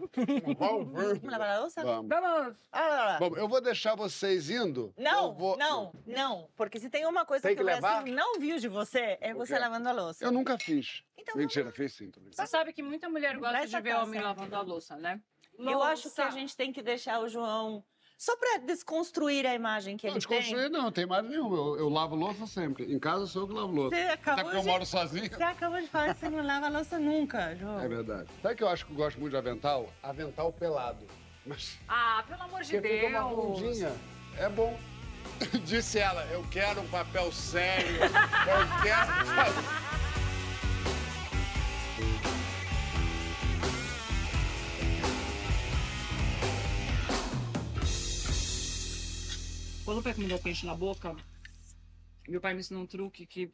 Vamos 0.58 1.22
lavar 1.24 1.50
a 1.50 1.60
louça? 1.60 1.84
Vamos. 1.84 2.10
Vamos! 2.10 2.58
Ah. 2.72 3.18
Bom, 3.20 3.36
eu 3.36 3.48
vou 3.48 3.62
deixar 3.62 3.96
vocês 3.96 4.50
indo. 4.50 4.94
Não, 4.98 5.34
vou- 5.34 5.58
não, 5.58 5.94
não. 6.06 6.50
Porque 6.56 6.80
se 6.80 6.90
tem 6.90 7.06
uma 7.06 7.26
coisa 7.26 7.44
Tem 7.44 7.56
que, 7.56 7.64
que 7.64 7.70
o? 7.70 7.80
Brasil 7.80 8.14
não 8.14 8.40
viu 8.40 8.58
de 8.58 8.68
você, 8.68 9.18
é 9.22 9.34
O 9.34 9.38
você 9.40 9.58
lavando 9.58 9.90
a 9.90 9.92
louça. 9.92 10.24
Eu 10.24 10.32
nunca 10.32 10.58
fiz. 10.58 11.04
Então, 11.18 11.36
Mentira, 11.36 11.72
fiz 11.72 11.94
sim. 11.94 12.12
Você 12.32 12.48
sabe 12.48 12.72
que 12.74 12.82
muita 12.82 13.10
mulher 13.10 13.38
gosta 13.38 13.66
de 13.66 13.72
ver 13.82 13.92
atenção. 13.92 14.04
homem 14.04 14.22
lavando 14.22 14.56
a 14.56 14.62
louça, 14.62 14.96
né? 14.96 15.20
Eu 15.60 15.82
acho 15.82 16.10
que 16.12 16.22
a 16.22 16.30
gente 16.30 16.56
tem 16.56 16.72
que 16.72 16.82
deixar 16.82 17.20
o 17.20 17.28
João 17.28 17.84
só 18.18 18.36
para 18.36 18.58
desconstruir 18.60 19.46
a 19.46 19.54
imagem 19.54 19.96
que 19.96 20.08
Não, 20.08 20.16
ele 20.16 20.26
tem. 20.26 20.40
desconstruir 20.40 20.70
não, 20.70 20.92
tem 20.92 21.06
mais 21.06 21.24
nenhum. 21.24 21.54
Eu, 21.56 21.78
eu 21.78 21.90
lavo 21.90 22.16
louça 22.16 22.48
sempre. 22.48 22.92
Em 22.92 22.98
casa 22.98 23.28
sou 23.28 23.44
eu 23.44 23.48
que 23.48 23.54
lavo 23.54 23.72
louça. 23.74 23.96
Você 23.96 24.02
Até 24.02 24.14
acabou, 24.14 24.52
eu 24.54 24.60
de... 24.62 24.66
moro 24.68 24.86
sozinho. 24.86 25.30
você 25.30 25.44
acabou 25.44 25.80
de 25.82 25.88
falar 25.88 26.14
que 26.14 26.20
você 26.20 26.30
não 26.30 26.44
lava 26.46 26.68
louça 26.70 26.98
nunca, 27.00 27.56
João. 27.56 27.80
É 27.80 27.88
verdade. 27.88 28.28
Sabe 28.42 28.56
que 28.56 28.64
eu 28.64 28.70
acho 28.70 28.86
que 28.86 28.92
eu 28.92 28.96
gosto 28.96 29.20
muito 29.20 29.32
de 29.32 29.38
avental? 29.38 29.90
Avental 30.02 30.52
pelado. 30.52 31.06
Mas 31.46 31.78
Ah, 31.88 32.24
pelo 32.28 32.42
amor 32.44 32.62
de 32.64 32.74
porque 32.74 32.88
fica 33.06 33.08
uma 33.26 33.30
Deus! 33.36 33.60
bundinha. 33.62 33.92
É 34.38 34.50
bom. 34.50 34.78
Disse 35.66 36.00
ela, 36.00 36.26
eu 36.32 36.44
quero 36.50 36.82
um 36.82 36.88
papel 36.88 37.32
sério. 37.32 37.98
Eu 38.02 38.82
quero. 38.84 40.07
Quando 49.88 50.02
vai 50.02 50.14
comer 50.14 50.34
o 50.34 50.40
peixe 50.40 50.66
na 50.66 50.76
boca, 50.76 51.16
meu 52.28 52.42
pai 52.42 52.54
me 52.54 52.60
ensinou 52.60 52.84
um 52.84 52.86
truque 52.86 53.26
que, 53.26 53.46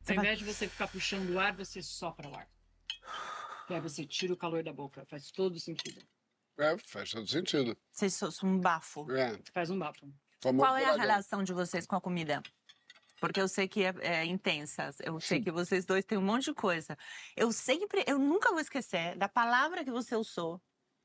Você 0.00 0.12
ao 0.12 0.16
vai- 0.16 0.24
invés 0.24 0.38
de 0.38 0.44
você 0.46 0.66
ficar 0.66 0.88
puxando 0.88 1.28
o 1.34 1.38
ar, 1.38 1.54
você 1.54 1.82
sopra 1.82 2.26
o 2.30 2.34
ar. 2.34 2.48
E 3.68 3.74
aí 3.74 3.80
você 3.82 4.06
tira 4.06 4.32
o 4.32 4.38
calor 4.38 4.62
da 4.64 4.72
boca. 4.72 5.04
Faz 5.04 5.30
todo 5.30 5.60
sentido. 5.60 6.02
É, 6.58 6.78
faz 6.78 7.10
todo 7.10 7.28
sentido. 7.28 7.76
Vocês 7.92 8.14
são 8.14 8.30
um 8.42 8.58
bafo. 8.58 9.06
É, 9.12 9.38
Faz 9.52 9.68
um 9.68 9.78
bafo. 9.78 10.10
Qual 10.40 10.78
é 10.78 10.86
a 10.86 10.96
relação 10.96 11.44
de 11.44 11.52
vocês 11.52 11.86
com 11.86 11.94
a 11.94 12.00
comida? 12.00 12.42
Porque 13.20 13.38
eu 13.38 13.46
sei 13.46 13.68
que 13.68 13.84
é, 13.84 13.94
é 14.00 14.24
intensa. 14.24 14.88
Eu 15.04 15.20
sei 15.20 15.42
que 15.42 15.50
vocês 15.50 15.84
dois 15.84 16.06
têm 16.06 16.16
um 16.16 16.22
monte 16.22 16.44
de 16.46 16.54
coisa. 16.54 16.96
Eu 17.36 17.52
sempre, 17.52 18.02
eu 18.06 18.18
nunca 18.18 18.48
vou 18.48 18.60
esquecer 18.60 19.14
da 19.18 19.28
palavra 19.28 19.84
que 19.84 19.90
você 19.90 20.16
usou. 20.16 20.58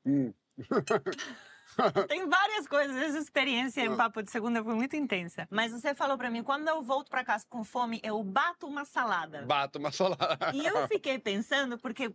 Hum. 0.06 0.32
Tem 2.08 2.28
várias 2.28 2.66
coisas. 2.66 2.96
Essa 2.96 3.18
experiência 3.18 3.80
em 3.82 3.88
Ah. 3.92 3.96
papo 3.96 4.22
de 4.22 4.30
segunda 4.30 4.62
foi 4.62 4.74
muito 4.74 4.96
intensa. 4.96 5.46
Mas 5.50 5.72
você 5.72 5.94
falou 5.94 6.16
pra 6.16 6.30
mim, 6.30 6.42
quando 6.42 6.68
eu 6.68 6.82
volto 6.82 7.10
pra 7.10 7.24
casa 7.24 7.44
com 7.48 7.62
fome, 7.64 8.00
eu 8.02 8.22
bato 8.22 8.66
uma 8.66 8.84
salada. 8.84 9.42
Bato 9.42 9.78
uma 9.78 9.90
salada. 9.92 10.38
E 10.54 10.66
eu 10.66 10.88
fiquei 10.88 11.18
pensando, 11.18 11.78
porque 11.78 12.12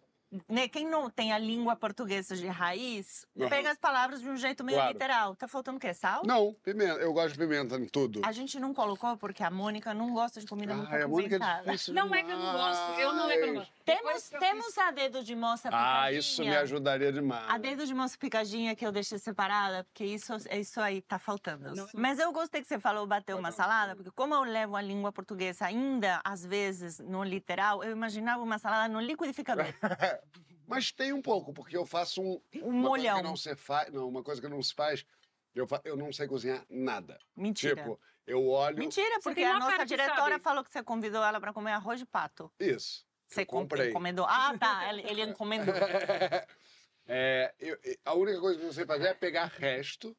né, 0.48 0.66
quem 0.70 0.88
não 0.88 1.10
tem 1.10 1.34
a 1.34 1.38
língua 1.38 1.76
portuguesa 1.76 2.38
de 2.38 2.48
raiz, 2.48 3.26
Aham. 3.38 3.50
pega 3.50 3.70
as 3.72 3.78
palavras 3.78 4.22
de 4.22 4.30
um 4.30 4.38
jeito 4.38 4.64
meio 4.64 4.78
Claro. 4.78 4.94
literal. 4.94 5.36
Tá 5.36 5.46
faltando 5.46 5.76
o 5.78 5.80
quê? 5.80 5.94
Sal? 5.94 6.22
Não, 6.26 6.54
pimenta. 6.64 7.02
Eu 7.02 7.12
gosto 7.12 7.34
de 7.34 7.38
pimenta 7.38 7.76
em 7.76 7.86
tudo. 7.86 8.22
A 8.24 8.32
gente 8.32 8.58
não 8.58 8.74
colocou 8.74 9.18
porque 9.18 9.44
a 9.44 9.52
Mônica 9.52 9.94
não 9.94 10.14
gosta 10.14 10.40
de 10.40 10.48
comida 10.48 10.74
muito 10.74 10.90
Ai, 10.90 11.02
a 11.02 11.08
Mônica 11.08 11.36
é 11.36 11.62
difícil 11.66 11.94
Não 11.94 12.16
é 12.16 12.24
que 12.24 12.32
eu 12.32 12.38
não 12.40 12.54
gosto. 12.54 13.00
Eu 13.02 13.14
não 13.14 13.30
é 13.30 13.34
que 13.38 13.44
eu 13.44 13.48
não 13.48 13.54
demais. 13.54 13.68
gosto. 13.70 13.81
Temos, 13.86 14.30
temos 14.30 14.66
fiz- 14.68 14.78
a 14.78 14.92
dedo 14.92 15.24
de 15.24 15.36
moça 15.36 15.70
picadinha. 15.70 16.02
Ah, 16.02 16.12
isso 16.12 16.42
me 16.42 16.56
ajudaria 16.56 17.12
demais. 17.12 17.50
A 17.50 17.58
dedo 17.58 17.86
de 17.86 17.94
moça 17.94 18.18
picadinha 18.18 18.76
que 18.76 18.86
eu 18.86 18.92
deixei 18.92 19.18
separada, 19.18 19.84
porque 19.86 20.04
isso, 20.06 20.34
isso 20.52 20.80
aí 20.80 21.02
tá 21.02 21.18
faltando. 21.20 21.76
Não. 21.76 21.88
Mas 21.94 22.20
eu 22.20 22.32
gostei 22.32 22.62
que 22.62 22.68
você 22.68 22.80
falou 22.80 23.06
bater 23.06 23.36
uma 23.36 23.52
salada, 23.52 23.96
porque 23.96 24.12
como 24.12 24.34
eu 24.34 24.44
levo 24.44 24.76
a 24.76 24.82
língua 24.82 25.12
portuguesa 25.12 25.66
ainda, 25.66 26.22
às 26.24 26.46
vezes, 26.46 27.00
no 27.00 27.24
literal, 27.24 27.84
eu 27.84 27.92
imaginava 27.92 28.42
uma 28.44 28.58
salada 28.60 28.92
no 28.94 29.00
liquidificador. 29.00 29.66
Mas 30.68 30.90
tem 30.92 31.12
um 31.12 31.22
pouco, 31.22 31.52
porque 31.54 31.76
eu 31.76 31.86
faço 31.86 32.22
um. 32.22 32.42
Um 32.64 32.70
uma 32.70 32.90
Coisa 32.90 33.04
molhão. 33.10 33.18
que 33.18 33.24
não 33.24 33.36
se 33.36 33.56
faz, 33.56 33.92
não, 33.92 34.08
uma 34.08 34.24
coisa 34.24 34.42
que 34.42 34.48
não 34.48 34.62
se 34.62 34.74
faz. 34.74 35.06
Eu, 35.54 35.68
fa... 35.68 35.82
eu 35.84 35.98
não 35.98 36.14
sei 36.14 36.28
cozinhar 36.28 36.64
nada. 36.70 37.20
Mentira. 37.36 37.76
Tipo, 37.76 38.00
eu 38.26 38.48
olho. 38.48 38.78
Mentira, 38.78 39.20
porque 39.22 39.44
a 39.44 39.60
nossa 39.60 39.86
diretora 39.86 40.32
sabe. 40.32 40.40
falou 40.40 40.64
que 40.64 40.72
você 40.72 40.82
convidou 40.82 41.22
ela 41.22 41.42
para 41.42 41.52
comer 41.52 41.74
arroz 41.74 42.00
de 42.00 42.06
pato. 42.06 42.50
Isso. 42.58 43.06
Você 43.32 43.46
comprei. 43.46 43.90
encomendou. 43.90 44.26
Ah, 44.28 44.56
tá. 44.60 44.90
Ele, 44.90 45.02
ele 45.10 45.22
encomendou. 45.24 45.74
É, 47.08 47.54
eu- 47.60 47.78
a 48.06 48.14
única 48.14 48.40
coisa 48.40 48.60
que 48.60 48.66
eu 48.66 48.72
sei 48.74 48.86
fazer 48.86 49.08
é 49.08 49.14
pegar 49.14 49.46
resto 49.46 50.16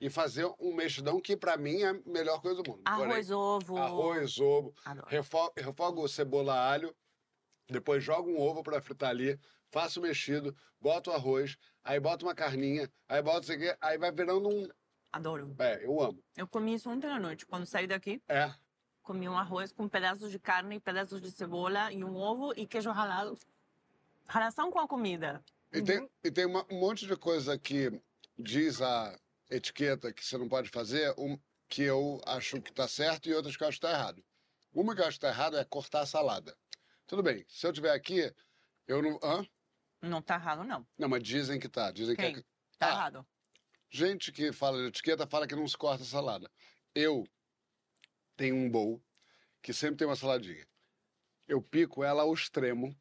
e 0.00 0.08
fazer 0.10 0.46
um 0.60 0.72
mexidão 0.74 1.18
que, 1.20 1.36
pra 1.36 1.56
mim, 1.56 1.82
é 1.82 1.88
a 1.88 1.94
melhor 2.04 2.40
coisa 2.42 2.62
do 2.62 2.70
mundo. 2.70 2.82
Porém, 2.84 3.04
Arroz, 3.12 3.30
ovo. 3.30 3.76
arroz, 3.78 4.38
ovo. 4.38 4.74
Adoro. 4.84 5.06
Refo- 5.08 5.52
Refogo 5.56 6.06
cebola, 6.06 6.54
alho, 6.54 6.94
depois 7.68 8.04
jogo 8.04 8.30
um 8.30 8.38
ovo 8.38 8.62
pra 8.62 8.80
fritar 8.82 9.10
ali, 9.10 9.40
faço 9.72 9.98
o 9.98 10.02
mexido, 10.02 10.54
boto 10.78 11.10
o 11.10 11.14
arroz, 11.14 11.56
aí 11.82 11.98
boto 11.98 12.26
uma 12.26 12.34
carninha, 12.34 12.88
aí 13.08 13.22
boto 13.22 13.40
isso 13.44 13.52
aqui, 13.52 13.74
aí 13.80 13.96
vai 13.98 14.12
virando 14.12 14.48
um. 14.48 14.68
Adoro. 15.12 15.56
É, 15.58 15.84
eu 15.84 16.00
amo. 16.00 16.22
Eu 16.36 16.46
comi 16.46 16.74
isso 16.74 16.88
ontem 16.90 17.08
à 17.10 17.18
noite. 17.18 17.46
Quando 17.46 17.64
saí 17.66 17.86
daqui, 17.86 18.22
É. 18.28 18.52
comi 19.06 19.28
um 19.28 19.38
arroz 19.38 19.70
com 19.70 19.88
pedaços 19.88 20.32
de 20.32 20.38
carne, 20.38 20.80
pedaços 20.80 21.20
de 21.22 21.30
cebola 21.30 21.92
e 21.92 22.02
um 22.02 22.16
ovo 22.16 22.52
e 22.56 22.66
queijo 22.66 22.90
ralado. 22.90 23.38
Relação 24.28 24.68
com 24.68 24.80
a 24.80 24.88
comida. 24.88 25.42
E 25.72 25.80
tem, 25.80 26.10
e 26.24 26.30
tem 26.30 26.44
uma- 26.44 26.66
um 26.68 26.80
monte 26.80 27.06
de 27.06 27.16
coisa 27.16 27.56
que 27.56 28.00
diz 28.36 28.82
a 28.82 29.16
etiqueta 29.48 30.12
que 30.12 30.24
você 30.26 30.36
não 30.36 30.48
pode 30.48 30.68
fazer, 30.70 31.14
um, 31.16 31.38
que 31.68 31.82
eu 31.82 32.20
acho 32.26 32.60
que 32.60 32.72
tá 32.72 32.88
certo 32.88 33.28
e 33.28 33.34
outras 33.34 33.56
que 33.56 33.62
eu 33.62 33.68
acho 33.68 33.76
que 33.78 33.86
tá 33.86 33.92
errado. 33.92 34.24
Uma 34.74 34.92
que 34.92 35.00
eu 35.00 35.06
acho 35.06 35.18
que 35.18 35.20
tá 35.20 35.28
errado 35.28 35.56
é 35.56 35.64
cortar 35.64 36.00
a 36.00 36.06
salada. 36.06 36.56
Tudo 37.06 37.22
bem, 37.22 37.44
se 37.48 37.64
eu 37.64 37.72
tiver 37.72 37.92
aqui, 37.92 38.34
eu 38.88 39.00
não. 39.00 39.20
Hã? 39.22 39.46
Não 40.02 40.20
tá 40.20 40.34
errado, 40.34 40.64
não. 40.64 40.84
Não, 40.98 41.08
mas 41.08 41.22
dizem 41.22 41.60
que 41.60 41.68
tá. 41.68 41.92
Dizem 41.92 42.16
Quem? 42.16 42.34
que 42.34 42.40
é. 42.40 42.44
Tá 42.76 42.88
Ah. 42.88 42.90
errado. 42.90 43.26
Gente 43.88 44.32
que 44.32 44.52
fala 44.52 44.78
de 44.78 44.88
etiqueta 44.88 45.26
fala 45.28 45.46
que 45.46 45.54
não 45.54 45.66
se 45.68 45.76
corta 45.78 46.02
a 46.02 46.06
salada. 46.06 46.50
Eu 46.92 47.24
tenho 48.36 48.54
um 48.56 48.70
bowl 48.70 49.02
que 49.62 49.72
sempre 49.72 49.96
tem 49.96 50.06
uma 50.06 50.16
saladinha. 50.16 50.66
Eu 51.48 51.62
pico 51.62 52.02
ela 52.04 52.22
ao 52.22 52.32
extremo. 52.34 52.94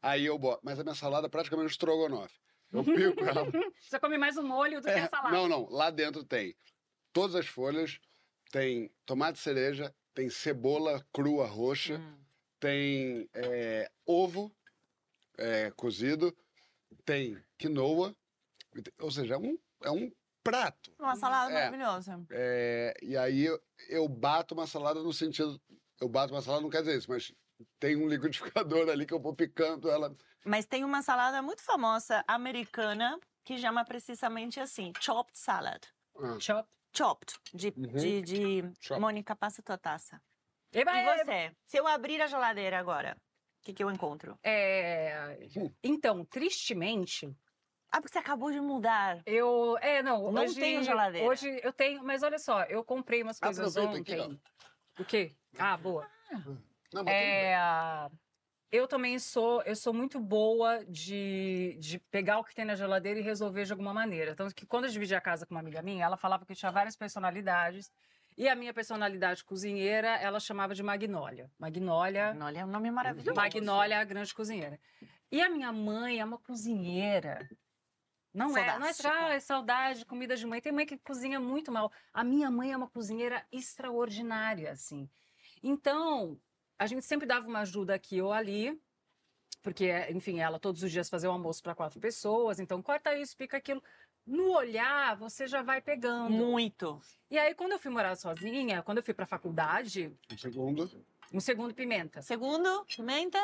Aí 0.00 0.24
eu 0.26 0.38
boto. 0.38 0.60
Mas 0.64 0.78
a 0.78 0.82
minha 0.82 0.94
salada 0.94 1.26
é 1.26 1.30
praticamente 1.30 1.66
um 1.66 1.70
estrogonofe. 1.70 2.38
Eu 2.72 2.84
pico 2.84 3.24
ela. 3.24 3.44
Você 3.80 3.98
come 4.00 4.18
mais 4.18 4.36
o 4.36 4.42
molho 4.42 4.80
do 4.80 4.84
que 4.84 4.90
É, 4.90 5.00
a 5.02 5.08
salada. 5.08 5.36
não, 5.36 5.48
não. 5.48 5.68
Lá 5.68 5.90
dentro 5.90 6.24
tem 6.24 6.56
todas 7.12 7.36
as 7.36 7.46
folhas, 7.46 8.00
tem 8.50 8.90
tomate 9.04 9.38
cereja, 9.38 9.94
tem 10.14 10.28
cebola 10.30 11.04
crua 11.12 11.46
roxa, 11.46 11.98
Hum. 11.98 12.24
tem 12.58 13.28
é, 13.34 13.90
ovo 14.06 14.54
é, 15.38 15.70
cozido, 15.72 16.36
tem 17.04 17.42
quinoa. 17.58 18.16
Ou 19.00 19.10
seja, 19.10 19.34
é 19.34 19.38
um, 19.38 19.58
é 19.82 19.90
um 19.90 20.10
prato. 20.42 20.92
Uma 20.98 21.16
salada 21.16 21.50
É. 21.50 21.54
maravilhosa. 21.54 22.20
É, 22.30 22.94
e 23.02 23.16
aí 23.16 23.44
eu, 23.44 23.60
eu 23.88 24.08
bato 24.08 24.54
uma 24.54 24.66
salada 24.66 25.02
no 25.02 25.12
sentido. 25.12 25.60
Eu 26.00 26.08
bato 26.08 26.32
uma 26.34 26.42
salada, 26.42 26.62
não 26.62 26.70
quer 26.70 26.80
dizer 26.80 26.98
isso, 26.98 27.10
mas 27.10 27.32
tem 27.78 27.96
um 27.96 28.08
liquidificador 28.08 28.88
ali 28.88 29.06
que 29.06 29.14
eu 29.14 29.20
vou 29.20 29.34
picando 29.34 29.88
ela. 29.90 30.14
Mas 30.44 30.66
tem 30.66 30.84
uma 30.84 31.02
salada 31.02 31.40
muito 31.40 31.62
famosa 31.62 32.24
americana 32.26 33.18
que 33.44 33.56
chama 33.58 33.84
precisamente 33.84 34.58
assim, 34.60 34.92
chopped 35.00 35.38
salad. 35.38 35.82
Ah, 36.16 36.38
Chop. 36.40 36.68
Chopped, 36.94 37.34
de, 37.54 37.68
Uhum. 37.76 37.86
de, 37.94 38.22
de... 38.22 38.72
Chop. 38.80 39.00
Mônica, 39.00 39.34
passa 39.34 39.62
tua 39.62 39.78
taça. 39.78 40.20
Eba, 40.72 40.92
E 40.92 40.98
eba. 41.06 41.24
você? 41.24 41.56
Se 41.66 41.76
eu 41.78 41.86
abrir 41.86 42.20
a 42.20 42.26
geladeira 42.26 42.78
agora, 42.78 43.16
o 43.60 43.64
que, 43.64 43.72
que 43.72 43.82
eu 43.82 43.90
encontro? 43.90 44.38
É, 44.42 45.38
Então, 45.82 46.24
tristemente, 46.24 47.34
Ah, 47.92 48.00
porque 48.00 48.14
você 48.14 48.18
acabou 48.18 48.50
de 48.50 48.58
mudar. 48.58 49.20
eu. 49.26 49.76
É, 49.82 50.02
não. 50.02 50.32
Não 50.32 50.44
hoje, 50.44 50.58
tenho 50.58 50.82
geladeira. 50.82 51.28
Hoje 51.28 51.60
eu 51.62 51.72
tenho, 51.74 52.02
mas 52.02 52.22
olha 52.22 52.38
só, 52.38 52.62
eu 52.62 52.82
comprei 52.82 53.22
umas 53.22 53.38
coisas 53.38 53.76
Aproveita 53.76 54.00
aqui, 54.00 54.18
ontem. 54.18 54.40
o 54.98 55.04
quê? 55.04 55.36
Ah, 55.58 55.76
boa. 55.76 56.08
não, 56.32 56.40
mas 56.40 56.58
tudo 56.90 57.04
bem. 57.04 57.14
É, 57.14 57.54
eu 58.70 58.88
também 58.88 59.18
sou, 59.18 59.60
eu 59.64 59.76
sou 59.76 59.92
muito 59.92 60.18
boa 60.18 60.82
de, 60.86 61.76
de 61.78 61.98
pegar 62.10 62.38
o 62.38 62.44
que 62.44 62.54
tem 62.54 62.64
na 62.64 62.74
geladeira 62.74 63.20
e 63.20 63.22
resolver 63.22 63.64
de 63.64 63.72
alguma 63.72 63.92
maneira. 63.92 64.34
Tanto 64.34 64.54
que 64.54 64.64
quando 64.64 64.86
eu 64.86 64.90
dividi 64.90 65.14
a 65.14 65.20
casa 65.20 65.44
com 65.44 65.52
uma 65.54 65.60
amiga 65.60 65.82
minha, 65.82 66.06
ela 66.06 66.16
falava 66.16 66.46
que 66.46 66.52
eu 66.52 66.56
tinha 66.56 66.72
várias 66.72 66.96
personalidades. 66.96 67.92
E 68.38 68.48
a 68.48 68.54
minha 68.54 68.72
personalidade 68.72 69.44
cozinheira, 69.44 70.08
ela 70.16 70.40
chamava 70.40 70.74
de 70.74 70.82
Magnólia. 70.82 71.50
Magnólia, 71.58 72.28
Magnolia 72.28 72.60
é 72.60 72.64
um 72.64 72.68
nome 72.68 72.90
maravilhoso. 72.90 73.34
Magnólia, 73.34 74.00
a 74.00 74.04
grande 74.04 74.32
cozinheira. 74.32 74.80
E 75.30 75.42
a 75.42 75.50
minha 75.50 75.70
mãe 75.70 76.20
é 76.20 76.24
uma 76.24 76.38
cozinheira 76.38 77.46
Não 78.34 78.56
é, 78.56 78.78
não 78.78 78.86
é 78.86 78.92
ah, 79.04 79.34
é 79.34 79.40
saudade, 79.40 80.06
comida 80.06 80.34
de 80.34 80.46
mãe. 80.46 80.60
Tem 80.60 80.72
mãe 80.72 80.86
que 80.86 80.96
cozinha 80.96 81.38
muito 81.38 81.70
mal. 81.70 81.92
A 82.14 82.24
minha 82.24 82.50
mãe 82.50 82.72
é 82.72 82.76
uma 82.76 82.88
cozinheira 82.88 83.44
extraordinária, 83.52 84.72
assim. 84.72 85.08
Então, 85.62 86.40
a 86.78 86.86
gente 86.86 87.04
sempre 87.04 87.26
dava 87.26 87.46
uma 87.46 87.60
ajuda 87.60 87.94
aqui 87.94 88.22
ou 88.22 88.32
ali, 88.32 88.80
porque, 89.62 89.92
enfim, 90.10 90.40
ela 90.40 90.58
todos 90.58 90.82
os 90.82 90.90
dias 90.90 91.10
fazia 91.10 91.28
o 91.28 91.32
almoço 91.32 91.62
para 91.62 91.74
quatro 91.74 92.00
pessoas, 92.00 92.58
então 92.58 92.82
corta 92.82 93.16
isso, 93.16 93.36
pica 93.36 93.58
aquilo. 93.58 93.82
No 94.26 94.52
olhar, 94.52 95.16
você 95.16 95.46
já 95.46 95.62
vai 95.62 95.80
pegando. 95.80 96.30
Muito. 96.30 97.00
E 97.30 97.38
aí, 97.38 97.54
quando 97.54 97.72
eu 97.72 97.78
fui 97.78 97.90
morar 97.90 98.16
sozinha, 98.16 98.82
quando 98.82 98.98
eu 98.98 99.04
fui 99.04 99.12
para 99.12 99.26
faculdade, 99.26 100.12
Um 100.32 100.38
segundo. 100.38 101.04
um 101.32 101.40
segundo 101.40 101.74
pimenta. 101.74 102.22
Segundo, 102.22 102.84
pimenta. 102.86 103.38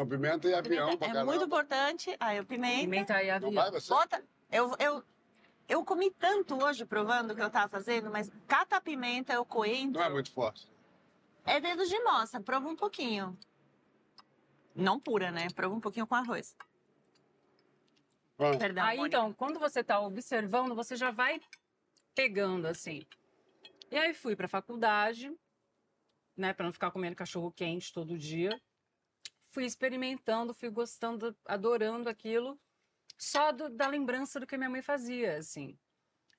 Não, 0.00 0.08
pimenta 0.08 0.48
e 0.48 0.54
avião 0.54 0.86
Pimenta 0.86 0.96
pra 0.98 1.06
é 1.08 1.10
caramba. 1.12 1.30
muito 1.32 1.44
importante. 1.44 2.16
Aí 2.18 2.40
o 2.40 2.46
pimenta. 2.46 2.80
Pimenta 2.80 3.22
e 3.22 3.26
Não 3.28 3.34
avião. 3.36 3.52
vai 3.52 3.70
você? 3.70 3.88
Bota. 3.90 4.24
Eu, 4.50 4.74
eu, 4.78 5.04
eu 5.68 5.84
comi 5.84 6.10
tanto 6.10 6.56
hoje 6.64 6.86
provando 6.86 7.32
o 7.32 7.36
que 7.36 7.42
eu 7.42 7.50
tava 7.50 7.68
fazendo, 7.68 8.10
mas 8.10 8.30
cata 8.48 8.76
a 8.76 8.80
pimenta, 8.80 9.38
o 9.38 9.44
coentro. 9.44 10.00
Não 10.00 10.02
é 10.02 10.08
muito 10.08 10.32
forte. 10.32 10.66
É 11.44 11.60
dedo 11.60 11.84
de 11.86 11.98
moça, 12.02 12.40
prova 12.40 12.66
um 12.66 12.76
pouquinho. 12.76 13.36
Não 14.74 14.98
pura, 14.98 15.30
né? 15.30 15.48
Prova 15.54 15.74
um 15.74 15.80
pouquinho 15.80 16.06
com 16.06 16.14
arroz. 16.14 16.56
Vamos. 18.38 18.56
Perdão. 18.56 18.84
Aí, 18.84 18.96
Mônica. 18.96 19.18
então, 19.18 19.34
quando 19.34 19.58
você 19.58 19.80
está 19.80 20.00
observando, 20.00 20.74
você 20.74 20.96
já 20.96 21.10
vai 21.10 21.42
pegando 22.14 22.66
assim. 22.66 23.04
E 23.90 23.98
aí 23.98 24.14
fui 24.14 24.34
para 24.34 24.48
faculdade, 24.48 25.30
né, 26.34 26.54
para 26.54 26.64
não 26.64 26.72
ficar 26.72 26.90
comendo 26.90 27.14
cachorro 27.16 27.52
quente 27.52 27.92
todo 27.92 28.16
dia. 28.16 28.58
Fui 29.50 29.64
experimentando, 29.64 30.54
fui 30.54 30.70
gostando, 30.70 31.36
adorando 31.44 32.08
aquilo, 32.08 32.58
só 33.18 33.50
do- 33.52 33.68
da 33.70 33.88
lembrança 33.88 34.38
do 34.38 34.46
que 34.46 34.56
minha 34.56 34.70
mãe 34.70 34.80
fazia, 34.82 35.36
assim. 35.38 35.76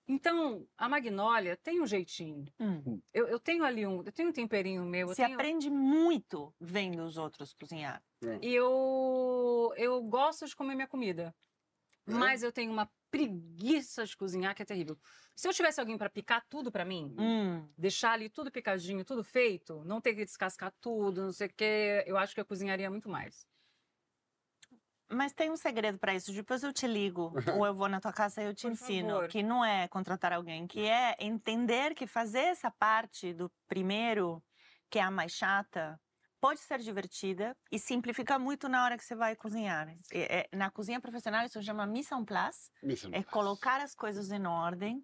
Então, 0.07 0.67
a 0.77 0.89
Magnólia 0.89 1.55
tem 1.55 1.81
um 1.81 1.85
jeitinho. 1.85 2.45
Hum. 2.59 3.01
Eu, 3.13 3.27
eu 3.27 3.39
tenho 3.39 3.63
ali 3.63 3.85
um, 3.85 4.01
eu 4.03 4.11
tenho 4.11 4.29
um 4.29 4.33
temperinho 4.33 4.83
meu, 4.83 5.01
eu 5.09 5.15
Você 5.15 5.23
tenho- 5.23 5.35
aprende 5.35 5.69
muito 5.69 6.53
vendo 6.59 7.03
os 7.03 7.17
outros 7.17 7.53
cozinhar. 7.53 8.03
E 8.41 8.53
eu, 8.53 9.73
eu 9.77 10.01
gosto 10.03 10.45
de 10.45 10.55
comer 10.55 10.75
minha 10.75 10.87
comida. 10.87 11.33
É? 12.07 12.11
Mas 12.13 12.43
eu 12.43 12.51
tenho 12.51 12.71
uma 12.71 12.89
preguiça 13.11 14.05
de 14.05 14.17
cozinhar 14.17 14.55
que 14.55 14.63
é 14.63 14.65
terrível. 14.65 14.97
Se 15.35 15.47
eu 15.47 15.53
tivesse 15.53 15.79
alguém 15.79 15.97
para 15.97 16.09
picar 16.09 16.45
tudo 16.49 16.71
para 16.71 16.85
mim, 16.85 17.17
Hum. 17.17 17.73
deixar 17.77 18.13
ali 18.13 18.29
tudo 18.29 18.51
picadinho, 18.51 19.05
tudo 19.05 19.23
feito, 19.23 19.83
não 19.85 20.01
ter 20.01 20.15
que 20.15 20.25
descascar 20.25 20.73
tudo, 20.81 21.23
não 21.23 21.33
sei 21.33 21.47
o 21.47 21.53
quê, 21.55 22.03
eu 22.07 22.17
acho 22.17 22.33
que 22.35 22.41
eu 22.41 22.45
cozinharia 22.45 22.89
muito 22.91 23.09
mais. 23.09 23.47
Mas 25.13 25.33
tem 25.33 25.51
um 25.51 25.57
segredo 25.57 25.99
para 25.99 26.15
isso. 26.15 26.31
Depois 26.33 26.63
eu 26.63 26.71
te 26.71 26.87
ligo, 26.87 27.41
ou 27.45 27.65
eu 27.65 27.73
vou 27.73 27.89
na 27.89 27.99
tua 27.99 28.13
casa 28.13 28.41
e 28.41 28.45
eu 28.45 28.53
te 28.53 28.67
Por 28.67 28.71
ensino. 28.71 28.73
favor. 28.75 29.27
Que 29.27 29.43
não 29.43 29.63
é 29.63 29.87
contratar 29.87 30.31
alguém, 30.33 30.67
que 30.67 30.81
é 30.87 31.15
entender 31.19 31.93
que 31.93 32.07
fazer 32.07 32.39
essa 32.45 32.71
parte 32.71 33.33
do 33.33 33.51
primeiro, 33.67 34.43
que 34.89 34.99
é 34.99 35.01
a 35.03 35.11
mais 35.11 35.33
chata, 35.33 35.99
pode 36.41 36.59
ser 36.59 36.79
divertida 36.79 37.55
e 37.71 37.77
simplifica 37.79 38.37
muito 38.39 38.67
na 38.67 38.83
hora 38.83 38.97
que 38.97 39.05
você 39.05 39.15
vai 39.15 39.35
cozinhar. 39.35 39.87
É- 40.11 40.39
é- 40.51 40.57
na 40.57 40.69
cozinha 40.71 40.99
profissional 40.99 41.45
isso 41.45 41.61
chama 41.61 41.85
mise 41.85 42.13
en 42.13 42.25
place, 42.25 42.69
Missa. 42.83 43.07
é 43.13 43.23
colocar 43.23 43.79
as 43.81 43.93
coisas 43.93 44.31
em 44.31 44.45
ordem. 44.47 45.01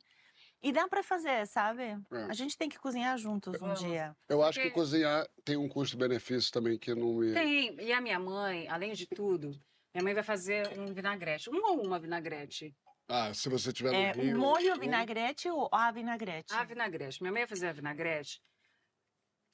E 0.62 0.72
dá 0.72 0.88
para 0.88 1.04
fazer, 1.04 1.46
sabe? 1.46 1.84
É. 1.84 2.24
A 2.28 2.34
gente 2.34 2.58
tem 2.58 2.68
que 2.68 2.80
cozinhar 2.80 3.16
juntos 3.20 3.62
um 3.62 3.74
dia. 3.76 4.16
Eu 4.28 4.42
acho 4.44 4.60
que 4.60 4.72
cozinhar 4.72 5.24
tem 5.46 5.56
um 5.56 5.70
custo-benefício 5.70 6.52
também 6.52 6.80
que 6.80 6.96
não 6.96 7.14
me. 7.14 7.32
Tem, 7.32 7.80
e 7.80 7.94
a 7.94 8.02
minha 8.02 8.20
mãe, 8.20 8.68
além 8.68 8.92
de 8.94 9.06
tudo, 9.06 9.52
minha 9.94 10.04
mãe 10.04 10.16
vai 10.16 10.24
fazer 10.24 10.68
um 10.80 10.92
vinagrete, 10.92 11.48
um 11.52 11.64
ou 11.64 11.86
uma 11.86 12.00
vinagrete. 12.00 12.76
Ah, 13.08 13.32
se 13.34 13.48
você 13.50 13.72
tiver 13.72 13.92
no 13.92 13.98
É, 13.98 14.12
Rio. 14.12 14.38
molho 14.38 14.74
um- 14.76 14.80
vinagrete 14.80 15.48
ou 15.48 15.70
a 15.72 15.92
vinagrete? 15.92 16.52
A 16.54 16.64
vinagrete. 16.64 17.22
Minha 17.22 17.32
mãe 17.32 17.42
ia 17.44 17.48
fazer 17.48 17.68
a 17.68 17.74
vinagrete. 17.74 18.42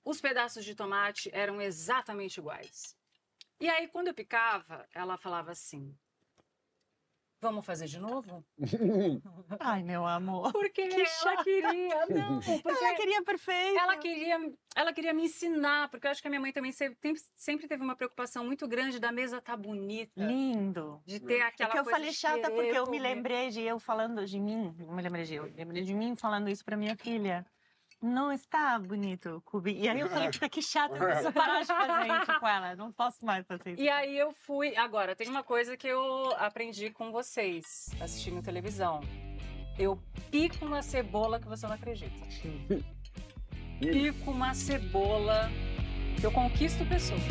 Os 0.05 0.19
pedaços 0.21 0.65
de 0.65 0.75
tomate 0.75 1.29
eram 1.33 1.61
exatamente 1.61 2.37
iguais. 2.39 2.95
E 3.59 3.69
aí, 3.69 3.87
quando 3.87 4.09
eu 4.09 4.13
picava, 4.13 4.85
ela 4.93 5.17
falava 5.17 5.51
assim: 5.51 5.95
Vamos 7.39 7.65
fazer 7.65 7.87
de 7.87 7.99
novo? 7.99 8.43
Ai, 9.59 9.83
meu 9.83 10.05
amor. 10.05 10.51
Porque 10.53 10.87
Que 10.87 10.95
ela 11.01 11.05
chata. 11.05 11.43
queria. 11.43 12.05
Não, 12.07 12.39
porque 12.63 12.69
Ela 12.69 12.95
queria 12.95 13.21
perfeito. 13.23 13.77
ela 13.79 13.97
queria, 13.97 14.53
ela 14.75 14.93
queria 14.93 15.13
me 15.13 15.25
ensinar, 15.25 15.89
porque 15.89 16.07
eu 16.07 16.11
acho 16.11 16.21
que 16.21 16.27
a 16.27 16.31
minha 16.31 16.39
mãe 16.39 16.53
também 16.53 16.71
sempre, 16.71 17.13
sempre 17.35 17.67
teve 17.67 17.83
uma 17.83 17.97
preocupação 17.97 18.45
muito 18.45 18.65
grande 18.65 18.97
da 18.97 19.11
mesa 19.11 19.37
estar 19.39 19.57
bonita. 19.57 20.11
Lindo. 20.23 21.01
De 21.05 21.19
ter 21.19 21.39
É 21.39 21.41
aquela 21.43 21.69
que 21.71 21.79
eu 21.79 21.83
coisa 21.83 21.97
falei 21.97 22.11
de 22.11 22.15
chata 22.17 22.49
porque 22.49 22.77
eu 22.77 22.89
me 22.89 22.97
lembrei 22.99 23.49
de 23.49 23.61
eu 23.61 23.77
falando 23.77 24.25
de 24.25 24.39
mim. 24.39 24.73
Não 24.79 24.93
me 24.95 25.01
lembrei 25.01 25.25
de 25.25 25.35
eu. 25.35 25.43
Lembrei 25.53 25.83
de 25.83 25.93
mim 25.93 26.15
falando 26.15 26.49
isso 26.49 26.63
pra 26.63 26.77
minha 26.77 26.95
filha. 26.95 27.45
Não 28.03 28.33
está 28.33 28.77
bonito, 28.77 29.41
Cubi. 29.45 29.79
E 29.79 29.87
aí 29.87 29.97
eu 29.97 30.09
falei, 30.09 30.29
puta, 30.29 30.49
que 30.49 30.61
chata, 30.61 30.93
eu 30.93 31.05
preciso 31.05 31.31
parar 31.31 31.61
de 31.61 31.67
fazer 31.67 32.21
isso 32.21 32.39
com 32.41 32.47
ela. 32.49 32.75
Não 32.75 32.91
posso 32.91 33.25
mais 33.25 33.47
fazer 33.47 33.71
isso. 33.71 33.81
E 33.81 33.89
aí 33.89 34.17
eu 34.17 34.33
fui. 34.33 34.75
Agora, 34.75 35.15
tem 35.15 35.29
uma 35.29 35.41
coisa 35.41 35.77
que 35.77 35.87
eu 35.87 36.35
aprendi 36.37 36.89
com 36.89 37.13
vocês 37.13 37.89
assistindo 38.01 38.43
televisão. 38.43 38.99
Eu 39.79 39.97
pico 40.29 40.65
uma 40.65 40.81
cebola 40.81 41.39
que 41.39 41.47
você 41.47 41.65
não 41.65 41.75
acredita. 41.75 42.11
Pico 43.79 44.31
uma 44.31 44.53
cebola 44.53 45.49
que 46.19 46.25
eu 46.25 46.31
conquisto 46.31 46.85
pessoas. 46.85 47.21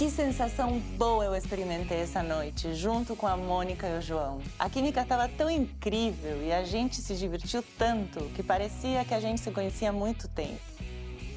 Que 0.00 0.10
sensação 0.10 0.78
boa 0.96 1.26
eu 1.26 1.36
experimentei 1.36 1.98
essa 1.98 2.22
noite, 2.22 2.74
junto 2.74 3.14
com 3.14 3.26
a 3.26 3.36
Mônica 3.36 3.86
e 3.86 3.98
o 3.98 4.00
João. 4.00 4.40
A 4.58 4.66
química 4.70 5.02
estava 5.02 5.28
tão 5.28 5.50
incrível 5.50 6.42
e 6.42 6.50
a 6.50 6.64
gente 6.64 7.02
se 7.02 7.14
divertiu 7.14 7.62
tanto 7.76 8.18
que 8.34 8.42
parecia 8.42 9.04
que 9.04 9.12
a 9.12 9.20
gente 9.20 9.42
se 9.42 9.50
conhecia 9.50 9.90
há 9.90 9.92
muito 9.92 10.26
tempo. 10.26 10.58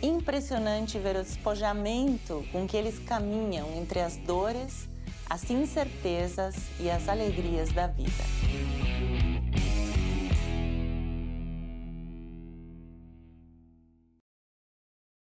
Impressionante 0.02 0.98
ver 0.98 1.18
o 1.18 1.24
despojamento 1.24 2.46
com 2.54 2.66
que 2.66 2.78
eles 2.78 3.00
caminham 3.00 3.68
entre 3.76 4.00
as 4.00 4.16
dores, 4.16 4.88
as 5.30 5.50
incertezas 5.50 6.56
e 6.80 6.90
as 6.90 7.10
alegrias 7.10 7.70
da 7.74 7.88
vida. 7.88 8.24